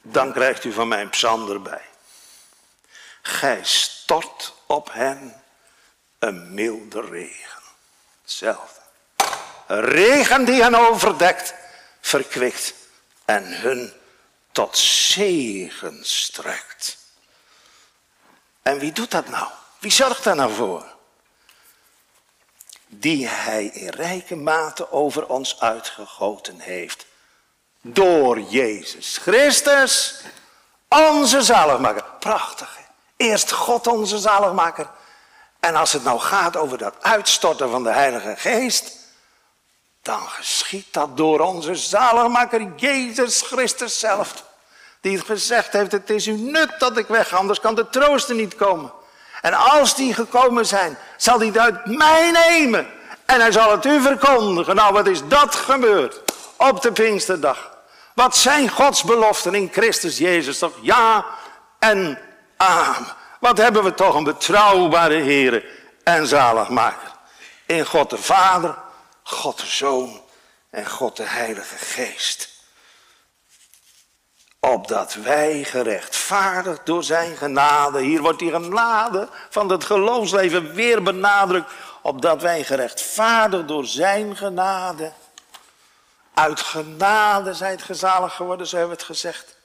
Dan 0.02 0.34
krijgt 0.34 0.64
u 0.64 0.74
van 0.74 0.88
mij 0.88 1.02
een 1.02 1.10
psalm 1.10 1.50
erbij. 1.50 1.86
Gij 3.22 3.60
stort 3.64 4.54
op 4.66 4.94
hen 4.94 5.44
een 6.20 6.54
milde 6.54 7.02
regen. 7.02 7.62
Hetzelfde. 8.22 8.82
Een 9.68 9.82
regen 9.82 10.46
die 10.46 10.62
hen 10.62 10.76
overdekt, 10.76 11.54
verkwikt 12.02 12.74
en 13.26 13.62
hun 13.62 13.94
tot 14.52 14.78
zegen 14.78 16.06
strekt. 16.06 17.04
En 18.66 18.80
wie 18.80 18.92
doet 18.92 19.12
dat 19.12 19.30
nou? 19.30 19.48
Wie 19.80 19.92
zorgt 19.92 20.24
daar 20.24 20.36
nou 20.36 20.54
voor? 20.54 20.86
Die 22.88 23.28
hij 23.28 23.66
in 23.66 23.90
rijke 23.90 24.36
mate 24.36 24.92
over 24.92 25.28
ons 25.28 25.60
uitgegoten 25.60 26.60
heeft. 26.60 27.06
Door 27.82 28.40
Jezus 28.40 29.18
Christus, 29.18 30.22
onze 30.88 31.42
zaligmaker. 31.42 32.04
Prachtig. 32.20 32.78
Eerst 33.18 33.52
God 33.52 33.88
onze 33.88 34.18
zaligmaker. 34.18 34.90
En 35.60 35.76
als 35.76 35.94
het 35.94 36.04
nou 36.04 36.20
gaat 36.20 36.56
over 36.56 36.78
dat 36.78 36.96
uitstorten 37.02 37.70
van 37.70 37.84
de 37.84 37.92
Heilige 37.92 38.36
Geest, 38.38 38.98
dan 40.02 40.28
geschiet 40.28 40.94
dat 40.94 41.18
door 41.18 41.40
onze 41.40 41.76
zaligmaker 41.76 42.76
Jezus 42.76 43.42
Christus 43.42 44.00
zelf. 44.00 44.44
Die 45.06 45.18
het 45.18 45.26
gezegd 45.26 45.74
heeft, 45.74 45.92
het 45.92 46.10
is 46.10 46.28
u 46.28 46.32
nut 46.32 46.70
dat 46.78 46.98
ik 46.98 47.08
weg, 47.08 47.34
anders 47.34 47.60
kan 47.60 47.76
de 47.76 47.90
trooster 47.90 48.36
niet 48.36 48.56
komen. 48.56 48.92
En 49.42 49.54
als 49.54 49.96
die 49.96 50.14
gekomen 50.14 50.66
zijn, 50.66 50.98
zal 51.18 51.38
hij 51.38 51.48
het 51.48 51.58
uit 51.58 51.86
mij 51.86 52.32
nemen. 52.32 52.88
En 53.26 53.40
hij 53.40 53.52
zal 53.52 53.72
het 53.72 53.86
u 53.86 54.02
verkondigen. 54.02 54.76
Nou, 54.76 54.94
wat 54.94 55.08
is 55.08 55.28
dat 55.28 55.56
gebeurd 55.56 56.22
op 56.58 56.82
de 56.82 56.92
Pinksterdag? 56.92 57.78
Wat 58.14 58.36
zijn 58.36 58.70
Gods 58.70 59.04
beloften 59.04 59.56
in 59.56 59.70
Christus 59.72 60.18
Jezus 60.18 60.58
toch? 60.58 60.74
Ja 60.82 61.26
en 61.80 62.20
amen. 62.58 63.08
Wat 63.40 63.58
hebben 63.58 63.84
we 63.84 63.94
toch 63.94 64.16
een 64.16 64.24
betrouwbare 64.24 65.22
Heer 65.22 65.66
en 66.04 66.28
zaligmaker. 66.28 67.12
In 67.66 67.86
God 67.86 68.10
de 68.10 68.18
Vader, 68.18 68.78
God 69.24 69.60
de 69.60 69.68
Zoon 69.68 70.22
en 70.70 70.90
God 70.90 71.18
de 71.18 71.24
Heilige 71.24 71.76
Geest. 71.76 72.55
Opdat 74.74 75.14
wij 75.14 75.64
gerechtvaardigd 75.64 76.86
door 76.86 77.04
zijn 77.04 77.38
genade, 77.38 78.02
hier 78.02 78.22
wordt 78.22 78.40
die 78.40 78.52
genade 78.52 79.30
van 79.50 79.70
het 79.70 79.84
geloofsleven 79.84 80.74
weer 80.74 81.04
benadrukt, 81.04 81.72
opdat 82.02 82.42
wij 82.42 82.64
gerechtvaardigd 82.64 83.68
door 83.68 83.86
zijn 83.86 84.38
genade, 84.38 85.14
uit 86.34 86.60
genade 86.60 87.54
zijt 87.54 87.82
gezalig 87.82 88.36
geworden, 88.36 88.68
zo 88.68 88.78
hebben 88.78 88.96
we 88.96 89.02
het 89.02 89.12
gezegd. 89.12 89.58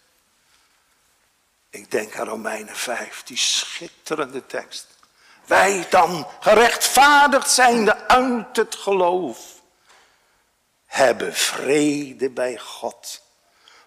Ik 1.70 1.90
denk 1.90 2.18
aan 2.18 2.26
Romeinen 2.26 2.76
5, 2.76 3.22
die 3.22 3.36
schitterende 3.36 4.46
tekst. 4.46 4.86
Wij 5.46 5.86
dan 5.90 6.26
gerechtvaardigd 6.40 7.50
zijnde 7.50 8.08
uit 8.08 8.56
het 8.56 8.74
geloof, 8.74 9.38
hebben 10.86 11.34
vrede 11.34 12.30
bij 12.30 12.58
God 12.58 13.22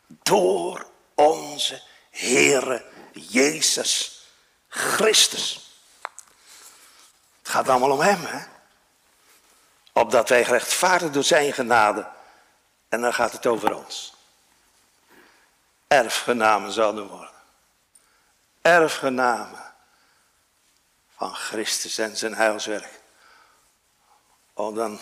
door 0.08 0.92
onze 1.24 1.82
Heere 2.10 2.86
Jezus 3.12 4.26
Christus. 4.68 5.78
Het 7.42 7.52
gaat 7.52 7.70
allemaal 7.70 7.92
om 7.92 8.00
Hem, 8.00 8.26
hè? 8.26 8.46
Opdat 9.94 10.30
wij 10.30 10.46
gerechtvaardigd 10.46 11.14
door 11.14 11.24
Zijn 11.24 11.54
genade. 11.54 12.08
En 12.90 13.02
dan 13.02 13.14
gaat 13.14 13.32
het 13.32 13.46
over 13.46 13.76
ons. 13.76 14.14
Erfgenamen 15.88 16.72
zouden 16.72 17.08
worden. 17.08 17.32
Erfgenamen 18.62 19.74
van 21.16 21.36
Christus 21.36 21.98
en 21.98 22.18
zijn 22.18 22.36
heilswerk. 22.36 23.02
Oh, 24.54 24.76
dan, 24.76 25.00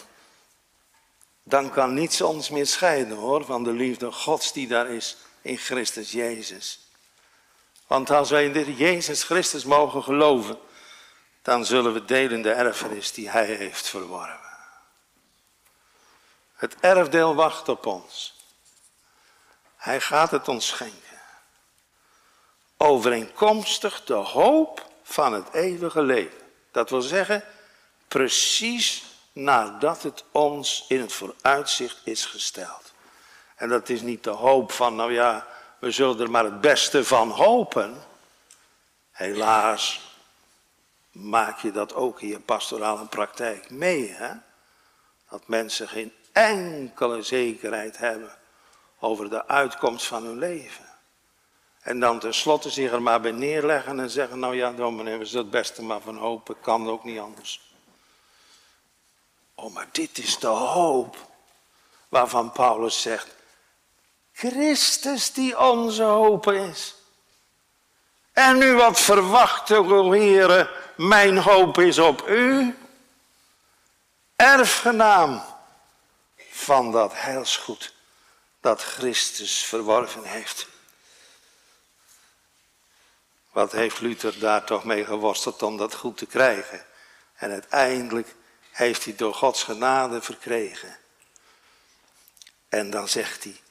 dan 1.43 1.71
kan 1.71 1.93
niets 1.93 2.21
ons 2.21 2.49
meer 2.49 2.67
scheiden 2.67 3.17
hoor, 3.17 3.45
van 3.45 3.63
de 3.63 3.71
liefde 3.71 4.11
Gods 4.11 4.53
die 4.53 4.67
daar 4.67 4.87
is 4.87 5.17
in 5.41 5.57
Christus 5.57 6.11
Jezus. 6.11 6.79
Want 7.87 8.09
als 8.09 8.29
wij 8.29 8.45
in 8.45 8.73
Jezus 8.73 9.23
Christus 9.23 9.63
mogen 9.63 10.03
geloven, 10.03 10.59
dan 11.41 11.65
zullen 11.65 11.93
we 11.93 12.05
delen 12.05 12.41
de 12.41 12.51
erfenis 12.51 13.11
die 13.11 13.29
Hij 13.29 13.45
heeft 13.45 13.87
verworven. 13.87 14.39
Het 16.55 16.75
erfdeel 16.79 17.35
wacht 17.35 17.69
op 17.69 17.85
ons. 17.85 18.35
Hij 19.75 20.01
gaat 20.01 20.31
het 20.31 20.47
ons 20.47 20.67
schenken. 20.67 21.21
Overeenkomstig 22.77 24.03
de 24.03 24.13
hoop 24.13 24.89
van 25.03 25.33
het 25.33 25.53
eeuwige 25.53 26.01
leven. 26.01 26.37
Dat 26.71 26.89
wil 26.89 27.01
zeggen, 27.01 27.43
precies 28.07 29.03
nadat 29.33 30.03
het 30.03 30.23
ons 30.31 30.85
in 30.87 31.01
het 31.01 31.13
vooruitzicht 31.13 31.97
is 32.03 32.25
gesteld. 32.25 32.90
En 33.61 33.69
dat 33.69 33.89
is 33.89 34.01
niet 34.01 34.23
de 34.23 34.29
hoop 34.29 34.71
van, 34.71 34.95
nou 34.95 35.13
ja, 35.13 35.47
we 35.79 35.91
zullen 35.91 36.19
er 36.19 36.31
maar 36.31 36.43
het 36.43 36.61
beste 36.61 37.05
van 37.05 37.29
hopen. 37.29 38.03
Helaas 39.11 40.15
maak 41.11 41.59
je 41.59 41.71
dat 41.71 41.93
ook 41.93 42.21
in 42.21 42.27
je 42.27 42.39
pastorale 42.39 43.05
praktijk 43.05 43.69
mee, 43.69 44.09
hè? 44.09 44.31
Dat 45.29 45.47
mensen 45.47 45.87
geen 45.87 46.13
enkele 46.31 47.21
zekerheid 47.21 47.97
hebben 47.97 48.37
over 48.99 49.29
de 49.29 49.47
uitkomst 49.47 50.05
van 50.05 50.23
hun 50.23 50.37
leven. 50.37 50.85
En 51.81 51.99
dan 51.99 52.19
tenslotte 52.19 52.69
zich 52.69 52.91
er 52.91 53.01
maar 53.01 53.21
bij 53.21 53.31
neerleggen 53.31 53.99
en 53.99 54.09
zeggen, 54.09 54.39
nou 54.39 54.55
ja, 54.55 54.71
dominee, 54.71 55.17
we 55.17 55.25
zullen 55.25 55.43
het 55.43 55.51
beste 55.51 55.83
maar 55.83 56.01
van 56.01 56.17
hopen, 56.17 56.59
kan 56.61 56.89
ook 56.89 57.03
niet 57.03 57.19
anders. 57.19 57.75
Oh, 59.55 59.73
maar 59.73 59.87
dit 59.91 60.17
is 60.17 60.39
de 60.39 60.47
hoop 60.47 61.17
waarvan 62.09 62.51
Paulus 62.51 63.01
zegt, 63.01 63.39
Christus 64.33 65.33
die 65.33 65.59
onze 65.59 66.03
hoop 66.03 66.51
is. 66.51 66.95
En 68.33 68.57
nu 68.57 68.73
wat 68.73 68.99
verwacht 68.99 69.71
o 69.71 70.11
heren, 70.11 70.69
mijn 70.95 71.37
hoop 71.37 71.77
is 71.77 71.99
op 71.99 72.27
u, 72.27 72.77
erfgenaam 74.35 75.43
van 76.49 76.91
dat 76.91 77.11
heilsgoed 77.15 77.93
dat 78.59 78.83
Christus 78.83 79.63
verworven 79.63 80.23
heeft. 80.23 80.67
Wat 83.51 83.71
heeft 83.71 83.99
Luther 83.99 84.39
daar 84.39 84.63
toch 84.63 84.83
mee 84.83 85.05
geworsteld 85.05 85.63
om 85.63 85.77
dat 85.77 85.95
goed 85.95 86.17
te 86.17 86.25
krijgen? 86.25 86.85
En 87.35 87.51
uiteindelijk 87.51 88.35
heeft 88.71 89.03
hij 89.03 89.15
door 89.15 89.33
Gods 89.33 89.63
genade 89.63 90.21
verkregen. 90.21 90.97
En 92.69 92.89
dan 92.89 93.07
zegt 93.07 93.43
hij, 93.43 93.61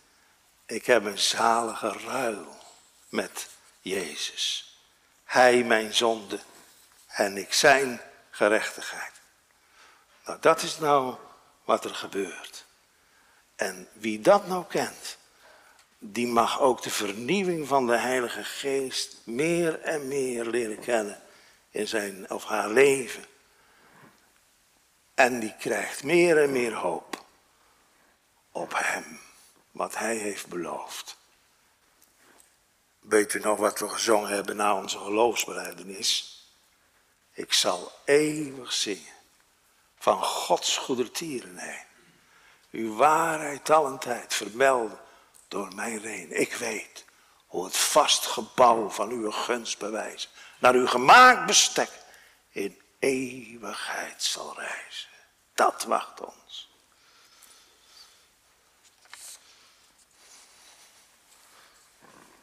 ik 0.70 0.86
heb 0.86 1.04
een 1.04 1.18
zalige 1.18 1.92
ruil 1.92 2.56
met 3.08 3.48
Jezus. 3.80 4.74
Hij 5.24 5.64
mijn 5.64 5.94
zonde 5.94 6.40
en 7.06 7.36
ik 7.36 7.52
zijn 7.52 8.00
gerechtigheid. 8.30 9.12
Nou, 10.24 10.38
dat 10.40 10.62
is 10.62 10.78
nou 10.78 11.14
wat 11.64 11.84
er 11.84 11.94
gebeurt. 11.94 12.64
En 13.56 13.88
wie 13.92 14.20
dat 14.20 14.46
nou 14.46 14.64
kent, 14.68 15.16
die 15.98 16.26
mag 16.26 16.60
ook 16.60 16.82
de 16.82 16.90
vernieuwing 16.90 17.68
van 17.68 17.86
de 17.86 17.96
Heilige 17.96 18.44
Geest 18.44 19.16
meer 19.24 19.80
en 19.80 20.08
meer 20.08 20.44
leren 20.44 20.80
kennen 20.80 21.22
in 21.70 21.88
zijn 21.88 22.30
of 22.30 22.44
haar 22.44 22.70
leven. 22.70 23.24
En 25.14 25.40
die 25.40 25.54
krijgt 25.58 26.04
meer 26.04 26.42
en 26.42 26.52
meer 26.52 26.74
hoop 26.74 27.24
op 28.52 28.72
Hem, 28.76 29.20
wat 29.70 29.96
Hij 29.96 30.16
heeft 30.16 30.46
beloofd. 30.46 31.16
Weet 33.00 33.34
u 33.34 33.40
nog 33.40 33.58
wat 33.58 33.78
we 33.78 33.88
gezongen 33.88 34.30
hebben 34.30 34.56
na 34.56 34.76
onze 34.76 34.98
geloofsbeleidenis? 34.98 36.38
Ik 37.32 37.52
zal 37.52 37.92
eeuwig 38.04 38.72
zingen 38.72 39.14
van 39.98 40.24
Gods 40.24 40.76
goedertierenheid. 40.76 41.86
Uw 42.70 42.96
waarheid 42.96 43.70
al 43.70 43.86
een 43.86 43.98
tijd 43.98 44.34
vermelden 44.34 45.00
door 45.48 45.74
mijn 45.74 46.00
reden. 46.00 46.40
Ik 46.40 46.54
weet 46.54 47.04
hoe 47.46 47.64
het 47.64 47.76
vast 47.76 48.26
gebouw 48.26 48.88
van 48.88 49.10
uw 49.10 49.30
gunst 49.30 49.78
bewijzen, 49.78 50.30
naar 50.58 50.74
uw 50.74 50.86
gemaakt 50.86 51.46
bestek 51.46 51.90
in 52.50 52.80
eeuwigheid 52.98 54.22
zal 54.22 54.54
reizen. 54.56 55.08
Dat 55.54 55.84
wacht 55.84 56.20
ons. 56.20 56.39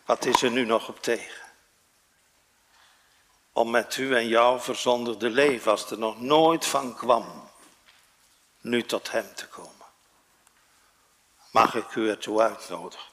Wat 0.08 0.26
is 0.26 0.42
er 0.42 0.52
nu 0.52 0.66
nog 0.66 0.88
op 0.88 1.02
tegen? 1.02 1.46
Om 3.52 3.70
met 3.70 3.98
u 3.98 4.16
en 4.16 4.28
jou 4.28 4.62
verzondigde 4.62 5.30
leven, 5.30 5.72
als 5.72 5.92
er 5.92 5.98
nog 5.98 6.22
nooit 6.22 6.66
van 6.66 6.96
kwam, 6.96 7.50
nu 8.62 8.84
tot 8.84 9.12
hem 9.12 9.36
te 9.36 9.48
komen. 9.48 9.86
Mag 11.52 11.76
ik 11.76 11.96
u 11.96 12.10
ertoe 12.10 12.42
uitnodigen? 12.42 13.06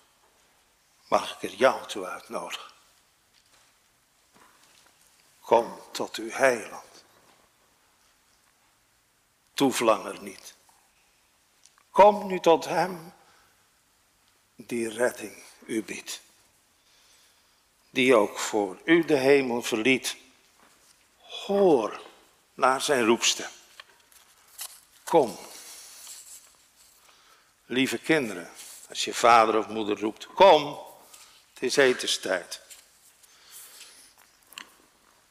Mag 1.08 1.34
ik 1.34 1.50
er 1.50 1.56
jou 1.56 1.86
toe 1.86 2.06
uitnodigen? 2.06 2.72
Kom 5.40 5.80
tot 5.92 6.16
uw 6.16 6.30
heiland. 6.30 7.04
Toevlang 9.54 10.06
er 10.06 10.22
niet. 10.22 10.54
Kom 11.90 12.26
nu 12.26 12.40
tot 12.40 12.64
hem 12.64 13.12
die 14.56 14.88
redding 14.88 15.42
u 15.66 15.82
biedt. 15.82 16.23
Die 17.94 18.14
ook 18.14 18.38
voor 18.38 18.78
u 18.84 19.04
de 19.04 19.16
hemel 19.16 19.62
verliet. 19.62 20.16
Hoor 21.18 22.00
naar 22.54 22.80
zijn 22.80 23.04
roepstem. 23.04 23.50
Kom. 25.04 25.36
Lieve 27.66 27.98
kinderen, 27.98 28.50
als 28.88 29.04
je 29.04 29.14
vader 29.14 29.58
of 29.58 29.68
moeder 29.68 30.00
roept, 30.00 30.26
kom, 30.26 30.78
het 31.52 31.62
is 31.62 31.76
etenstijd. 31.76 32.60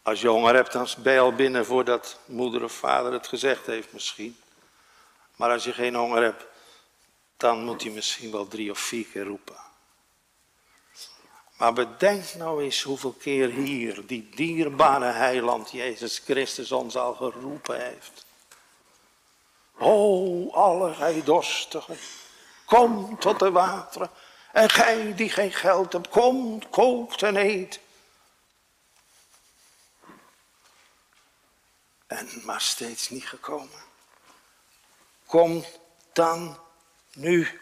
Als 0.01 0.21
je 0.21 0.27
honger 0.27 0.55
hebt, 0.55 0.71
dan 0.71 0.87
ben 0.97 1.13
je 1.13 1.19
al 1.19 1.35
binnen 1.35 1.65
voordat 1.65 2.19
moeder 2.25 2.63
of 2.63 2.73
vader 2.73 3.11
het 3.11 3.27
gezegd 3.27 3.65
heeft 3.65 3.93
misschien. 3.93 4.39
Maar 5.35 5.51
als 5.51 5.63
je 5.63 5.73
geen 5.73 5.95
honger 5.95 6.23
hebt, 6.23 6.45
dan 7.37 7.63
moet 7.63 7.83
hij 7.83 7.91
misschien 7.91 8.31
wel 8.31 8.47
drie 8.47 8.71
of 8.71 8.79
vier 8.79 9.05
keer 9.05 9.23
roepen. 9.25 9.71
Maar 11.63 11.73
bedenk 11.73 12.33
nou 12.33 12.63
eens 12.63 12.81
hoeveel 12.81 13.11
keer 13.13 13.49
hier 13.49 14.07
die 14.07 14.29
dierbare 14.35 15.11
heiland 15.11 15.71
Jezus 15.71 16.19
Christus 16.19 16.71
ons 16.71 16.95
al 16.95 17.13
geroepen 17.13 17.85
heeft. 17.85 18.25
O, 19.77 20.51
alle 20.51 20.93
gij 20.93 21.23
dorstigen, 21.23 21.97
kom 22.65 23.19
tot 23.19 23.39
de 23.39 23.51
wateren. 23.51 24.09
En 24.51 24.69
gij 24.69 25.15
die 25.15 25.29
geen 25.29 25.51
geld 25.51 25.93
hebt, 25.93 26.09
komt, 26.09 26.69
koopt 26.69 27.23
en 27.23 27.35
eet. 27.35 27.79
En 32.07 32.29
maar 32.45 32.61
steeds 32.61 33.09
niet 33.09 33.27
gekomen. 33.27 33.83
Kom 35.25 35.65
dan 36.13 36.59
nu. 37.13 37.59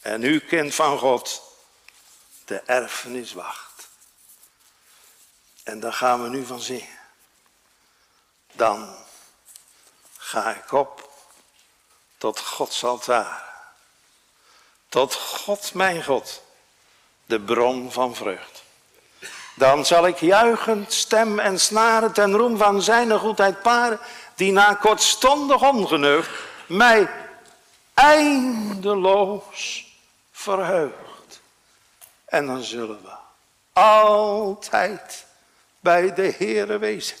En 0.00 0.22
u, 0.22 0.40
kind 0.40 0.74
van 0.74 0.98
God, 0.98 1.47
de 2.48 2.60
erfenis 2.66 3.32
wacht. 3.32 3.88
En 5.62 5.80
daar 5.80 5.92
gaan 5.92 6.22
we 6.22 6.28
nu 6.28 6.46
van 6.46 6.60
zingen. 6.60 6.98
Dan 8.52 8.96
ga 10.16 10.54
ik 10.54 10.72
op 10.72 11.10
tot 12.18 12.40
Gods 12.40 12.84
altaar. 12.84 13.46
Tot 14.88 15.14
God 15.14 15.74
mijn 15.74 16.04
God, 16.04 16.42
de 17.24 17.40
bron 17.40 17.92
van 17.92 18.14
vreugd. 18.14 18.62
Dan 19.54 19.86
zal 19.86 20.06
ik 20.06 20.18
juichend 20.18 20.92
stem 20.92 21.38
en 21.38 21.60
snaren 21.60 22.12
ten 22.12 22.36
roem 22.36 22.56
van 22.56 22.82
zijn 22.82 23.18
goedheid 23.18 23.62
paren, 23.62 24.00
die 24.34 24.52
na 24.52 24.74
kortstondig 24.74 25.62
ongeneugd 25.62 26.30
mij 26.66 27.10
eindeloos 27.94 29.86
verheugt. 30.30 31.07
En 32.28 32.46
dan 32.46 32.62
zullen 32.62 33.02
we 33.02 33.12
altijd 33.72 35.26
bij 35.80 36.14
de 36.14 36.34
Heere 36.38 36.78
wezen. 36.78 37.16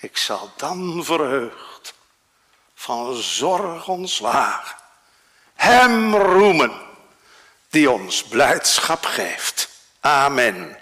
Ik 0.00 0.16
zal 0.16 0.50
dan 0.56 1.04
verheugd 1.04 1.94
van 2.74 3.14
zorg 3.14 3.88
ontslagen 3.88 4.76
hem 5.58 6.14
roemen 6.14 6.72
die 7.70 7.90
ons 7.90 8.22
blijdschap 8.22 9.04
geeft. 9.04 9.68
Amen. 10.00 10.76